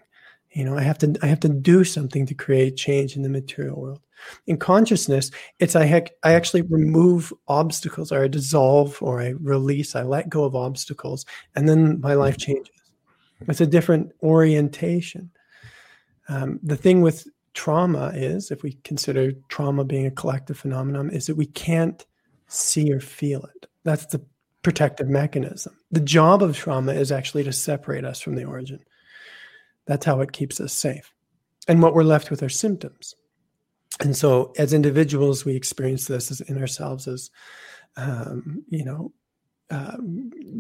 You 0.53 0.65
know, 0.65 0.77
I 0.77 0.83
have 0.83 0.99
to 0.99 1.15
I 1.23 1.27
have 1.27 1.41
to 1.41 1.49
do 1.49 1.85
something 1.85 2.27
to 2.27 2.35
create 2.35 2.77
change 2.77 3.17
in 3.17 3.23
the 3.23 3.29
material 3.29 3.81
world. 3.81 4.01
In 4.47 4.57
consciousness, 4.57 5.31
it's 5.61 5.77
I, 5.77 5.85
I 6.25 6.33
actually 6.33 6.63
remove 6.63 7.33
obstacles 7.47 8.11
or 8.11 8.25
I 8.25 8.29
dissolve 8.29 9.01
or 9.01 9.21
I 9.21 9.35
release, 9.41 9.95
I 9.95 10.03
let 10.03 10.29
go 10.29 10.45
of 10.45 10.57
obstacles, 10.57 11.25
and 11.55 11.69
then 11.69 12.01
my 12.01 12.15
life 12.15 12.37
mm-hmm. 12.37 12.53
changes. 12.53 12.75
It's 13.47 13.61
a 13.61 13.67
different 13.67 14.11
orientation. 14.23 15.31
Um, 16.29 16.59
the 16.63 16.77
thing 16.77 17.03
with 17.03 17.27
trauma 17.55 18.13
is, 18.15 18.51
if 18.51 18.63
we 18.63 18.73
consider 18.85 19.33
trauma 19.49 19.85
being 19.85 20.07
a 20.07 20.11
collective 20.11 20.59
phenomenon, 20.59 21.11
is 21.11 21.27
that 21.27 21.37
we 21.37 21.47
can't 21.47 22.05
see 22.49 22.93
or 22.93 23.01
feel 23.01 23.45
it. 23.45 23.69
That's 23.85 24.07
the 24.07 24.21
protective 24.63 25.09
mechanism. 25.09 25.77
The 25.91 26.01
job 26.01 26.43
of 26.43 26.57
trauma 26.57 26.93
is 26.93 27.13
actually 27.13 27.45
to 27.45 27.53
separate 27.53 28.05
us 28.05 28.21
from 28.21 28.35
the 28.35 28.45
origin. 28.45 28.81
That's 29.89 30.07
how 30.07 30.21
it 30.21 30.31
keeps 30.31 30.61
us 30.61 30.73
safe. 30.73 31.13
And 31.67 31.83
what 31.83 31.95
we're 31.95 32.05
left 32.05 32.31
with 32.31 32.43
are 32.45 32.49
symptoms 32.49 33.17
and 34.01 34.17
so 34.17 34.53
as 34.59 34.73
individuals 34.73 35.45
we 35.45 35.55
experience 35.55 36.07
this 36.07 36.41
in 36.43 36.59
ourselves 36.59 37.09
as 37.09 37.31
um, 37.97 38.63
you 38.69 38.85
know 38.85 39.13
uh, 39.71 39.97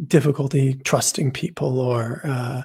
difficulty 0.06 0.74
trusting 0.84 1.30
people 1.30 1.80
or 1.80 2.20
uh, 2.24 2.62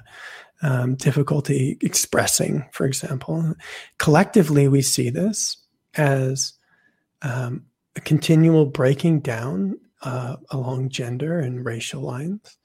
um, 0.62 0.94
difficulty 0.94 1.78
expressing 1.80 2.64
for 2.72 2.86
example 2.86 3.54
collectively 3.98 4.68
we 4.68 4.82
see 4.82 5.10
this 5.10 5.56
as 5.94 6.54
um, 7.22 7.64
a 7.96 8.00
continual 8.00 8.66
breaking 8.66 9.20
down 9.20 9.78
uh, 10.02 10.36
along 10.50 10.88
gender 10.88 11.38
and 11.38 11.64
racial 11.64 12.02
lines 12.02 12.58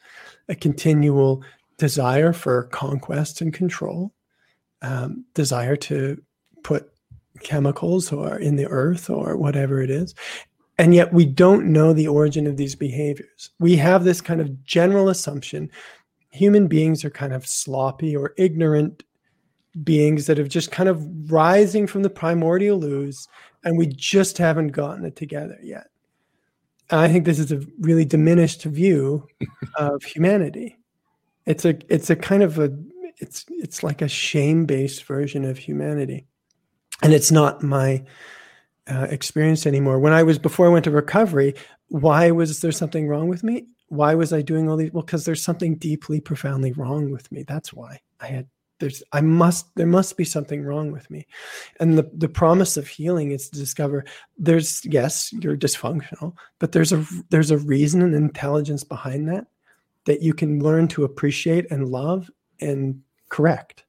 a 0.49 0.55
continual 0.55 1.43
desire 1.79 2.33
for 2.33 2.63
conquest 2.65 3.41
and 3.41 3.53
control 3.53 4.13
um, 4.81 5.25
desire 5.33 5.75
to 5.75 6.21
put 6.63 6.91
chemicals 7.41 8.11
or 8.11 8.37
in 8.37 8.55
the 8.55 8.67
earth 8.67 9.09
or 9.09 9.37
whatever 9.37 9.81
it 9.81 9.89
is. 9.89 10.13
And 10.77 10.93
yet 10.93 11.13
we 11.13 11.25
don't 11.25 11.71
know 11.71 11.91
the 11.91 12.07
origin 12.07 12.47
of 12.47 12.57
these 12.57 12.75
behaviors. 12.75 13.49
We 13.59 13.75
have 13.77 14.03
this 14.03 14.21
kind 14.21 14.39
of 14.39 14.63
general 14.63 15.09
assumption 15.09 15.69
human 16.31 16.67
beings 16.67 17.03
are 17.03 17.09
kind 17.09 17.33
of 17.33 17.47
sloppy 17.47 18.15
or 18.15 18.33
ignorant 18.37 19.03
beings 19.83 20.27
that 20.27 20.37
have 20.37 20.47
just 20.47 20.71
kind 20.71 20.87
of 20.87 21.31
rising 21.31 21.87
from 21.87 22.03
the 22.03 22.09
primordial 22.09 22.83
ooze 22.83 23.27
and 23.63 23.77
we 23.77 23.87
just 23.87 24.37
haven't 24.37 24.69
gotten 24.69 25.05
it 25.05 25.15
together 25.15 25.57
yet. 25.61 25.87
And 26.91 26.99
I 26.99 27.07
think 27.07 27.25
this 27.25 27.39
is 27.39 27.51
a 27.51 27.61
really 27.79 28.05
diminished 28.05 28.63
view 28.63 29.27
of 29.75 30.03
humanity. 30.03 30.78
It's 31.49 31.65
a 31.65 31.75
it's 31.93 32.09
a 32.09 32.15
kind 32.15 32.43
of 32.43 32.59
a 32.59 32.71
it's 33.17 33.45
it's 33.49 33.83
like 33.83 34.01
a 34.01 34.07
shame-based 34.07 35.03
version 35.03 35.43
of 35.43 35.57
humanity 35.57 36.27
and 37.01 37.11
it's 37.11 37.31
not 37.31 37.63
my 37.63 38.03
uh, 38.87 39.07
experience 39.09 39.65
anymore. 39.65 39.99
When 39.99 40.13
I 40.13 40.23
was 40.23 40.37
before 40.37 40.67
I 40.67 40.69
went 40.69 40.85
to 40.85 40.91
recovery, 40.91 41.55
why 41.87 42.31
was 42.31 42.61
there 42.61 42.71
something 42.71 43.07
wrong 43.07 43.27
with 43.27 43.43
me? 43.43 43.67
Why 43.87 44.13
was 44.13 44.31
I 44.31 44.43
doing 44.43 44.69
all 44.69 44.77
these? 44.77 44.91
Well, 44.93 45.03
because 45.03 45.25
there's 45.25 45.43
something 45.43 45.75
deeply, 45.75 46.19
profoundly 46.19 46.71
wrong 46.73 47.11
with 47.11 47.31
me. 47.31 47.43
That's 47.43 47.73
why 47.73 47.99
I 48.19 48.27
had 48.27 48.47
there's 48.79 49.01
I 49.11 49.21
must 49.21 49.75
there 49.75 49.87
must 49.87 50.17
be 50.17 50.25
something 50.25 50.63
wrong 50.63 50.91
with 50.91 51.09
me. 51.09 51.25
And 51.79 51.97
the 51.97 52.09
the 52.13 52.29
promise 52.29 52.77
of 52.77 52.87
healing 52.87 53.31
is 53.31 53.49
to 53.49 53.59
discover 53.59 54.05
there's 54.37 54.85
yes, 54.85 55.33
you're 55.33 55.57
dysfunctional, 55.57 56.33
but 56.59 56.71
there's 56.71 56.93
a 56.93 57.03
there's 57.29 57.51
a 57.51 57.57
reason 57.57 58.01
and 58.01 58.15
intelligence 58.15 58.83
behind 58.83 59.27
that 59.29 59.47
that 60.09 60.23
you 60.23 60.33
can 60.33 60.59
learn 60.59 60.87
to 60.87 61.03
appreciate 61.03 61.67
and 61.69 61.87
love 61.87 62.31
and 62.59 62.99
correct. 63.29 63.83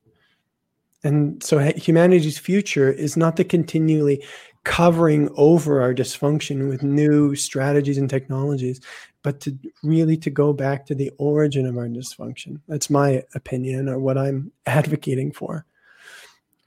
And 1.02 1.42
so 1.42 1.58
humanity's 1.58 2.38
future 2.38 2.92
is 2.92 3.16
not 3.16 3.38
to 3.38 3.44
continually 3.44 4.22
covering 4.64 5.30
over 5.38 5.80
our 5.80 5.94
dysfunction 5.94 6.68
with 6.68 6.82
new 6.82 7.34
strategies 7.34 7.96
and 7.96 8.10
technologies, 8.10 8.82
but 9.22 9.40
to 9.40 9.58
really 9.82 10.18
to 10.18 10.28
go 10.28 10.52
back 10.52 10.84
to 10.84 10.94
the 10.94 11.10
origin 11.16 11.64
of 11.64 11.78
our 11.78 11.88
dysfunction. 11.88 12.60
That's 12.68 12.90
my 12.90 13.22
opinion 13.34 13.88
or 13.88 13.98
what 13.98 14.18
I'm 14.18 14.52
advocating 14.66 15.32
for. 15.32 15.64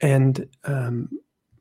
And 0.00 0.48
um, 0.64 1.10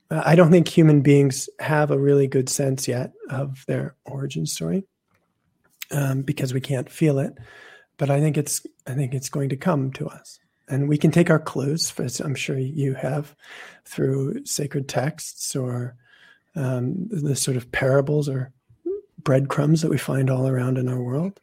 I 0.09 0.33
don't 0.33 0.49
think 0.49 0.67
human 0.67 1.01
beings 1.01 1.47
have 1.59 1.91
a 1.91 1.99
really 1.99 2.25
good 2.25 2.49
sense 2.49 2.87
yet 2.87 3.13
of 3.29 3.63
their 3.67 3.93
origin 4.05 4.47
story 4.47 4.83
um, 5.91 6.23
because 6.23 6.55
we 6.55 6.59
can't 6.59 6.89
feel 6.89 7.19
it. 7.19 7.37
But 7.97 8.09
I 8.09 8.19
think 8.19 8.37
it's 8.37 8.65
I 8.87 8.93
think 8.93 9.13
it's 9.13 9.29
going 9.29 9.49
to 9.49 9.57
come 9.57 9.91
to 9.93 10.07
us 10.07 10.39
and 10.67 10.87
we 10.87 10.97
can 10.97 11.11
take 11.11 11.29
our 11.29 11.39
clues, 11.39 11.93
as 11.99 12.19
I'm 12.19 12.35
sure 12.35 12.57
you 12.57 12.93
have, 12.95 13.35
through 13.85 14.45
sacred 14.45 14.87
texts 14.87 15.55
or 15.55 15.95
um, 16.55 17.07
the 17.09 17.35
sort 17.35 17.57
of 17.57 17.71
parables 17.71 18.29
or 18.29 18.51
breadcrumbs 19.23 19.81
that 19.81 19.89
we 19.89 19.97
find 19.97 20.29
all 20.29 20.47
around 20.47 20.77
in 20.77 20.87
our 20.87 21.01
world, 21.01 21.39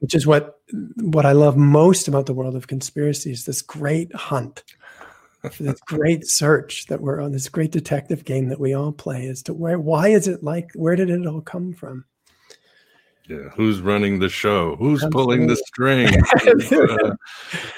which 0.00 0.14
is 0.14 0.26
what 0.26 0.60
what 0.96 1.26
I 1.26 1.32
love 1.32 1.56
most 1.56 2.08
about 2.08 2.26
the 2.26 2.34
world 2.34 2.56
of 2.56 2.68
conspiracies. 2.68 3.44
This 3.44 3.62
great 3.62 4.14
hunt, 4.14 4.62
this 5.58 5.80
great 5.86 6.26
search 6.26 6.86
that 6.86 7.00
we're 7.00 7.20
on, 7.20 7.32
this 7.32 7.48
great 7.48 7.72
detective 7.72 8.24
game 8.24 8.48
that 8.48 8.60
we 8.60 8.74
all 8.74 8.92
play, 8.92 9.26
as 9.26 9.42
to 9.44 9.54
where 9.54 9.78
why 9.78 10.08
is 10.08 10.28
it 10.28 10.42
like? 10.42 10.70
Where 10.74 10.96
did 10.96 11.10
it 11.10 11.26
all 11.26 11.40
come 11.40 11.72
from? 11.72 12.04
Yeah, 13.30 13.50
who's 13.50 13.80
running 13.80 14.18
the 14.18 14.28
show? 14.28 14.74
Who's 14.74 15.06
pulling 15.12 15.46
the 15.46 15.54
strings? 15.54 16.16
uh, 16.72 17.14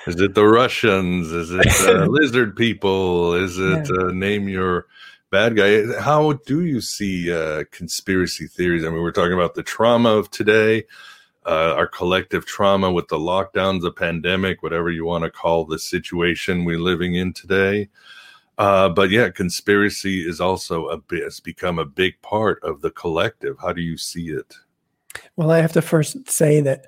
is 0.07 0.19
it 0.19 0.35
the 0.35 0.47
Russians? 0.47 1.31
Is 1.31 1.51
it 1.53 1.67
uh, 1.87 2.07
lizard 2.09 2.57
people? 2.57 3.35
Is 3.35 3.59
it 3.59 3.87
yeah. 3.87 4.07
uh, 4.07 4.13
name 4.13 4.49
your 4.49 4.87
bad 5.31 5.55
guy? 5.55 5.93
How 6.01 6.33
do 6.47 6.65
you 6.65 6.81
see 6.81 7.31
uh, 7.31 7.65
conspiracy 7.71 8.47
theories? 8.47 8.83
I 8.83 8.89
mean, 8.89 9.03
we're 9.03 9.13
talking 9.13 9.35
about 9.35 9.55
the 9.55 9.63
trauma 9.63 10.09
of 10.09 10.31
today, 10.31 10.85
uh, 11.45 11.75
our 11.77 11.87
collective 11.87 12.47
trauma 12.47 12.91
with 12.91 13.09
the 13.09 13.19
lockdowns, 13.19 13.83
the 13.83 13.93
pandemic, 13.93 14.63
whatever 14.63 14.91
you 14.91 15.05
want 15.05 15.25
to 15.25 15.31
call 15.31 15.67
the 15.67 15.79
situation 15.79 16.65
we're 16.65 16.79
living 16.79 17.15
in 17.15 17.35
today. 17.35 17.91
Uh, 18.57 18.89
but 18.89 19.11
yeah, 19.11 19.29
conspiracy 19.29 20.27
is 20.27 20.41
also 20.41 20.87
a 20.87 20.97
bit, 20.97 21.25
it's 21.25 21.41
become 21.41 21.79
a 21.79 21.85
big 21.85 22.23
part 22.23 22.59
of 22.63 22.81
the 22.81 22.91
collective. 22.91 23.59
How 23.61 23.75
do 23.75 23.83
you 23.83 23.99
see 23.99 24.31
it? 24.31 24.57
Well, 25.37 25.51
I 25.51 25.59
have 25.59 25.73
to 25.73 25.83
first 25.83 26.31
say 26.31 26.61
that 26.61 26.87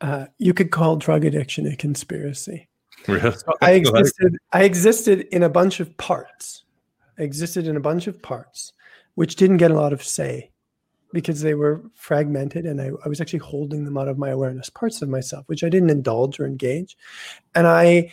uh, 0.00 0.26
you 0.38 0.54
could 0.54 0.70
call 0.70 0.96
drug 0.96 1.24
addiction 1.24 1.66
a 1.66 1.76
conspiracy. 1.76 2.68
Really? 3.06 3.32
So 3.32 3.52
I 3.60 3.72
existed. 3.72 4.36
I 4.52 4.64
existed 4.64 5.20
in 5.32 5.42
a 5.42 5.48
bunch 5.48 5.80
of 5.80 5.96
parts. 5.96 6.64
I 7.18 7.22
existed 7.22 7.66
in 7.66 7.76
a 7.76 7.80
bunch 7.80 8.06
of 8.06 8.20
parts, 8.22 8.72
which 9.14 9.36
didn't 9.36 9.58
get 9.58 9.70
a 9.70 9.74
lot 9.74 9.92
of 9.92 10.02
say 10.02 10.50
because 11.12 11.42
they 11.42 11.54
were 11.54 11.82
fragmented, 11.94 12.66
and 12.66 12.80
I, 12.80 12.90
I 13.04 13.08
was 13.08 13.20
actually 13.20 13.38
holding 13.38 13.84
them 13.84 13.96
out 13.96 14.08
of 14.08 14.18
my 14.18 14.30
awareness, 14.30 14.68
parts 14.68 15.00
of 15.00 15.08
myself, 15.08 15.44
which 15.46 15.62
I 15.62 15.68
didn't 15.68 15.90
indulge 15.90 16.40
or 16.40 16.46
engage, 16.46 16.96
and 17.54 17.68
I 17.68 18.12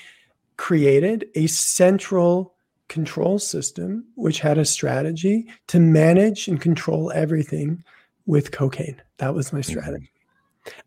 created 0.57 1.27
a 1.33 1.47
central 1.47 2.53
control 2.87 3.39
system 3.39 4.05
which 4.15 4.39
had 4.39 4.57
a 4.59 4.65
strategy 4.65 5.47
to 5.65 5.79
manage 5.79 6.47
and 6.47 6.61
control 6.61 7.11
everything 7.13 7.83
with 8.25 8.51
cocaine. 8.51 9.01
That 9.17 9.33
was 9.33 9.51
my 9.51 9.59
mm-hmm. 9.59 9.71
strategy. 9.71 10.11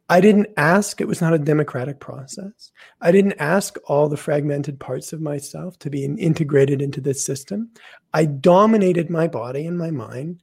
I 0.09 0.21
didn't 0.21 0.49
ask, 0.57 1.01
it 1.01 1.09
was 1.09 1.21
not 1.21 1.35
a 1.35 1.39
democratic 1.39 1.99
process. 1.99 2.71
I 3.01 3.11
didn't 3.11 3.41
ask 3.41 3.77
all 3.87 4.09
the 4.09 4.17
fragmented 4.17 4.79
parts 4.79 5.13
of 5.13 5.21
myself 5.21 5.79
to 5.81 5.91
be 5.91 6.05
integrated 6.05 6.81
into 6.81 7.01
this 7.01 7.25
system. 7.25 7.71
I 8.13 8.27
dominated 8.27 9.11
my 9.11 9.27
body 9.27 9.67
and 9.67 9.77
my 9.77 9.91
mind 9.91 10.43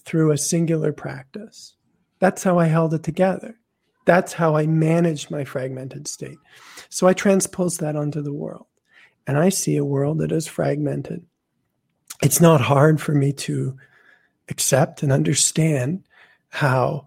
through 0.00 0.30
a 0.30 0.38
singular 0.38 0.92
practice. 0.92 1.76
That's 2.20 2.42
how 2.42 2.58
I 2.58 2.66
held 2.66 2.94
it 2.94 3.02
together. 3.02 3.58
That's 4.06 4.32
how 4.32 4.56
I 4.56 4.66
managed 4.66 5.30
my 5.30 5.44
fragmented 5.44 6.06
state. 6.08 6.38
So 6.88 7.06
I 7.06 7.14
transpose 7.14 7.78
that 7.78 7.96
onto 7.96 8.22
the 8.22 8.32
world. 8.32 8.66
And 9.26 9.38
I 9.38 9.48
see 9.48 9.76
a 9.76 9.84
world 9.84 10.18
that 10.18 10.32
is 10.32 10.46
fragmented. 10.46 11.24
It's 12.22 12.40
not 12.40 12.60
hard 12.60 13.00
for 13.00 13.12
me 13.12 13.32
to 13.32 13.76
accept 14.48 15.02
and 15.02 15.10
understand 15.10 16.06
how 16.54 17.04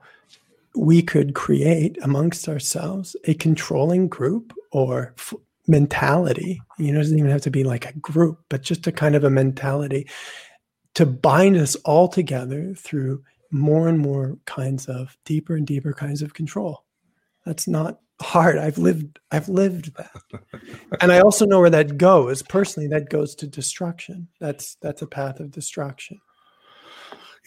we 0.75 1.01
could 1.01 1.33
create 1.33 1.97
amongst 2.03 2.49
ourselves 2.49 3.15
a 3.23 3.33
controlling 3.33 4.09
group 4.09 4.53
or 4.73 5.13
f- 5.17 5.33
mentality. 5.67 6.61
You 6.77 6.91
know, 6.91 6.99
it 6.99 7.03
doesn't 7.03 7.17
even 7.17 7.31
have 7.31 7.41
to 7.43 7.49
be 7.49 7.63
like 7.63 7.85
a 7.85 7.97
group, 7.99 8.39
but 8.49 8.61
just 8.61 8.85
a 8.87 8.91
kind 8.91 9.15
of 9.15 9.23
a 9.23 9.29
mentality 9.29 10.09
to 10.95 11.05
bind 11.05 11.55
us 11.55 11.75
all 11.85 12.09
together 12.09 12.73
through 12.75 13.23
more 13.49 13.87
and 13.87 13.99
more 13.99 14.37
kinds 14.43 14.87
of 14.87 15.17
deeper 15.23 15.55
and 15.55 15.65
deeper 15.65 15.93
kinds 15.93 16.21
of 16.21 16.33
control. 16.33 16.83
That's 17.45 17.69
not 17.69 18.01
hard. 18.19 18.57
I've 18.57 18.77
lived 18.77 19.17
I've 19.31 19.47
lived 19.47 19.95
that. 19.95 20.11
and 21.01 21.13
I 21.13 21.21
also 21.21 21.45
know 21.45 21.61
where 21.61 21.69
that 21.69 21.97
goes. 21.97 22.41
Personally, 22.43 22.89
that 22.89 23.09
goes 23.09 23.33
to 23.35 23.47
destruction. 23.47 24.27
That's 24.41 24.75
that's 24.81 25.03
a 25.03 25.07
path 25.07 25.39
of 25.39 25.51
destruction. 25.51 26.19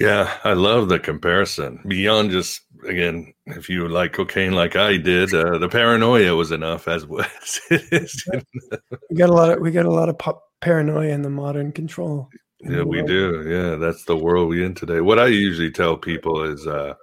Yeah, 0.00 0.38
I 0.44 0.54
love 0.54 0.88
the 0.88 0.98
comparison. 0.98 1.80
Beyond 1.86 2.30
just 2.30 2.62
again, 2.88 3.34
if 3.46 3.68
you 3.68 3.86
like 3.86 4.14
cocaine 4.14 4.52
like 4.52 4.74
I 4.74 4.96
did, 4.96 5.34
uh, 5.34 5.58
the 5.58 5.68
paranoia 5.68 6.34
was 6.34 6.52
enough 6.52 6.88
as, 6.88 7.06
was. 7.06 7.60
we 7.70 9.16
got 9.16 9.28
a 9.28 9.34
lot 9.34 9.50
of 9.50 9.60
we 9.60 9.70
got 9.70 9.84
a 9.84 9.90
lot 9.90 10.08
of 10.08 10.18
paranoia 10.60 11.10
in 11.10 11.20
the 11.20 11.28
modern 11.28 11.70
control. 11.70 12.30
Yeah, 12.60 12.82
we 12.82 13.02
do. 13.02 13.44
Yeah, 13.46 13.76
that's 13.76 14.04
the 14.04 14.16
world 14.16 14.48
we 14.48 14.64
in 14.64 14.74
today. 14.74 15.02
What 15.02 15.18
I 15.18 15.26
usually 15.26 15.70
tell 15.70 15.98
people 15.98 16.44
is 16.44 16.66
uh, 16.66 16.94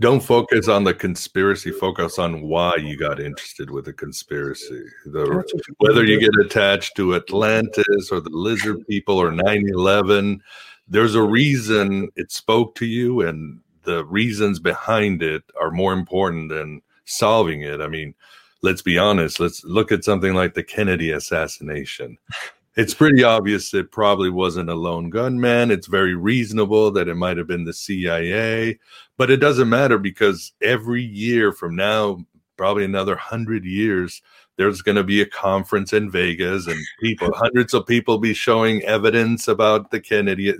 don't 0.00 0.22
focus 0.22 0.68
on 0.68 0.84
the 0.84 0.94
conspiracy 0.94 1.70
focus 1.70 2.18
on 2.18 2.42
why 2.42 2.76
you 2.76 2.96
got 2.96 3.18
interested 3.18 3.70
with 3.70 3.86
the 3.86 3.92
conspiracy 3.92 4.84
the, 5.06 5.42
whether 5.78 6.04
you 6.04 6.20
get 6.20 6.34
attached 6.44 6.94
to 6.96 7.14
atlantis 7.14 8.10
or 8.12 8.20
the 8.20 8.30
lizard 8.30 8.86
people 8.86 9.18
or 9.18 9.30
9-11 9.30 10.38
there's 10.88 11.14
a 11.14 11.22
reason 11.22 12.10
it 12.16 12.30
spoke 12.30 12.74
to 12.76 12.86
you 12.86 13.20
and 13.22 13.60
the 13.82 14.04
reasons 14.04 14.58
behind 14.58 15.22
it 15.22 15.42
are 15.60 15.70
more 15.70 15.92
important 15.92 16.48
than 16.48 16.82
solving 17.04 17.62
it. 17.62 17.80
I 17.80 17.88
mean 17.88 18.14
let's 18.62 18.82
be 18.82 18.98
honest 18.98 19.38
let's 19.38 19.62
look 19.64 19.92
at 19.92 20.04
something 20.04 20.34
like 20.34 20.54
the 20.54 20.62
kennedy 20.62 21.10
assassination. 21.10 22.18
It's 22.76 22.92
pretty 22.92 23.24
obvious 23.24 23.72
it 23.72 23.90
probably 23.90 24.28
wasn't 24.28 24.68
a 24.68 24.74
lone 24.74 25.08
gunman. 25.08 25.70
It's 25.70 25.86
very 25.86 26.14
reasonable 26.14 26.90
that 26.90 27.08
it 27.08 27.14
might 27.14 27.38
have 27.38 27.46
been 27.46 27.64
the 27.64 27.72
cia 27.72 28.78
but 29.16 29.30
it 29.30 29.38
doesn't 29.38 29.68
matter 29.68 29.98
because 29.98 30.52
every 30.60 31.02
year 31.02 31.52
from 31.52 31.74
now 31.74 32.18
probably 32.56 32.84
another 32.84 33.16
hundred 33.16 33.64
years 33.64 34.22
there's 34.56 34.82
going 34.82 34.96
to 34.96 35.04
be 35.04 35.20
a 35.20 35.26
conference 35.26 35.92
in 35.92 36.10
Vegas 36.10 36.66
and 36.66 36.78
people, 37.00 37.30
hundreds 37.34 37.74
of 37.74 37.86
people 37.86 38.18
be 38.18 38.34
showing 38.34 38.82
evidence 38.82 39.48
about 39.48 39.90
the 39.90 40.00
Kennedy. 40.00 40.54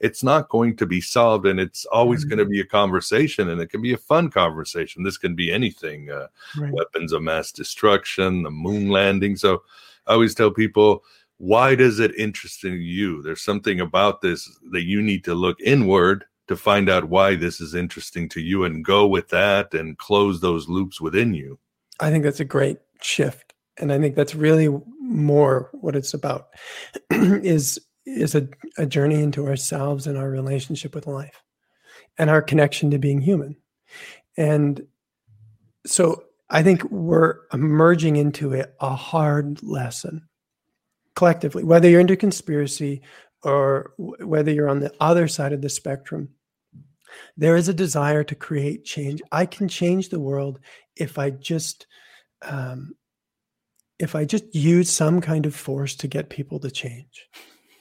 It's 0.00 0.22
not 0.22 0.48
going 0.48 0.76
to 0.76 0.86
be 0.86 1.00
solved, 1.00 1.46
and 1.46 1.58
it's 1.58 1.84
always 1.86 2.24
going 2.24 2.38
to 2.38 2.44
mm-hmm. 2.44 2.52
be 2.52 2.60
a 2.60 2.66
conversation, 2.66 3.48
and 3.48 3.60
it 3.60 3.70
can 3.70 3.82
be 3.82 3.94
a 3.94 3.98
fun 3.98 4.30
conversation. 4.30 5.02
This 5.02 5.18
can 5.18 5.34
be 5.34 5.52
anything 5.52 6.10
uh, 6.10 6.28
right. 6.56 6.72
weapons 6.72 7.12
of 7.12 7.22
mass 7.22 7.50
destruction, 7.50 8.42
the 8.42 8.50
moon 8.50 8.90
landing. 8.90 9.36
So 9.36 9.62
I 10.06 10.12
always 10.12 10.34
tell 10.34 10.50
people, 10.50 11.02
why 11.38 11.74
does 11.74 12.00
it 12.00 12.14
interest 12.16 12.62
you? 12.64 13.22
There's 13.22 13.42
something 13.42 13.80
about 13.80 14.20
this 14.20 14.48
that 14.70 14.84
you 14.84 15.02
need 15.02 15.24
to 15.24 15.34
look 15.34 15.60
inward 15.60 16.24
to 16.48 16.56
find 16.56 16.88
out 16.88 17.04
why 17.04 17.36
this 17.36 17.60
is 17.60 17.74
interesting 17.74 18.28
to 18.30 18.40
you 18.40 18.64
and 18.64 18.84
go 18.84 19.06
with 19.06 19.28
that 19.28 19.74
and 19.74 19.98
close 19.98 20.40
those 20.40 20.68
loops 20.68 21.00
within 21.00 21.34
you. 21.34 21.58
I 22.00 22.10
think 22.10 22.24
that's 22.24 22.40
a 22.40 22.44
great 22.44 22.78
shift 23.02 23.54
and 23.78 23.92
i 23.92 23.98
think 23.98 24.14
that's 24.14 24.34
really 24.34 24.68
more 25.00 25.70
what 25.72 25.96
it's 25.96 26.14
about 26.14 26.48
is 27.10 27.78
is 28.06 28.34
a, 28.34 28.48
a 28.78 28.86
journey 28.86 29.22
into 29.22 29.46
ourselves 29.46 30.06
and 30.06 30.16
our 30.16 30.30
relationship 30.30 30.94
with 30.94 31.06
life 31.06 31.42
and 32.16 32.30
our 32.30 32.40
connection 32.40 32.90
to 32.90 32.98
being 32.98 33.20
human. 33.20 33.54
And 34.38 34.86
so 35.86 36.24
i 36.50 36.62
think 36.62 36.82
we're 36.84 37.36
emerging 37.52 38.16
into 38.16 38.54
a, 38.54 38.66
a 38.80 38.94
hard 38.94 39.62
lesson 39.62 40.26
collectively 41.14 41.64
whether 41.64 41.88
you're 41.88 42.00
into 42.00 42.16
conspiracy 42.16 43.02
or 43.42 43.92
whether 43.96 44.52
you're 44.52 44.68
on 44.68 44.80
the 44.80 44.92
other 45.00 45.28
side 45.28 45.52
of 45.52 45.62
the 45.62 45.68
spectrum 45.68 46.28
there 47.36 47.56
is 47.56 47.68
a 47.68 47.74
desire 47.74 48.24
to 48.24 48.34
create 48.34 48.84
change. 48.84 49.22
I 49.32 49.46
can 49.46 49.68
change 49.68 50.08
the 50.08 50.20
world 50.20 50.60
if 50.96 51.18
i 51.18 51.30
just 51.30 51.86
um, 52.42 52.94
if 53.98 54.14
I 54.14 54.24
just 54.24 54.54
use 54.54 54.90
some 54.90 55.20
kind 55.20 55.46
of 55.46 55.54
force 55.54 55.94
to 55.96 56.08
get 56.08 56.30
people 56.30 56.60
to 56.60 56.70
change, 56.70 57.28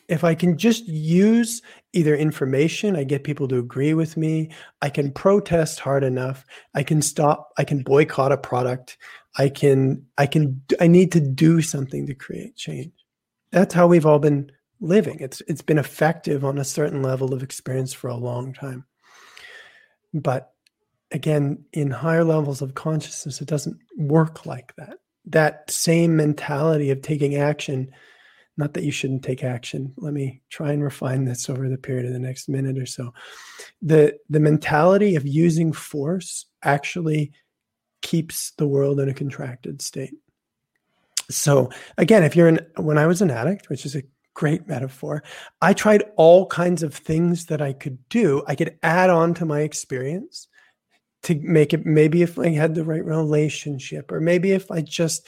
if 0.07 0.23
I 0.23 0.35
can 0.35 0.57
just 0.57 0.87
use 0.87 1.61
either 1.93 2.15
information, 2.15 2.95
I 2.95 3.03
get 3.03 3.23
people 3.23 3.47
to 3.49 3.59
agree 3.59 3.93
with 3.93 4.15
me, 4.15 4.51
I 4.81 4.89
can 4.89 5.11
protest 5.11 5.79
hard 5.79 6.03
enough, 6.03 6.45
I 6.73 6.83
can 6.83 7.01
stop, 7.01 7.51
I 7.57 7.65
can 7.65 7.83
boycott 7.83 8.31
a 8.31 8.37
product, 8.37 8.97
I 9.37 9.49
can, 9.49 10.05
I 10.17 10.25
can, 10.25 10.61
I 10.79 10.87
need 10.87 11.11
to 11.11 11.19
do 11.19 11.61
something 11.61 12.07
to 12.07 12.15
create 12.15 12.55
change. 12.55 12.93
That's 13.51 13.73
how 13.73 13.87
we've 13.87 14.05
all 14.05 14.19
been 14.19 14.51
living. 14.79 15.19
It's 15.19 15.41
it's 15.47 15.61
been 15.61 15.77
effective 15.77 16.43
on 16.43 16.57
a 16.57 16.63
certain 16.63 17.01
level 17.01 17.33
of 17.33 17.43
experience 17.43 17.93
for 17.93 18.09
a 18.09 18.15
long 18.15 18.53
time. 18.53 18.85
But 20.13 20.53
again, 21.11 21.63
in 21.73 21.89
higher 21.91 22.23
levels 22.23 22.61
of 22.61 22.75
consciousness, 22.75 23.41
it 23.41 23.47
doesn't 23.47 23.77
work 23.97 24.45
like 24.45 24.75
that. 24.75 24.97
That 25.25 25.69
same 25.69 26.15
mentality 26.15 26.89
of 26.89 27.01
taking 27.01 27.35
action, 27.35 27.91
not 28.55 28.73
that 28.73 28.83
you 28.83 28.91
shouldn't 28.91 29.23
take 29.23 29.43
action. 29.43 29.93
Let 29.97 30.13
me 30.13 30.41
try 30.49 30.71
and 30.71 30.83
refine 30.83 31.25
this 31.25 31.49
over 31.49 31.69
the 31.69 31.77
period 31.77 32.05
of 32.05 32.13
the 32.13 32.19
next 32.19 32.49
minute 32.49 32.77
or 32.77 32.85
so. 32.85 33.13
The 33.81 34.17
the 34.29 34.39
mentality 34.39 35.15
of 35.15 35.27
using 35.27 35.73
force 35.73 36.45
actually 36.63 37.33
keeps 38.01 38.51
the 38.57 38.67
world 38.67 38.99
in 38.99 39.09
a 39.09 39.13
contracted 39.13 39.81
state. 39.81 40.13
So 41.29 41.69
again, 41.97 42.23
if 42.23 42.35
you're 42.35 42.47
in 42.47 42.59
when 42.77 42.97
I 42.97 43.05
was 43.05 43.21
an 43.21 43.31
addict, 43.31 43.69
which 43.69 43.85
is 43.85 43.95
a 43.95 44.03
great 44.33 44.67
metaphor, 44.67 45.23
I 45.61 45.73
tried 45.73 46.03
all 46.15 46.45
kinds 46.45 46.83
of 46.83 46.93
things 46.93 47.47
that 47.47 47.61
I 47.61 47.73
could 47.73 47.97
do. 48.09 48.43
I 48.47 48.55
could 48.55 48.77
add 48.81 49.09
on 49.09 49.33
to 49.35 49.45
my 49.45 49.61
experience 49.61 50.47
to 51.27 51.35
make 51.41 51.73
it 51.73 51.85
maybe 51.85 52.21
if 52.21 52.39
I 52.39 52.49
had 52.49 52.75
the 52.75 52.83
right 52.83 53.03
relationship, 53.03 54.11
or 54.11 54.19
maybe 54.19 54.51
if 54.51 54.71
I 54.71 54.81
just 54.81 55.27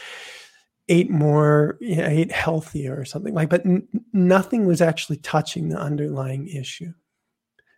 ate 0.88 1.10
more, 1.10 1.78
you 1.82 1.98
know, 1.98 2.08
ate 2.08 2.32
healthier 2.32 3.00
or 3.00 3.06
something 3.06 3.34
like. 3.34 3.50
But 3.50 3.66
n- 3.66 3.88
nothing 4.14 4.66
was 4.66 4.82
actually 4.82 5.18
touching 5.18 5.70
the 5.70 5.80
underlying 5.80 6.48
issue. 6.48 6.94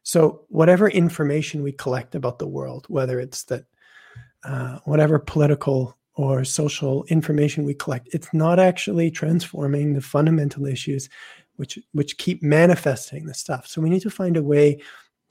So 0.04 0.46
whatever 0.50 0.90
information 0.90 1.64
we 1.64 1.72
collect 1.72 2.16
about 2.16 2.40
the 2.40 2.48
world, 2.48 2.86
whether 2.88 3.20
it's 3.20 3.44
that 3.46 3.66
uh, 4.44 4.80
whatever 4.86 5.20
political 5.20 5.98
or 6.16 6.44
social 6.44 7.04
information 7.06 7.64
we 7.64 7.74
collect, 7.74 8.10
it's 8.14 8.34
not 8.34 8.60
actually 8.60 9.12
transforming 9.12 9.94
the 9.94 10.02
fundamental 10.02 10.66
issues 10.66 11.10
which 11.58 11.78
which 11.92 12.18
keep 12.18 12.42
manifesting 12.42 13.26
the 13.26 13.34
stuff. 13.34 13.68
So 13.68 13.82
we 13.82 13.90
need 13.90 14.02
to 14.02 14.10
find 14.10 14.38
a 14.38 14.44
way 14.44 14.82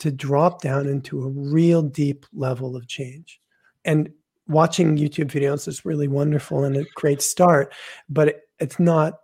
to 0.01 0.11
drop 0.11 0.63
down 0.63 0.87
into 0.87 1.23
a 1.23 1.29
real 1.29 1.83
deep 1.83 2.27
level 2.33 2.77
of 2.77 2.89
change. 2.89 3.41
And 3.85 4.11
watching 4.49 4.97
YouTube 4.97 5.31
videos 5.31 5.69
is 5.69 5.85
really 5.85 6.09
wonderful 6.09 6.65
and 6.65 6.77
a 6.77 6.85
great 6.95 7.23
start, 7.23 7.73
but 8.09 8.29
it, 8.29 8.41
it's 8.59 8.81
not 8.81 9.15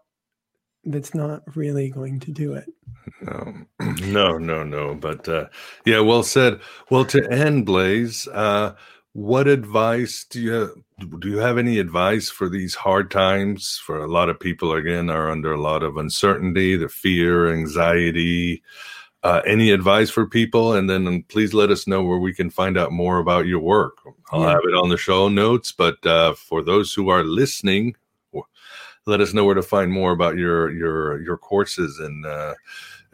that's 0.84 1.14
not 1.14 1.42
really 1.56 1.90
going 1.90 2.20
to 2.20 2.30
do 2.30 2.54
it. 2.54 2.66
No, 3.20 3.54
no, 4.06 4.38
no, 4.38 4.62
no. 4.62 4.94
But 4.94 5.28
uh, 5.28 5.46
yeah, 5.84 6.00
well 6.00 6.22
said. 6.22 6.60
Well, 6.90 7.04
to 7.06 7.28
end, 7.30 7.66
Blaze, 7.66 8.28
uh, 8.28 8.74
what 9.12 9.48
advice 9.48 10.26
do 10.28 10.40
you 10.40 10.52
have, 10.52 10.70
do 11.20 11.28
you 11.28 11.38
have 11.38 11.58
any 11.58 11.78
advice 11.78 12.28
for 12.28 12.48
these 12.48 12.74
hard 12.74 13.10
times 13.10 13.80
for 13.82 14.04
a 14.04 14.06
lot 14.06 14.28
of 14.28 14.38
people 14.38 14.74
again 14.74 15.08
are 15.08 15.30
under 15.30 15.52
a 15.52 15.60
lot 15.60 15.82
of 15.82 15.96
uncertainty 15.96 16.76
the 16.76 16.88
fear 16.88 17.50
anxiety 17.50 18.62
uh, 19.26 19.42
any 19.44 19.72
advice 19.72 20.08
for 20.08 20.24
people 20.24 20.72
and 20.74 20.88
then 20.88 21.24
please 21.24 21.52
let 21.52 21.68
us 21.68 21.88
know 21.88 22.04
where 22.04 22.18
we 22.18 22.32
can 22.32 22.48
find 22.48 22.78
out 22.78 22.92
more 22.92 23.18
about 23.18 23.44
your 23.44 23.58
work 23.58 23.98
i'll 24.30 24.42
yeah. 24.42 24.50
have 24.50 24.60
it 24.62 24.74
on 24.76 24.88
the 24.88 24.96
show 24.96 25.28
notes 25.28 25.72
but 25.72 26.04
uh, 26.06 26.32
for 26.34 26.62
those 26.62 26.94
who 26.94 27.08
are 27.08 27.24
listening 27.24 27.96
let 29.04 29.20
us 29.20 29.34
know 29.34 29.44
where 29.44 29.56
to 29.56 29.62
find 29.62 29.92
more 29.92 30.12
about 30.12 30.36
your 30.36 30.70
your 30.70 31.20
your 31.22 31.36
courses 31.36 31.98
and 31.98 32.24
uh, 32.24 32.54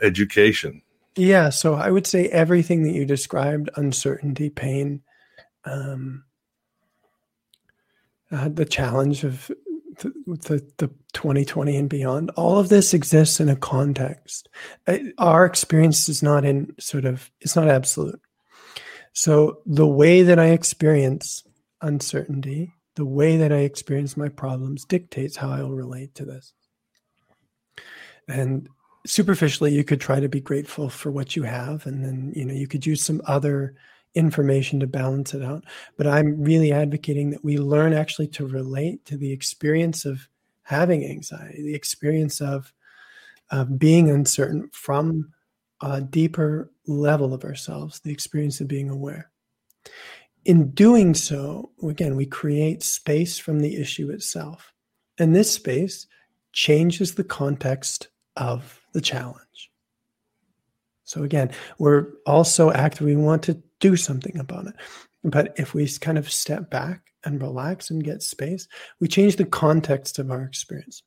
education 0.02 0.82
yeah 1.16 1.48
so 1.48 1.72
i 1.72 1.90
would 1.90 2.06
say 2.06 2.28
everything 2.28 2.82
that 2.82 2.92
you 2.92 3.06
described 3.06 3.70
uncertainty 3.76 4.50
pain 4.50 5.00
um, 5.64 6.24
uh, 8.30 8.50
the 8.50 8.66
challenge 8.66 9.24
of 9.24 9.50
the, 9.98 10.12
the, 10.26 10.66
the 10.78 10.88
2020 11.12 11.76
and 11.76 11.88
beyond. 11.88 12.30
All 12.30 12.58
of 12.58 12.68
this 12.68 12.94
exists 12.94 13.40
in 13.40 13.48
a 13.48 13.56
context. 13.56 14.48
Our 15.18 15.44
experience 15.44 16.08
is 16.08 16.22
not 16.22 16.44
in 16.44 16.74
sort 16.78 17.04
of, 17.04 17.30
it's 17.40 17.56
not 17.56 17.68
absolute. 17.68 18.20
So 19.12 19.58
the 19.66 19.86
way 19.86 20.22
that 20.22 20.38
I 20.38 20.46
experience 20.46 21.44
uncertainty, 21.80 22.72
the 22.94 23.04
way 23.04 23.36
that 23.36 23.52
I 23.52 23.58
experience 23.58 24.16
my 24.16 24.28
problems 24.28 24.84
dictates 24.84 25.36
how 25.36 25.50
I 25.50 25.62
will 25.62 25.74
relate 25.74 26.14
to 26.16 26.24
this. 26.24 26.52
And 28.28 28.68
superficially, 29.06 29.72
you 29.72 29.84
could 29.84 30.00
try 30.00 30.20
to 30.20 30.28
be 30.28 30.40
grateful 30.40 30.88
for 30.88 31.10
what 31.10 31.36
you 31.36 31.42
have, 31.42 31.86
and 31.86 32.04
then 32.04 32.32
you 32.34 32.44
know 32.44 32.54
you 32.54 32.68
could 32.68 32.86
use 32.86 33.02
some 33.02 33.20
other 33.26 33.74
information 34.14 34.80
to 34.80 34.86
balance 34.86 35.34
it 35.34 35.42
out. 35.42 35.64
But 35.96 36.06
I'm 36.06 36.42
really 36.42 36.72
advocating 36.72 37.30
that 37.30 37.44
we 37.44 37.58
learn 37.58 37.92
actually 37.92 38.28
to 38.28 38.46
relate 38.46 39.04
to 39.06 39.16
the 39.16 39.32
experience 39.32 40.04
of 40.04 40.28
having 40.62 41.04
anxiety, 41.04 41.62
the 41.62 41.74
experience 41.74 42.40
of, 42.40 42.72
of 43.50 43.78
being 43.78 44.10
uncertain 44.10 44.68
from 44.72 45.32
a 45.80 46.00
deeper 46.00 46.70
level 46.86 47.34
of 47.34 47.44
ourselves, 47.44 48.00
the 48.00 48.12
experience 48.12 48.60
of 48.60 48.68
being 48.68 48.88
aware. 48.88 49.30
In 50.44 50.70
doing 50.70 51.14
so, 51.14 51.70
again, 51.82 52.16
we 52.16 52.26
create 52.26 52.82
space 52.82 53.38
from 53.38 53.60
the 53.60 53.76
issue 53.76 54.10
itself. 54.10 54.72
And 55.18 55.34
this 55.34 55.50
space 55.52 56.06
changes 56.52 57.14
the 57.14 57.24
context 57.24 58.08
of 58.36 58.80
the 58.92 59.00
challenge. 59.00 59.70
So 61.04 61.24
again, 61.24 61.50
we're 61.78 62.06
also 62.26 62.70
active. 62.70 63.06
We 63.06 63.16
want 63.16 63.42
to 63.44 63.62
do 63.82 63.96
something 63.96 64.38
about 64.38 64.68
it. 64.68 64.74
But 65.24 65.52
if 65.56 65.74
we 65.74 65.86
kind 65.98 66.16
of 66.16 66.32
step 66.32 66.70
back 66.70 67.02
and 67.24 67.42
relax 67.42 67.90
and 67.90 68.02
get 68.02 68.22
space, 68.22 68.66
we 69.00 69.08
change 69.08 69.36
the 69.36 69.44
context 69.44 70.18
of 70.18 70.30
our 70.30 70.42
experience. 70.42 71.02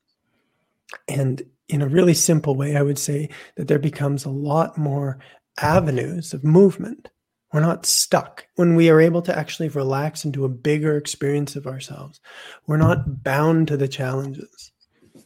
And 1.08 1.42
in 1.68 1.82
a 1.82 1.88
really 1.88 2.14
simple 2.14 2.54
way, 2.54 2.76
I 2.76 2.82
would 2.82 2.98
say 2.98 3.30
that 3.56 3.66
there 3.66 3.80
becomes 3.80 4.24
a 4.24 4.30
lot 4.30 4.78
more 4.78 5.18
avenues 5.58 6.32
of 6.32 6.44
movement. 6.44 7.08
We're 7.52 7.60
not 7.60 7.86
stuck 7.86 8.46
when 8.56 8.76
we 8.76 8.90
are 8.90 9.00
able 9.00 9.22
to 9.22 9.36
actually 9.36 9.70
relax 9.70 10.24
into 10.24 10.44
a 10.44 10.50
bigger 10.50 10.96
experience 10.96 11.56
of 11.56 11.66
ourselves. 11.66 12.20
We're 12.66 12.76
not 12.76 13.24
bound 13.24 13.68
to 13.68 13.76
the 13.76 13.88
challenges. 13.88 14.72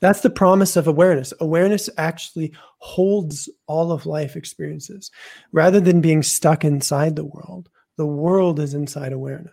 That's 0.01 0.20
the 0.20 0.30
promise 0.30 0.76
of 0.76 0.86
awareness. 0.86 1.32
Awareness 1.40 1.90
actually 1.98 2.53
holds 2.78 3.48
all 3.66 3.92
of 3.92 4.07
life 4.07 4.34
experiences. 4.34 5.11
Rather 5.53 5.80
than 5.80 6.01
being 6.01 6.22
stuck 6.22 6.64
inside 6.64 7.16
the 7.16 7.24
world, 7.24 7.68
the 7.96 8.07
world 8.07 8.59
is 8.61 8.72
inside 8.74 9.12
awareness. 9.12 9.53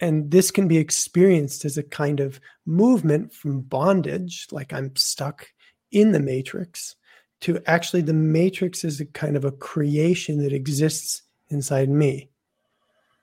And 0.00 0.30
this 0.30 0.50
can 0.50 0.68
be 0.68 0.78
experienced 0.78 1.64
as 1.64 1.76
a 1.76 1.82
kind 1.82 2.20
of 2.20 2.40
movement 2.64 3.32
from 3.32 3.60
bondage, 3.60 4.46
like 4.50 4.72
I'm 4.72 4.94
stuck 4.96 5.48
in 5.90 6.12
the 6.12 6.20
matrix, 6.20 6.94
to 7.40 7.60
actually 7.66 8.02
the 8.02 8.12
matrix 8.14 8.84
is 8.84 9.00
a 9.00 9.06
kind 9.06 9.36
of 9.36 9.44
a 9.44 9.52
creation 9.52 10.42
that 10.42 10.52
exists 10.52 11.22
inside 11.48 11.88
me. 11.88 12.30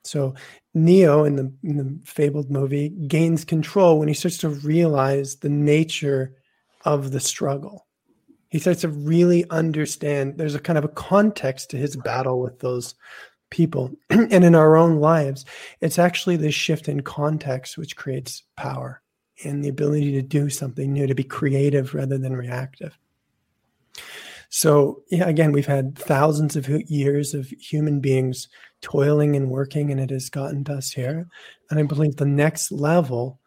So 0.04 0.34
Neo 0.76 1.24
in 1.24 1.36
the, 1.36 1.50
in 1.62 1.78
the 1.78 1.98
fabled 2.04 2.50
movie 2.50 2.90
gains 2.90 3.46
control 3.46 3.98
when 3.98 4.08
he 4.08 4.14
starts 4.14 4.36
to 4.38 4.50
realize 4.50 5.36
the 5.36 5.48
nature 5.48 6.34
of 6.84 7.12
the 7.12 7.20
struggle. 7.20 7.86
He 8.50 8.58
starts 8.58 8.82
to 8.82 8.88
really 8.88 9.48
understand 9.48 10.36
there's 10.36 10.54
a 10.54 10.60
kind 10.60 10.76
of 10.78 10.84
a 10.84 10.88
context 10.88 11.70
to 11.70 11.78
his 11.78 11.96
battle 11.96 12.42
with 12.42 12.60
those 12.60 12.94
people. 13.48 13.90
and 14.10 14.44
in 14.44 14.54
our 14.54 14.76
own 14.76 14.96
lives, 14.96 15.46
it's 15.80 15.98
actually 15.98 16.36
this 16.36 16.54
shift 16.54 16.88
in 16.88 17.00
context 17.00 17.78
which 17.78 17.96
creates 17.96 18.42
power 18.56 19.00
and 19.44 19.64
the 19.64 19.68
ability 19.68 20.12
to 20.12 20.22
do 20.22 20.50
something 20.50 20.92
new, 20.92 21.06
to 21.06 21.14
be 21.14 21.24
creative 21.24 21.94
rather 21.94 22.18
than 22.18 22.36
reactive. 22.36 22.98
So, 24.50 25.02
yeah, 25.10 25.28
again, 25.28 25.52
we've 25.52 25.66
had 25.66 25.98
thousands 25.98 26.56
of 26.56 26.68
years 26.68 27.34
of 27.34 27.46
human 27.48 28.00
beings 28.00 28.48
toiling 28.80 29.36
and 29.36 29.50
working, 29.50 29.90
and 29.90 30.00
it 30.00 30.10
has 30.10 30.30
gotten 30.30 30.66
us 30.68 30.90
here. 30.90 31.26
And 31.70 31.80
I 31.80 31.82
believe 31.82 32.16
the 32.16 32.26
next 32.26 32.70
level 32.72 33.40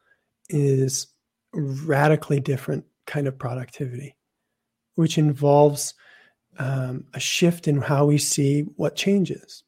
is 0.50 1.08
radically 1.54 2.40
different 2.40 2.86
kind 3.08 3.28
of 3.28 3.40
productivity, 3.40 4.16
which 4.96 5.18
involves 5.18 5.94
um, 6.58 7.06
a 7.14 7.20
shift 7.20 7.68
in 7.68 7.82
how 7.82 8.06
we 8.06 8.18
see 8.18 8.62
what 8.76 8.96
changes. 8.96 9.64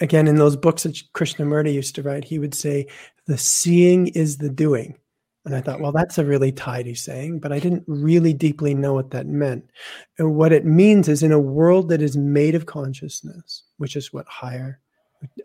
Again, 0.00 0.28
in 0.28 0.36
those 0.36 0.56
books 0.56 0.82
that 0.82 1.00
Krishnamurti 1.14 1.72
used 1.72 1.94
to 1.94 2.02
write, 2.02 2.24
he 2.24 2.38
would 2.38 2.54
say, 2.54 2.86
the 3.26 3.38
seeing 3.38 4.08
is 4.08 4.36
the 4.36 4.50
doing. 4.50 4.98
And 5.46 5.54
I 5.54 5.60
thought, 5.60 5.80
well, 5.80 5.92
that's 5.92 6.18
a 6.18 6.24
really 6.24 6.50
tidy 6.50 6.96
saying, 6.96 7.38
but 7.38 7.52
I 7.52 7.60
didn't 7.60 7.84
really 7.86 8.32
deeply 8.32 8.74
know 8.74 8.94
what 8.94 9.12
that 9.12 9.28
meant. 9.28 9.70
And 10.18 10.34
what 10.34 10.52
it 10.52 10.64
means 10.64 11.08
is 11.08 11.22
in 11.22 11.30
a 11.30 11.38
world 11.38 11.88
that 11.90 12.02
is 12.02 12.16
made 12.16 12.56
of 12.56 12.66
consciousness, 12.66 13.62
which 13.78 13.94
is 13.94 14.12
what 14.12 14.26
higher, 14.26 14.80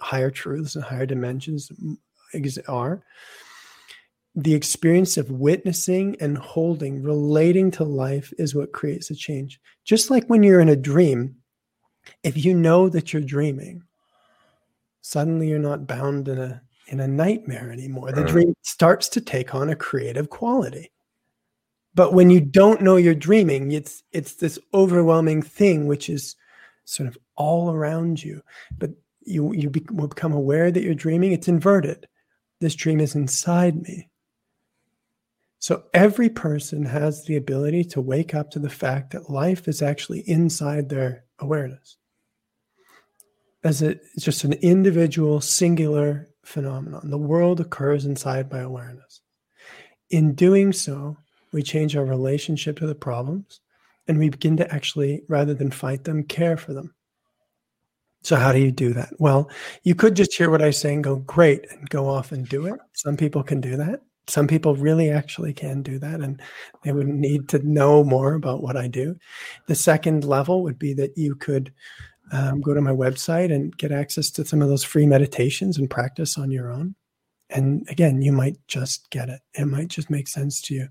higher 0.02 0.32
truths 0.32 0.76
and 0.76 0.84
higher 0.84 1.06
dimensions 1.06 1.72
are, 2.68 3.04
the 4.34 4.56
experience 4.56 5.18
of 5.18 5.30
witnessing 5.30 6.16
and 6.20 6.36
holding, 6.36 7.04
relating 7.04 7.70
to 7.70 7.84
life 7.84 8.34
is 8.40 8.56
what 8.56 8.72
creates 8.72 9.12
a 9.12 9.16
change. 9.16 9.60
Just 9.84 10.10
like 10.10 10.26
when 10.28 10.42
you're 10.42 10.62
in 10.62 10.70
a 10.70 10.76
dream, 10.76 11.36
if 12.24 12.44
you 12.44 12.56
know 12.56 12.90
that 12.90 13.14
you're 13.14 13.22
dreaming, 13.22 13.84
suddenly 15.02 15.48
you're 15.50 15.60
not 15.60 15.86
bound 15.86 16.28
in 16.28 16.40
a 16.40 16.62
in 16.92 17.00
a 17.00 17.08
nightmare 17.08 17.72
anymore. 17.72 18.12
The 18.12 18.24
mm. 18.24 18.28
dream 18.28 18.54
starts 18.62 19.08
to 19.10 19.22
take 19.22 19.56
on 19.56 19.70
a 19.70 19.76
creative 19.76 20.30
quality. 20.30 20.92
But 21.96 22.14
when 22.14 22.30
you 22.30 22.42
don't 22.42 22.82
know 22.82 22.98
you're 22.98 23.16
dreaming, 23.16 23.72
it's 23.72 24.04
it's 24.12 24.36
this 24.36 24.60
overwhelming 24.74 25.42
thing 25.42 25.88
which 25.88 26.10
is 26.10 26.36
sort 26.86 27.08
of 27.08 27.18
all 27.36 27.72
around 27.72 28.24
you. 28.24 28.42
But 28.78 28.92
you 29.22 29.54
you 29.54 29.70
be, 29.70 29.86
will 29.92 30.08
become 30.08 30.34
aware 30.34 30.70
that 30.70 30.84
you're 30.84 30.94
dreaming. 30.94 31.32
It's 31.32 31.48
inverted. 31.48 32.08
This 32.60 32.76
dream 32.76 33.00
is 33.00 33.16
inside 33.16 33.82
me. 33.82 34.10
So 35.60 35.84
every 35.94 36.30
person 36.30 36.86
has 36.86 37.26
the 37.26 37.38
ability 37.38 37.84
to 37.86 38.02
wake 38.02 38.34
up 38.34 38.52
to 38.52 38.60
the 38.60 38.70
fact 38.70 39.12
that 39.12 39.30
life 39.30 39.68
is 39.68 39.82
actually 39.82 40.22
inside 40.22 40.90
their 40.90 41.24
awareness. 41.40 41.98
As 43.64 43.84
a, 43.84 43.92
it's 43.92 44.26
just 44.26 44.44
an 44.44 44.54
individual, 44.54 45.40
singular 45.40 46.31
phenomenon. 46.44 47.10
The 47.10 47.18
world 47.18 47.60
occurs 47.60 48.06
inside 48.06 48.52
my 48.52 48.60
awareness. 48.60 49.22
In 50.10 50.34
doing 50.34 50.74
so, 50.74 51.18
we 51.52 51.64
change 51.64 51.96
our 51.96 52.06
relationship 52.06 52.78
to 52.80 52.88
the 52.88 52.96
problems 52.96 53.62
and 54.08 54.18
we 54.18 54.30
begin 54.30 54.58
to 54.58 54.74
actually, 54.74 55.24
rather 55.28 55.54
than 55.54 55.72
fight 55.72 56.04
them, 56.04 56.24
care 56.24 56.58
for 56.58 56.74
them. 56.74 56.94
So, 58.24 58.36
how 58.36 58.52
do 58.52 58.60
you 58.60 58.72
do 58.72 58.94
that? 58.94 59.14
Well, 59.20 59.50
you 59.84 59.96
could 59.96 60.16
just 60.16 60.34
hear 60.36 60.50
what 60.50 60.62
I 60.62 60.70
say 60.72 60.94
and 60.94 61.04
go, 61.04 61.18
great, 61.18 61.66
and 61.72 61.90
go 61.90 62.08
off 62.08 62.32
and 62.32 62.48
do 62.48 62.68
it. 62.68 62.80
Some 62.94 63.18
people 63.18 63.42
can 63.42 63.62
do 63.62 63.78
that. 63.78 64.02
Some 64.28 64.48
people 64.48 64.76
really 64.76 65.10
actually 65.10 65.54
can 65.54 65.82
do 65.82 65.98
that, 66.00 66.22
and 66.22 66.40
they 66.84 66.92
would 66.92 67.08
need 67.08 67.50
to 67.50 67.68
know 67.68 68.04
more 68.04 68.36
about 68.36 68.62
what 68.62 68.78
I 68.78 68.88
do. 68.88 69.16
The 69.68 69.76
second 69.76 70.24
level 70.24 70.62
would 70.62 70.78
be 70.78 70.94
that 70.94 71.18
you 71.18 71.36
could 71.36 71.74
um, 72.32 72.62
go 72.62 72.74
to 72.74 72.82
my 72.82 72.92
website 72.92 73.54
and 73.54 73.76
get 73.78 73.92
access 73.92 74.30
to 74.32 74.46
some 74.46 74.62
of 74.62 74.70
those 74.70 74.84
free 74.84 75.06
meditations 75.06 75.78
and 75.78 75.90
practice 75.90 76.38
on 76.38 76.52
your 76.52 76.72
own. 76.72 76.96
And 77.50 77.86
again, 77.90 78.22
you 78.22 78.32
might 78.32 78.58
just 78.68 79.10
get 79.10 79.28
it. 79.28 79.42
It 79.54 79.66
might 79.66 79.90
just 79.90 80.10
make 80.10 80.30
sense 80.30 80.62
to 80.62 80.74
you. 80.74 80.88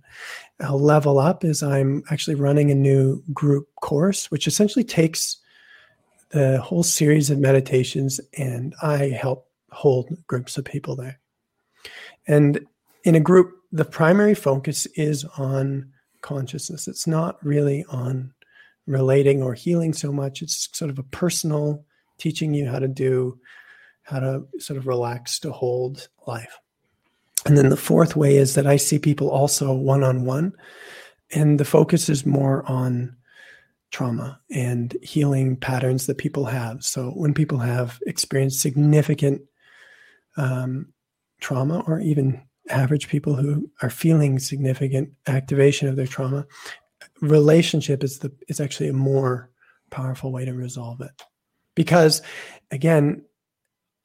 I'll 0.61 0.79
level 0.79 1.19
up 1.19 1.43
is 1.43 1.63
I'm 1.63 2.03
actually 2.11 2.35
running 2.35 2.71
a 2.71 2.75
new 2.75 3.23
group 3.33 3.69
course, 3.81 4.31
which 4.31 4.47
essentially 4.47 4.85
takes 4.85 5.39
the 6.31 6.61
whole 6.61 6.83
series 6.83 7.31
of 7.31 7.39
meditations 7.39 8.21
and 8.37 8.75
I 8.83 9.09
help 9.09 9.49
hold 9.73 10.11
groups 10.27 10.59
of 10.59 10.65
people 10.65 10.97
there. 10.97 11.19
And 12.27 12.67
in 13.05 13.15
a 13.15 13.21
group, 13.21 13.55
the 13.73 13.85
primary 13.85 14.35
focus 14.35 14.87
is 14.97 15.25
on 15.39 15.91
consciousness. 16.21 16.87
It's 16.87 17.07
not 17.07 17.45
really 17.45 17.85
on 17.89 18.35
relating 18.91 19.43
or 19.43 19.55
healing 19.55 19.93
so 19.93 20.13
much. 20.13 20.43
It's 20.43 20.69
sort 20.73 20.91
of 20.91 20.99
a 20.99 21.05
personal 21.05 21.85
teaching 22.19 22.53
you 22.55 22.69
how 22.69 22.79
to 22.79 22.89
do, 22.89 23.39
how 24.03 24.21
to 24.21 24.47
sort 24.59 24.77
of 24.77 24.87
relax 24.87 25.39
to 25.41 25.53
hold 25.53 26.09
life. 26.27 26.59
And 27.47 27.57
then 27.57 27.71
the 27.71 27.77
fourth 27.77 28.17
way 28.17 28.37
is 28.37 28.55
that 28.55 28.67
I 28.67 28.77
see 28.77 28.99
people 28.99 29.31
also 29.31 29.73
one 29.73 30.05
on 30.05 30.25
one, 30.25 30.53
and 31.33 31.59
the 31.59 31.65
focus 31.65 32.09
is 32.09 32.27
more 32.27 32.69
on 32.71 33.17
trauma 33.91 34.39
and 34.51 34.97
healing 35.03 35.57
patterns 35.57 36.07
that 36.07 36.19
people 36.19 36.45
have. 36.45 36.85
So 36.85 37.11
when 37.11 37.35
people 37.35 37.59
have 37.59 37.99
experienced 38.07 38.61
significant 38.61 39.43
um, 40.37 40.93
trauma, 41.41 41.83
or 41.87 41.99
even 42.01 42.43
average 42.69 43.09
people 43.09 43.35
who 43.35 43.69
are 43.83 43.91
feeling 43.91 44.39
significant 44.39 45.11
activation 45.27 45.89
of 45.89 45.97
their 45.97 46.07
trauma, 46.07 46.47
relationship 47.21 48.03
is 48.05 48.19
the 48.19 48.33
is 48.49 48.61
actually 48.61 48.89
a 48.89 48.95
more 48.95 49.51
powerful 49.91 50.33
way 50.33 50.45
to 50.45 50.55
resolve 50.55 51.01
it. 51.01 51.11
Because 51.75 52.23
again 52.71 53.23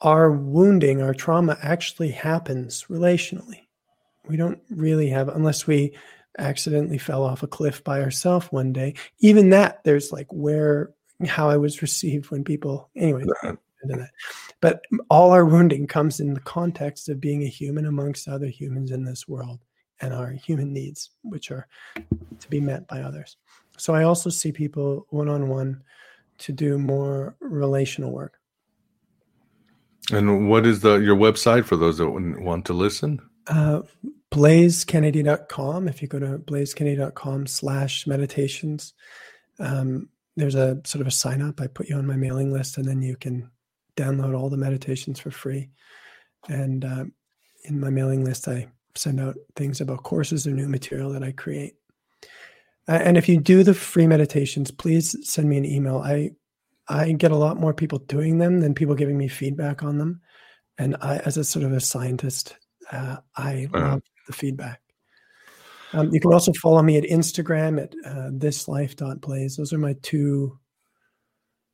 our 0.01 0.31
wounding 0.31 1.01
our 1.01 1.13
trauma 1.13 1.57
actually 1.61 2.11
happens 2.11 2.85
relationally. 2.89 3.61
We 4.27 4.37
don't 4.37 4.59
really 4.69 5.09
have 5.09 5.29
unless 5.29 5.67
we 5.67 5.95
accidentally 6.37 6.97
fell 6.97 7.23
off 7.23 7.43
a 7.43 7.47
cliff 7.47 7.83
by 7.83 8.01
ourselves 8.01 8.47
one 8.47 8.73
day 8.73 8.93
even 9.19 9.49
that 9.51 9.83
there's 9.83 10.11
like 10.11 10.27
where 10.31 10.91
how 11.27 11.49
i 11.49 11.57
was 11.57 11.81
received 11.81 12.29
when 12.29 12.43
people 12.43 12.89
anyway 12.95 13.23
but 14.61 14.81
all 15.09 15.31
our 15.31 15.45
wounding 15.45 15.87
comes 15.87 16.19
in 16.19 16.33
the 16.33 16.39
context 16.41 17.07
of 17.07 17.21
being 17.21 17.43
a 17.43 17.47
human 17.47 17.85
amongst 17.85 18.27
other 18.27 18.47
humans 18.47 18.91
in 18.91 19.05
this 19.05 19.27
world 19.27 19.59
and 20.01 20.13
our 20.13 20.31
human 20.31 20.73
needs, 20.73 21.11
which 21.21 21.51
are 21.51 21.67
to 22.39 22.49
be 22.49 22.59
met 22.59 22.87
by 22.87 23.01
others. 23.01 23.37
So 23.77 23.93
I 23.93 24.03
also 24.03 24.29
see 24.29 24.51
people 24.51 25.05
one 25.09 25.29
on 25.29 25.49
one 25.49 25.83
to 26.39 26.51
do 26.51 26.77
more 26.77 27.35
relational 27.39 28.11
work. 28.11 28.39
And 30.11 30.49
what 30.49 30.65
is 30.65 30.81
the 30.81 30.97
your 30.97 31.15
website 31.15 31.65
for 31.65 31.75
those 31.75 31.97
that 31.97 32.09
want 32.09 32.65
to 32.65 32.73
listen? 32.73 33.19
Uh, 33.47 33.81
blazekennedy.com. 34.31 35.87
If 35.87 36.01
you 36.01 36.07
go 36.07 36.19
to 36.19 36.37
blazekennedy.com 36.39 37.47
slash 37.47 38.05
meditations, 38.05 38.93
um, 39.59 40.09
there's 40.35 40.55
a 40.55 40.81
sort 40.83 41.01
of 41.01 41.07
a 41.07 41.11
sign 41.11 41.41
up. 41.41 41.61
I 41.61 41.67
put 41.67 41.89
you 41.89 41.95
on 41.95 42.05
my 42.05 42.17
mailing 42.17 42.51
list 42.51 42.77
and 42.77 42.85
then 42.85 43.01
you 43.01 43.15
can 43.15 43.49
download 43.95 44.37
all 44.37 44.49
the 44.49 44.57
meditations 44.57 45.19
for 45.19 45.31
free. 45.31 45.69
And 46.49 46.85
uh, 46.85 47.05
in 47.63 47.79
my 47.79 47.89
mailing 47.89 48.23
list, 48.23 48.47
I 48.47 48.67
send 48.95 49.19
out 49.19 49.35
things 49.55 49.81
about 49.81 50.03
courses 50.03 50.47
or 50.47 50.51
new 50.51 50.67
material 50.67 51.11
that 51.13 51.23
I 51.23 51.31
create. 51.31 51.75
And 52.87 53.17
if 53.17 53.27
you 53.27 53.39
do 53.39 53.63
the 53.63 53.73
free 53.73 54.07
meditations, 54.07 54.71
please 54.71 55.15
send 55.27 55.49
me 55.49 55.57
an 55.57 55.65
email. 55.65 55.97
I 55.97 56.31
I 56.87 57.13
get 57.13 57.31
a 57.31 57.37
lot 57.37 57.59
more 57.59 57.73
people 57.73 57.97
doing 57.99 58.37
them 58.37 58.59
than 58.59 58.75
people 58.75 58.93
giving 58.93 59.17
me 59.17 59.27
feedback 59.27 59.81
on 59.81 59.97
them. 59.97 60.21
And 60.77 60.95
I, 61.01 61.17
as 61.17 61.37
a 61.37 61.43
sort 61.43 61.65
of 61.65 61.71
a 61.71 61.79
scientist, 61.79 62.57
uh, 62.91 63.17
I 63.35 63.67
uh-huh. 63.73 63.87
love 63.87 64.03
the 64.27 64.33
feedback. 64.33 64.81
Um, 65.93 66.09
you 66.11 66.19
can 66.19 66.33
also 66.33 66.51
follow 66.61 66.83
me 66.83 66.97
at 66.97 67.05
Instagram 67.05 67.81
at 67.81 67.93
uh, 68.05 68.29
thislife.blaze. 68.31 69.55
Those 69.55 69.73
are 69.73 69.77
my 69.77 69.95
two 70.01 70.59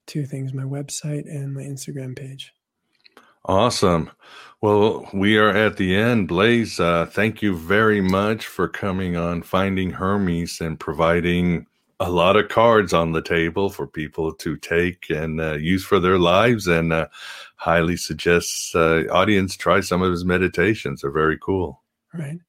two 0.08 0.26
things: 0.26 0.54
my 0.54 0.64
website 0.64 1.26
and 1.26 1.54
my 1.54 1.64
Instagram 1.64 2.16
page. 2.16 2.54
Awesome. 3.46 4.12
Well, 4.62 5.10
we 5.14 5.38
are 5.38 5.50
at 5.50 5.78
the 5.78 5.96
end. 5.96 6.28
Blaze, 6.28 6.80
uh, 6.80 7.08
thank 7.08 7.42
you 7.42 7.56
very 7.56 8.00
much 8.00 8.46
for 8.46 8.68
coming 8.68 9.18
on 9.18 9.42
Finding 9.42 9.90
Hermes 9.90 10.62
and 10.62 10.80
providing 10.80 11.66
a 12.00 12.10
lot 12.12 12.36
of 12.36 12.50
cards 12.50 12.94
on 12.94 13.12
the 13.12 13.22
table 13.22 13.70
for 13.70 13.88
people 13.88 14.34
to 14.34 14.58
take 14.58 15.10
and 15.10 15.42
uh, 15.42 15.54
use 15.54 15.84
for 15.84 16.00
their 16.00 16.20
lives. 16.20 16.68
And 16.68 16.94
uh, 16.94 17.08
highly 17.56 17.98
suggests 17.98 18.76
uh, 18.76 19.04
audience 19.12 19.56
try 19.58 19.82
some 19.82 20.04
of 20.04 20.12
his 20.12 20.26
meditations. 20.26 21.02
They're 21.02 21.12
very 21.12 21.40
cool. 21.40 21.82
Right. 22.14 22.40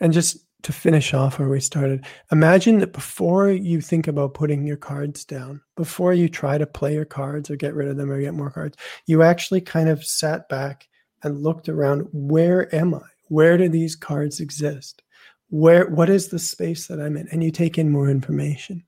And 0.00 0.12
just 0.12 0.38
to 0.62 0.72
finish 0.72 1.14
off 1.14 1.38
where 1.38 1.48
we 1.48 1.60
started, 1.60 2.04
imagine 2.30 2.78
that 2.78 2.92
before 2.92 3.50
you 3.50 3.80
think 3.80 4.08
about 4.08 4.34
putting 4.34 4.66
your 4.66 4.76
cards 4.76 5.24
down, 5.24 5.60
before 5.76 6.12
you 6.12 6.28
try 6.28 6.58
to 6.58 6.66
play 6.66 6.94
your 6.94 7.04
cards 7.04 7.50
or 7.50 7.56
get 7.56 7.74
rid 7.74 7.88
of 7.88 7.96
them 7.96 8.10
or 8.10 8.20
get 8.20 8.34
more 8.34 8.50
cards, 8.50 8.76
you 9.06 9.22
actually 9.22 9.60
kind 9.60 9.88
of 9.88 10.04
sat 10.04 10.48
back 10.48 10.88
and 11.22 11.42
looked 11.42 11.68
around 11.68 12.08
where 12.12 12.74
am 12.74 12.94
I? 12.94 13.06
Where 13.28 13.56
do 13.56 13.68
these 13.68 13.94
cards 13.94 14.40
exist? 14.40 15.02
Where 15.48 15.88
what 15.88 16.08
is 16.08 16.28
the 16.28 16.38
space 16.38 16.86
that 16.86 17.00
I'm 17.00 17.16
in? 17.16 17.28
And 17.28 17.42
you 17.44 17.50
take 17.50 17.78
in 17.78 17.90
more 17.90 18.08
information. 18.08 18.84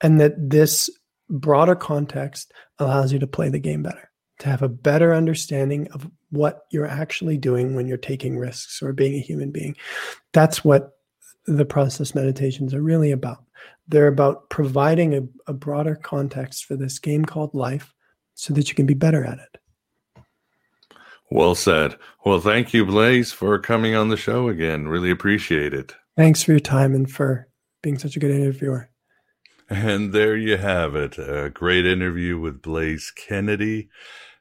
And 0.00 0.20
that 0.20 0.34
this 0.50 0.90
broader 1.30 1.74
context 1.74 2.52
allows 2.78 3.12
you 3.12 3.18
to 3.18 3.26
play 3.26 3.48
the 3.48 3.58
game 3.58 3.82
better, 3.82 4.10
to 4.38 4.48
have 4.48 4.62
a 4.62 4.68
better 4.68 5.14
understanding 5.14 5.88
of 5.92 6.10
what 6.30 6.66
you're 6.70 6.86
actually 6.86 7.38
doing 7.38 7.74
when 7.74 7.86
you're 7.86 7.96
taking 7.96 8.38
risks 8.38 8.82
or 8.82 8.92
being 8.92 9.14
a 9.14 9.20
human 9.20 9.50
being. 9.50 9.76
That's 10.32 10.64
what 10.64 10.92
the 11.46 11.64
process 11.64 12.14
meditations 12.14 12.74
are 12.74 12.82
really 12.82 13.12
about. 13.12 13.44
They're 13.88 14.08
about 14.08 14.50
providing 14.50 15.14
a, 15.14 15.22
a 15.46 15.52
broader 15.52 15.94
context 15.94 16.64
for 16.64 16.76
this 16.76 16.98
game 16.98 17.24
called 17.24 17.54
life 17.54 17.94
so 18.34 18.52
that 18.54 18.68
you 18.68 18.74
can 18.74 18.86
be 18.86 18.94
better 18.94 19.24
at 19.24 19.38
it. 19.38 19.58
Well 21.30 21.54
said. 21.54 21.96
Well, 22.24 22.40
thank 22.40 22.74
you, 22.74 22.84
Blaze, 22.84 23.32
for 23.32 23.58
coming 23.58 23.94
on 23.94 24.08
the 24.08 24.16
show 24.16 24.48
again. 24.48 24.88
Really 24.88 25.10
appreciate 25.10 25.72
it. 25.72 25.94
Thanks 26.16 26.42
for 26.42 26.52
your 26.52 26.60
time 26.60 26.94
and 26.94 27.10
for 27.10 27.48
being 27.82 27.98
such 27.98 28.16
a 28.16 28.20
good 28.20 28.30
interviewer. 28.30 28.90
And 29.68 30.12
there 30.12 30.36
you 30.36 30.56
have 30.56 30.94
it. 30.94 31.18
A 31.18 31.50
great 31.50 31.86
interview 31.86 32.38
with 32.38 32.62
Blaze 32.62 33.12
Kennedy. 33.14 33.88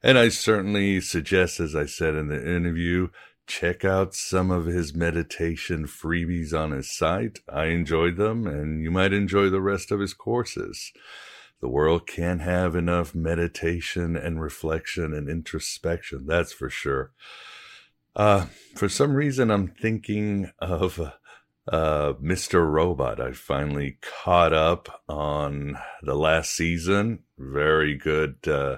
And 0.06 0.20
I 0.20 0.30
certainly 0.30 1.02
suggest, 1.02 1.60
as 1.60 1.76
I 1.76 1.88
said 1.88 2.14
in 2.14 2.28
the 2.28 2.40
interview, 2.40 3.08
check 3.48 3.84
out 3.84 4.14
some 4.14 4.52
of 4.52 4.68
his 4.68 4.94
meditation 4.94 5.88
freebies 5.88 6.54
on 6.54 6.70
his 6.70 6.96
site. 6.96 7.40
I 7.52 7.66
enjoyed 7.66 8.16
them, 8.16 8.46
and 8.46 8.84
you 8.84 8.92
might 8.92 9.14
enjoy 9.14 9.50
the 9.50 9.62
rest 9.62 9.92
of 9.92 10.00
his 10.00 10.14
courses. 10.14 10.92
The 11.60 11.70
world 11.70 12.06
can't 12.06 12.42
have 12.42 12.76
enough 12.76 13.16
meditation 13.16 14.16
and 14.16 14.40
reflection 14.40 15.12
and 15.12 15.28
introspection, 15.28 16.28
that's 16.28 16.54
for 16.54 16.70
sure. 16.70 17.12
Uh, 18.16 18.46
for 18.76 18.88
some 18.88 19.16
reason, 19.16 19.50
I'm 19.50 19.70
thinking 19.70 20.52
of 20.60 21.00
uh, 21.68 22.14
Mr. 22.22 22.72
Robot. 22.72 23.20
I 23.20 23.32
finally 23.32 23.98
caught 24.02 24.54
up 24.54 25.02
on 25.10 25.80
the 26.04 26.14
last 26.14 26.52
season. 26.52 27.24
Very 27.40 27.96
good, 27.96 28.48
uh, 28.48 28.78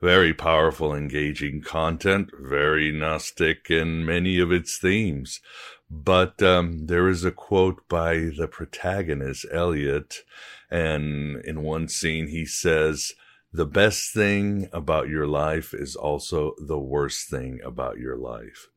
very 0.00 0.34
powerful, 0.34 0.94
engaging 0.94 1.62
content, 1.62 2.30
very 2.38 2.92
Gnostic 2.92 3.70
in 3.70 4.04
many 4.04 4.38
of 4.38 4.52
its 4.52 4.78
themes. 4.78 5.40
But 5.90 6.42
um, 6.42 6.86
there 6.86 7.08
is 7.08 7.24
a 7.24 7.30
quote 7.30 7.88
by 7.88 8.30
the 8.36 8.48
protagonist, 8.50 9.46
Elliot, 9.52 10.24
and 10.70 11.36
in 11.44 11.62
one 11.62 11.88
scene, 11.88 12.28
he 12.28 12.44
says, 12.44 13.12
The 13.52 13.66
best 13.66 14.12
thing 14.12 14.68
about 14.72 15.08
your 15.08 15.26
life 15.26 15.72
is 15.72 15.94
also 15.94 16.54
the 16.58 16.78
worst 16.78 17.28
thing 17.28 17.60
about 17.64 17.98
your 17.98 18.16
life. 18.16 18.68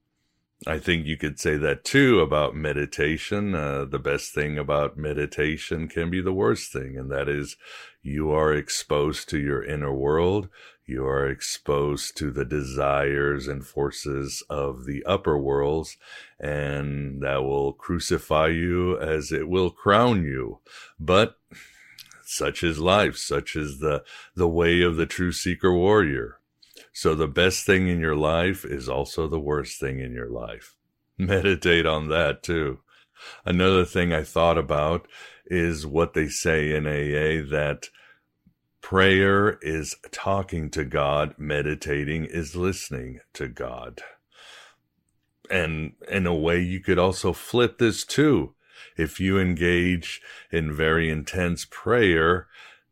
I 0.68 0.78
think 0.78 1.06
you 1.06 1.16
could 1.16 1.40
say 1.40 1.56
that 1.58 1.86
too 1.86 2.20
about 2.20 2.54
meditation. 2.54 3.56
Uh, 3.56 3.86
the 3.86 4.00
best 4.00 4.34
thing 4.34 4.58
about 4.58 4.98
meditation 4.98 5.88
can 5.88 6.10
be 6.10 6.22
the 6.22 6.34
worst 6.34 6.74
thing, 6.74 6.98
and 6.98 7.10
that 7.12 7.30
is 7.30 7.56
you 8.02 8.32
are 8.32 8.54
exposed 8.54 9.30
to 9.30 9.40
your 9.40 9.64
inner 9.64 9.94
world. 9.94 10.50
You 10.90 11.06
are 11.06 11.30
exposed 11.30 12.18
to 12.18 12.32
the 12.32 12.44
desires 12.44 13.48
and 13.48 13.64
forces 13.64 14.42
of 14.50 14.86
the 14.86 15.06
upper 15.06 15.38
worlds, 15.38 15.98
and 16.40 17.22
that 17.22 17.44
will 17.44 17.74
crucify 17.74 18.48
you 18.48 18.98
as 18.98 19.32
it 19.32 19.48
will 19.48 19.70
crown 19.70 20.24
you. 20.24 20.62
But 21.00 21.38
such 22.24 22.64
is 22.64 22.80
life, 22.80 23.18
such 23.18 23.56
is 23.56 23.78
the, 23.78 24.04
the 24.34 24.48
way 24.48 24.82
of 24.82 24.96
the 24.96 25.06
true 25.06 25.32
seeker 25.32 25.72
warrior. 25.72 26.40
So 26.92 27.14
the 27.14 27.28
best 27.28 27.68
thing 27.68 27.88
in 27.88 28.00
your 28.00 28.16
life 28.16 28.66
is 28.66 28.90
also 28.90 29.28
the 29.28 29.40
worst 29.40 29.80
thing 29.80 30.00
in 30.00 30.12
your 30.12 30.30
life. 30.30 30.74
Meditate 31.20 31.86
on 31.86 32.10
that 32.10 32.42
too. 32.42 32.80
Another 33.46 33.86
thing 33.86 34.12
I 34.12 34.24
thought 34.24 34.58
about 34.58 35.08
is 35.46 35.86
what 35.86 36.16
they 36.16 36.30
say 36.30 36.74
in 36.74 36.88
AA 36.88 37.48
that 37.48 37.90
prayer 38.82 39.58
is 39.62 39.96
talking 40.12 40.70
to 40.72 40.86
God, 40.86 41.36
meditating 41.38 42.26
is 42.26 42.56
listening 42.56 43.20
to 43.34 43.48
God. 43.48 44.02
And 45.50 45.94
in 46.10 46.28
a 46.28 46.36
way, 46.36 46.60
you 46.62 46.80
could 46.80 47.00
also 47.00 47.34
flip 47.34 47.78
this 47.78 48.06
too. 48.06 48.54
If 48.98 49.20
you 49.20 49.40
engage 49.40 50.22
in 50.52 50.76
very 50.76 51.10
intense 51.10 51.66
prayer, 51.70 52.48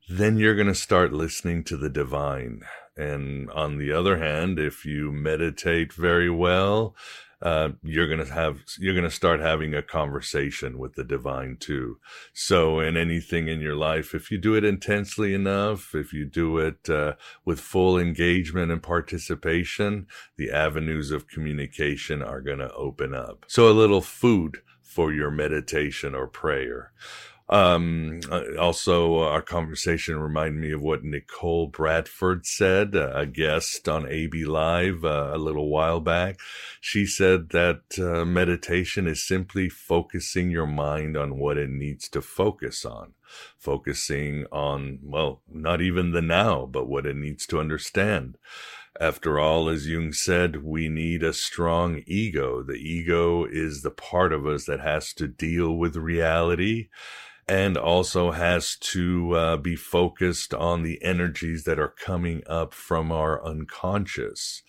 then 0.09 0.37
you're 0.37 0.55
going 0.55 0.67
to 0.67 0.75
start 0.75 1.13
listening 1.13 1.63
to 1.65 1.77
the 1.77 1.89
divine. 1.89 2.61
And 2.95 3.51
on 3.51 3.77
the 3.77 3.91
other 3.91 4.17
hand, 4.17 4.57
if 4.57 4.85
you 4.85 5.11
meditate 5.11 5.93
very 5.93 6.29
well, 6.29 6.95
uh, 7.41 7.69
you're 7.83 8.07
gonna 8.07 8.31
have 8.33 8.63
you're 8.79 8.95
gonna 8.95 9.11
start 9.11 9.39
having 9.39 9.73
a 9.73 9.81
conversation 9.81 10.79
with 10.79 10.95
the 10.95 11.03
divine 11.03 11.57
too. 11.59 11.99
So, 12.33 12.79
in 12.79 12.97
anything 12.97 13.47
in 13.47 13.61
your 13.61 13.75
life, 13.75 14.15
if 14.15 14.31
you 14.31 14.37
do 14.39 14.55
it 14.55 14.63
intensely 14.63 15.33
enough, 15.33 15.93
if 15.93 16.13
you 16.13 16.25
do 16.25 16.57
it 16.57 16.89
uh, 16.89 17.13
with 17.45 17.59
full 17.59 17.99
engagement 17.99 18.71
and 18.71 18.81
participation, 18.81 20.07
the 20.37 20.51
avenues 20.51 21.11
of 21.11 21.27
communication 21.27 22.23
are 22.23 22.41
gonna 22.41 22.71
open 22.75 23.13
up. 23.13 23.45
So, 23.47 23.69
a 23.69 23.71
little 23.71 24.01
food 24.01 24.57
for 24.81 25.13
your 25.13 25.29
meditation 25.29 26.15
or 26.15 26.25
prayer. 26.25 26.91
Um, 27.49 28.19
uh, 28.29 28.57
also, 28.59 29.19
uh, 29.19 29.27
our 29.27 29.41
conversation 29.41 30.19
reminded 30.19 30.59
me 30.59 30.71
of 30.71 30.81
what 30.81 31.03
Nicole 31.03 31.67
Bradford 31.67 32.45
said, 32.45 32.93
uh, 32.93 33.13
a 33.15 33.25
guest 33.25 33.87
on 33.87 34.07
AB 34.09 34.43
Live 34.43 35.05
uh, 35.05 35.31
a 35.33 35.37
little 35.37 35.69
while 35.69 36.01
back. 36.01 36.39
She 36.81 37.05
said 37.05 37.49
that 37.51 37.97
uh, 37.97 38.25
meditation 38.25 39.07
is 39.07 39.25
simply 39.25 39.69
focusing 39.69 40.51
your 40.51 40.67
mind 40.67 41.15
on 41.15 41.37
what 41.37 41.57
it 41.57 41.69
needs 41.69 42.09
to 42.09 42.21
focus 42.21 42.83
on, 42.83 43.13
focusing 43.57 44.45
on, 44.51 44.99
well, 45.01 45.41
not 45.49 45.81
even 45.81 46.11
the 46.11 46.21
now, 46.21 46.65
but 46.65 46.89
what 46.89 47.05
it 47.05 47.15
needs 47.15 47.45
to 47.47 47.61
understand. 47.61 48.37
After 48.99 49.39
all, 49.39 49.69
as 49.69 49.87
Jung 49.87 50.11
said, 50.11 50.63
we 50.63 50.89
need 50.89 51.23
a 51.23 51.31
strong 51.31 52.01
ego. 52.07 52.63
The 52.63 52.73
ego 52.73 53.45
is 53.45 53.83
the 53.83 53.91
part 53.91 54.33
of 54.33 54.47
us 54.47 54.65
that 54.65 54.79
has 54.79 55.13
to 55.13 55.27
deal 55.27 55.77
with 55.77 55.95
reality 55.95 56.89
and 57.47 57.77
also 57.77 58.31
has 58.31 58.75
to 58.75 59.33
uh, 59.33 59.57
be 59.57 59.75
focused 59.75 60.53
on 60.53 60.83
the 60.83 61.01
energies 61.03 61.63
that 61.63 61.79
are 61.79 61.87
coming 61.87 62.43
up 62.47 62.73
from 62.73 63.11
our 63.11 63.43
unconscious 63.43 64.63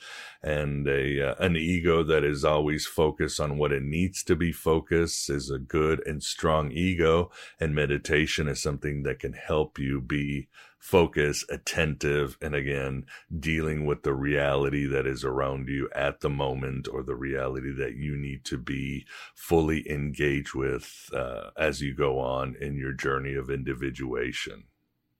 and 0.48 0.88
a 0.88 1.30
uh, 1.30 1.34
an 1.38 1.56
ego 1.56 2.02
that 2.02 2.24
is 2.24 2.42
always 2.42 2.86
focused 2.86 3.38
on 3.38 3.58
what 3.58 3.70
it 3.70 3.82
needs 3.82 4.22
to 4.22 4.34
be 4.34 4.50
focused 4.50 5.28
is 5.28 5.50
a 5.50 5.58
good 5.58 6.00
and 6.06 6.22
strong 6.22 6.72
ego 6.72 7.30
and 7.60 7.74
meditation 7.74 8.48
is 8.48 8.62
something 8.62 9.02
that 9.02 9.18
can 9.18 9.34
help 9.34 9.78
you 9.78 10.00
be 10.00 10.48
focused 10.78 11.44
attentive, 11.50 12.38
and 12.40 12.54
again, 12.54 13.04
dealing 13.38 13.84
with 13.84 14.04
the 14.04 14.14
reality 14.14 14.86
that 14.86 15.06
is 15.06 15.24
around 15.24 15.68
you 15.68 15.88
at 15.94 16.20
the 16.20 16.30
moment 16.30 16.88
or 16.90 17.02
the 17.02 17.16
reality 17.16 17.72
that 17.72 17.96
you 17.96 18.16
need 18.16 18.44
to 18.44 18.56
be 18.56 19.04
fully 19.34 19.90
engaged 19.90 20.54
with 20.54 21.10
uh, 21.12 21.50
as 21.56 21.82
you 21.82 21.94
go 21.94 22.20
on 22.20 22.56
in 22.60 22.76
your 22.76 22.92
journey 22.92 23.34
of 23.34 23.50
individuation. 23.50 24.64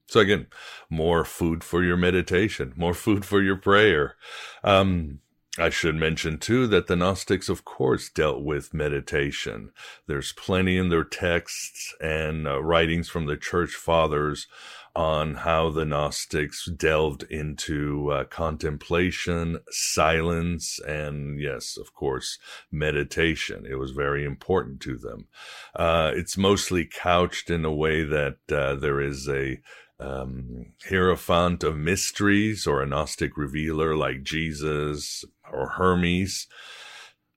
So 0.09 0.21
again, 0.21 0.47
more 0.89 1.25
food 1.25 1.63
for 1.63 1.85
your 1.85 1.99
meditation, 1.99 2.73
more 2.77 2.95
food 2.95 3.25
for 3.25 3.43
your 3.43 3.57
prayer. 3.57 4.17
Um, 4.65 5.21
I 5.59 5.71
should 5.71 5.97
mention 5.97 6.39
too 6.39 6.67
that 6.69 6.87
the 6.87 6.97
Gnostics, 6.97 7.49
of 7.49 7.65
course, 7.65 8.09
dealt 8.09 8.43
with 8.43 8.73
meditation. 8.73 9.73
There's 10.07 10.33
plenty 10.33 10.79
in 10.79 10.89
their 10.89 11.05
texts 11.05 11.95
and 12.01 12.47
uh, 12.47 12.63
writings 12.63 13.09
from 13.09 13.27
the 13.27 13.37
church 13.37 13.75
fathers 13.75 14.47
on 14.95 15.35
how 15.35 15.71
the 15.71 15.85
Gnostics 15.85 16.67
delved 16.67 17.25
into 17.25 18.11
uh, 18.11 18.25
contemplation, 18.25 19.59
silence, 19.71 20.79
and 20.81 21.41
yes, 21.41 21.77
of 21.77 21.93
course, 21.93 22.39
meditation. 22.71 23.67
It 23.69 23.77
was 23.77 23.91
very 23.91 24.25
important 24.25 24.81
to 24.83 24.97
them. 24.97 25.27
Uh, 25.75 26.13
it's 26.15 26.39
mostly 26.39 26.85
couched 26.85 27.51
in 27.51 27.65
a 27.65 27.73
way 27.73 28.05
that 28.05 28.39
uh, 28.51 28.77
there 28.77 29.01
is 29.01 29.29
a 29.29 29.61
um, 30.01 30.67
hierophant 30.89 31.65
of 31.65 31.77
mysteries 31.77 32.67
or 32.67 32.83
a 32.83 32.87
Gnostic 32.87 33.37
revealer 33.37 33.97
like 33.97 34.23
Jesus 34.23 35.25
or 35.53 35.71
Hermes 35.71 36.47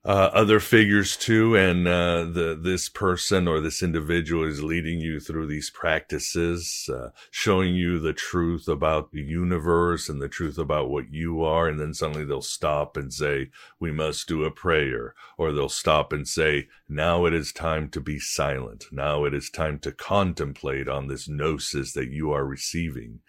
uh, 0.04 0.30
other 0.32 0.58
figures 0.58 1.16
too, 1.16 1.54
and 1.56 1.86
uh, 1.86 2.24
the 2.24 2.58
this 2.60 2.88
person 2.88 3.46
or 3.46 3.60
this 3.60 3.84
individual 3.84 4.42
is 4.42 4.60
leading 4.60 4.98
you 4.98 5.20
through 5.20 5.46
these 5.46 5.70
practices, 5.70 6.90
uh, 6.92 7.10
showing 7.30 7.76
you 7.76 8.00
the 8.00 8.12
truth 8.12 8.66
about 8.66 9.12
the 9.12 9.22
universe 9.22 10.08
and 10.08 10.20
the 10.20 10.28
truth 10.28 10.58
about 10.58 10.90
what 10.90 11.12
you 11.12 11.44
are, 11.44 11.68
and 11.68 11.78
then 11.78 11.94
suddenly 11.94 12.24
they'll 12.24 12.42
stop 12.42 12.96
and 12.96 13.14
say, 13.14 13.50
"We 13.78 13.92
must 13.92 14.26
do 14.26 14.42
a 14.42 14.50
prayer," 14.50 15.14
or 15.38 15.52
they'll 15.52 15.68
stop 15.68 16.12
and 16.12 16.26
say, 16.26 16.68
"Now 16.88 17.24
it 17.26 17.32
is 17.32 17.52
time 17.52 17.88
to 17.90 18.00
be 18.00 18.18
silent. 18.18 18.86
Now 18.90 19.24
it 19.24 19.32
is 19.32 19.50
time 19.50 19.78
to 19.80 19.92
contemplate 19.92 20.88
on 20.88 21.06
this 21.06 21.28
gnosis 21.28 21.92
that 21.92 22.10
you 22.10 22.32
are 22.32 22.44
receiving," 22.44 23.20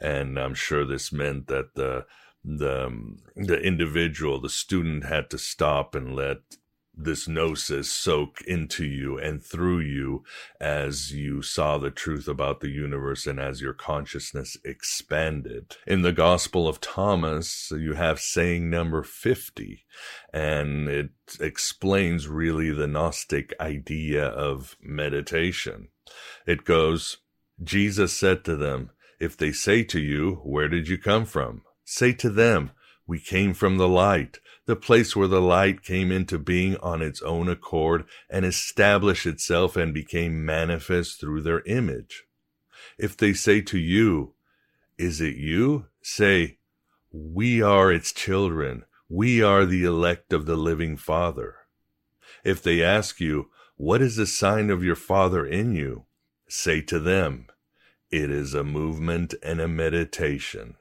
and 0.00 0.40
I'm 0.40 0.54
sure 0.54 0.84
this 0.84 1.12
meant 1.12 1.46
that 1.46 1.74
the 1.76 2.06
the 2.46 2.86
um, 2.86 3.18
the 3.34 3.60
individual, 3.60 4.40
the 4.40 4.48
student 4.48 5.04
had 5.04 5.28
to 5.30 5.38
stop 5.38 5.94
and 5.94 6.14
let 6.14 6.38
this 6.98 7.28
gnosis 7.28 7.90
soak 7.90 8.40
into 8.46 8.84
you 8.84 9.18
and 9.18 9.44
through 9.44 9.80
you 9.80 10.24
as 10.58 11.12
you 11.12 11.42
saw 11.42 11.76
the 11.76 11.90
truth 11.90 12.26
about 12.26 12.60
the 12.60 12.70
universe 12.70 13.26
and 13.26 13.38
as 13.38 13.60
your 13.60 13.74
consciousness 13.74 14.56
expanded. 14.64 15.76
In 15.86 16.00
the 16.00 16.12
Gospel 16.12 16.66
of 16.66 16.80
Thomas, 16.80 17.70
you 17.70 17.94
have 17.94 18.18
saying 18.18 18.70
number 18.70 19.02
50, 19.02 19.84
and 20.32 20.88
it 20.88 21.10
explains 21.38 22.28
really 22.28 22.70
the 22.70 22.86
Gnostic 22.86 23.52
idea 23.60 24.26
of 24.26 24.76
meditation. 24.80 25.88
It 26.46 26.64
goes, 26.64 27.18
Jesus 27.62 28.14
said 28.14 28.42
to 28.44 28.56
them, 28.56 28.90
If 29.20 29.36
they 29.36 29.52
say 29.52 29.82
to 29.84 30.00
you, 30.00 30.36
Where 30.44 30.68
did 30.68 30.88
you 30.88 30.96
come 30.96 31.26
from? 31.26 31.62
Say 31.88 32.14
to 32.14 32.30
them, 32.30 32.72
We 33.06 33.20
came 33.20 33.54
from 33.54 33.76
the 33.78 33.88
light, 33.88 34.40
the 34.66 34.74
place 34.74 35.14
where 35.14 35.28
the 35.28 35.40
light 35.40 35.84
came 35.84 36.10
into 36.10 36.36
being 36.36 36.76
on 36.78 37.00
its 37.00 37.22
own 37.22 37.48
accord 37.48 38.06
and 38.28 38.44
established 38.44 39.24
itself 39.24 39.76
and 39.76 39.94
became 39.94 40.44
manifest 40.44 41.20
through 41.20 41.42
their 41.42 41.60
image. 41.60 42.24
If 42.98 43.16
they 43.16 43.32
say 43.32 43.60
to 43.62 43.78
you, 43.78 44.34
Is 44.98 45.20
it 45.20 45.36
you? 45.36 45.86
Say, 46.02 46.58
We 47.12 47.62
are 47.62 47.92
its 47.92 48.12
children. 48.12 48.84
We 49.08 49.40
are 49.40 49.64
the 49.64 49.84
elect 49.84 50.32
of 50.32 50.44
the 50.44 50.56
living 50.56 50.96
Father. 50.96 51.54
If 52.42 52.60
they 52.64 52.82
ask 52.82 53.20
you, 53.20 53.50
What 53.76 54.02
is 54.02 54.16
the 54.16 54.26
sign 54.26 54.70
of 54.70 54.82
your 54.82 54.96
Father 54.96 55.46
in 55.46 55.72
you? 55.76 56.06
Say 56.48 56.80
to 56.80 56.98
them, 56.98 57.46
It 58.10 58.28
is 58.28 58.54
a 58.54 58.64
movement 58.64 59.34
and 59.40 59.60
a 59.60 59.68
meditation. 59.68 60.74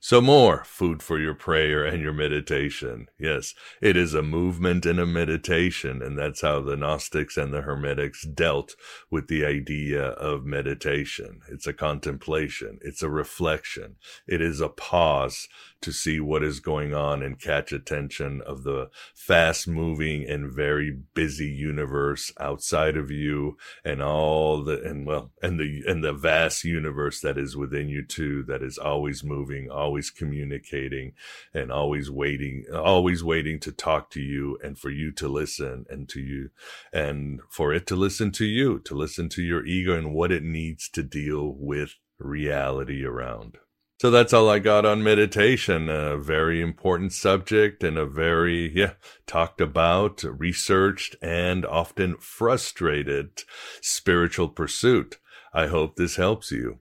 So 0.00 0.20
more 0.20 0.62
food 0.64 1.02
for 1.02 1.18
your 1.18 1.34
prayer 1.34 1.84
and 1.84 2.00
your 2.00 2.12
meditation. 2.12 3.08
Yes, 3.18 3.54
it 3.82 3.96
is 3.96 4.14
a 4.14 4.22
movement 4.22 4.86
and 4.86 5.00
a 5.00 5.06
meditation. 5.06 6.02
And 6.02 6.16
that's 6.16 6.42
how 6.42 6.60
the 6.60 6.76
Gnostics 6.76 7.36
and 7.36 7.52
the 7.52 7.62
Hermetics 7.62 8.22
dealt 8.22 8.76
with 9.10 9.26
the 9.26 9.44
idea 9.44 10.02
of 10.02 10.44
meditation. 10.44 11.40
It's 11.50 11.66
a 11.66 11.72
contemplation. 11.72 12.78
It's 12.80 13.02
a 13.02 13.10
reflection. 13.10 13.96
It 14.28 14.40
is 14.40 14.60
a 14.60 14.68
pause 14.68 15.48
to 15.80 15.92
see 15.92 16.18
what 16.18 16.42
is 16.42 16.60
going 16.60 16.94
on 16.94 17.22
and 17.22 17.40
catch 17.40 17.72
attention 17.72 18.42
of 18.46 18.64
the 18.64 18.90
fast 19.14 19.68
moving 19.68 20.28
and 20.28 20.52
very 20.52 20.90
busy 21.14 21.46
universe 21.46 22.32
outside 22.40 22.96
of 22.96 23.10
you 23.10 23.56
and 23.84 24.02
all 24.02 24.62
the 24.62 24.82
and 24.82 25.06
well 25.06 25.30
and 25.42 25.58
the 25.60 25.82
and 25.86 26.02
the 26.02 26.12
vast 26.12 26.64
universe 26.64 27.20
that 27.20 27.38
is 27.38 27.56
within 27.56 27.88
you 27.88 28.04
too 28.04 28.42
that 28.42 28.62
is 28.62 28.78
always 28.78 29.22
moving 29.22 29.70
always 29.70 30.10
communicating 30.10 31.12
and 31.54 31.70
always 31.70 32.10
waiting 32.10 32.64
always 32.74 33.22
waiting 33.22 33.60
to 33.60 33.70
talk 33.70 34.10
to 34.10 34.20
you 34.20 34.58
and 34.62 34.78
for 34.78 34.90
you 34.90 35.12
to 35.12 35.28
listen 35.28 35.86
and 35.88 36.08
to 36.08 36.20
you 36.20 36.50
and 36.92 37.40
for 37.50 37.72
it 37.72 37.86
to 37.86 37.94
listen 37.94 38.32
to 38.32 38.44
you 38.44 38.78
to 38.80 38.94
listen 38.94 39.28
to 39.28 39.42
your 39.42 39.64
ego 39.64 39.96
and 39.96 40.12
what 40.12 40.32
it 40.32 40.42
needs 40.42 40.88
to 40.88 41.02
deal 41.02 41.54
with 41.56 41.94
reality 42.18 43.04
around 43.04 43.58
so 43.98 44.10
that's 44.10 44.32
all 44.32 44.48
I 44.48 44.60
got 44.60 44.86
on 44.86 45.02
meditation. 45.02 45.88
A 45.88 46.16
very 46.16 46.60
important 46.60 47.12
subject 47.12 47.82
and 47.82 47.98
a 47.98 48.06
very, 48.06 48.72
yeah, 48.74 48.92
talked 49.26 49.60
about, 49.60 50.22
researched, 50.22 51.16
and 51.20 51.66
often 51.66 52.16
frustrated 52.18 53.42
spiritual 53.80 54.48
pursuit. 54.48 55.18
I 55.52 55.66
hope 55.66 55.96
this 55.96 56.16
helps 56.16 56.52
you. 56.52 56.78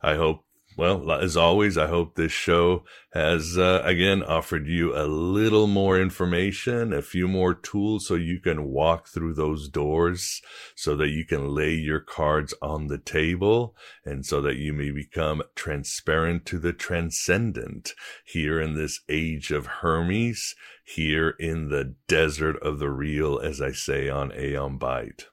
I 0.00 0.14
hope 0.14 0.44
well, 0.80 1.12
as 1.12 1.36
always, 1.36 1.76
I 1.76 1.88
hope 1.88 2.14
this 2.14 2.32
show 2.32 2.84
has, 3.12 3.58
uh, 3.58 3.82
again, 3.84 4.22
offered 4.22 4.66
you 4.66 4.96
a 4.96 5.04
little 5.04 5.66
more 5.66 6.00
information, 6.00 6.94
a 6.94 7.02
few 7.02 7.28
more 7.28 7.52
tools 7.52 8.06
so 8.06 8.14
you 8.14 8.40
can 8.40 8.64
walk 8.64 9.06
through 9.06 9.34
those 9.34 9.68
doors 9.68 10.40
so 10.74 10.96
that 10.96 11.10
you 11.10 11.26
can 11.26 11.54
lay 11.54 11.74
your 11.74 12.00
cards 12.00 12.54
on 12.62 12.86
the 12.86 12.96
table 12.96 13.76
and 14.06 14.24
so 14.24 14.40
that 14.40 14.56
you 14.56 14.72
may 14.72 14.90
become 14.90 15.42
transparent 15.54 16.46
to 16.46 16.58
the 16.58 16.72
transcendent 16.72 17.92
here 18.24 18.58
in 18.58 18.74
this 18.74 19.00
age 19.06 19.50
of 19.50 19.66
Hermes, 19.66 20.54
here 20.82 21.34
in 21.38 21.68
the 21.68 21.94
desert 22.08 22.56
of 22.62 22.78
the 22.78 22.88
real, 22.88 23.38
as 23.38 23.60
I 23.60 23.72
say 23.72 24.08
on 24.08 24.32
Aeon 24.32 24.78
Byte. 24.78 25.24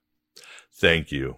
Thank 0.73 1.13
you. 1.13 1.37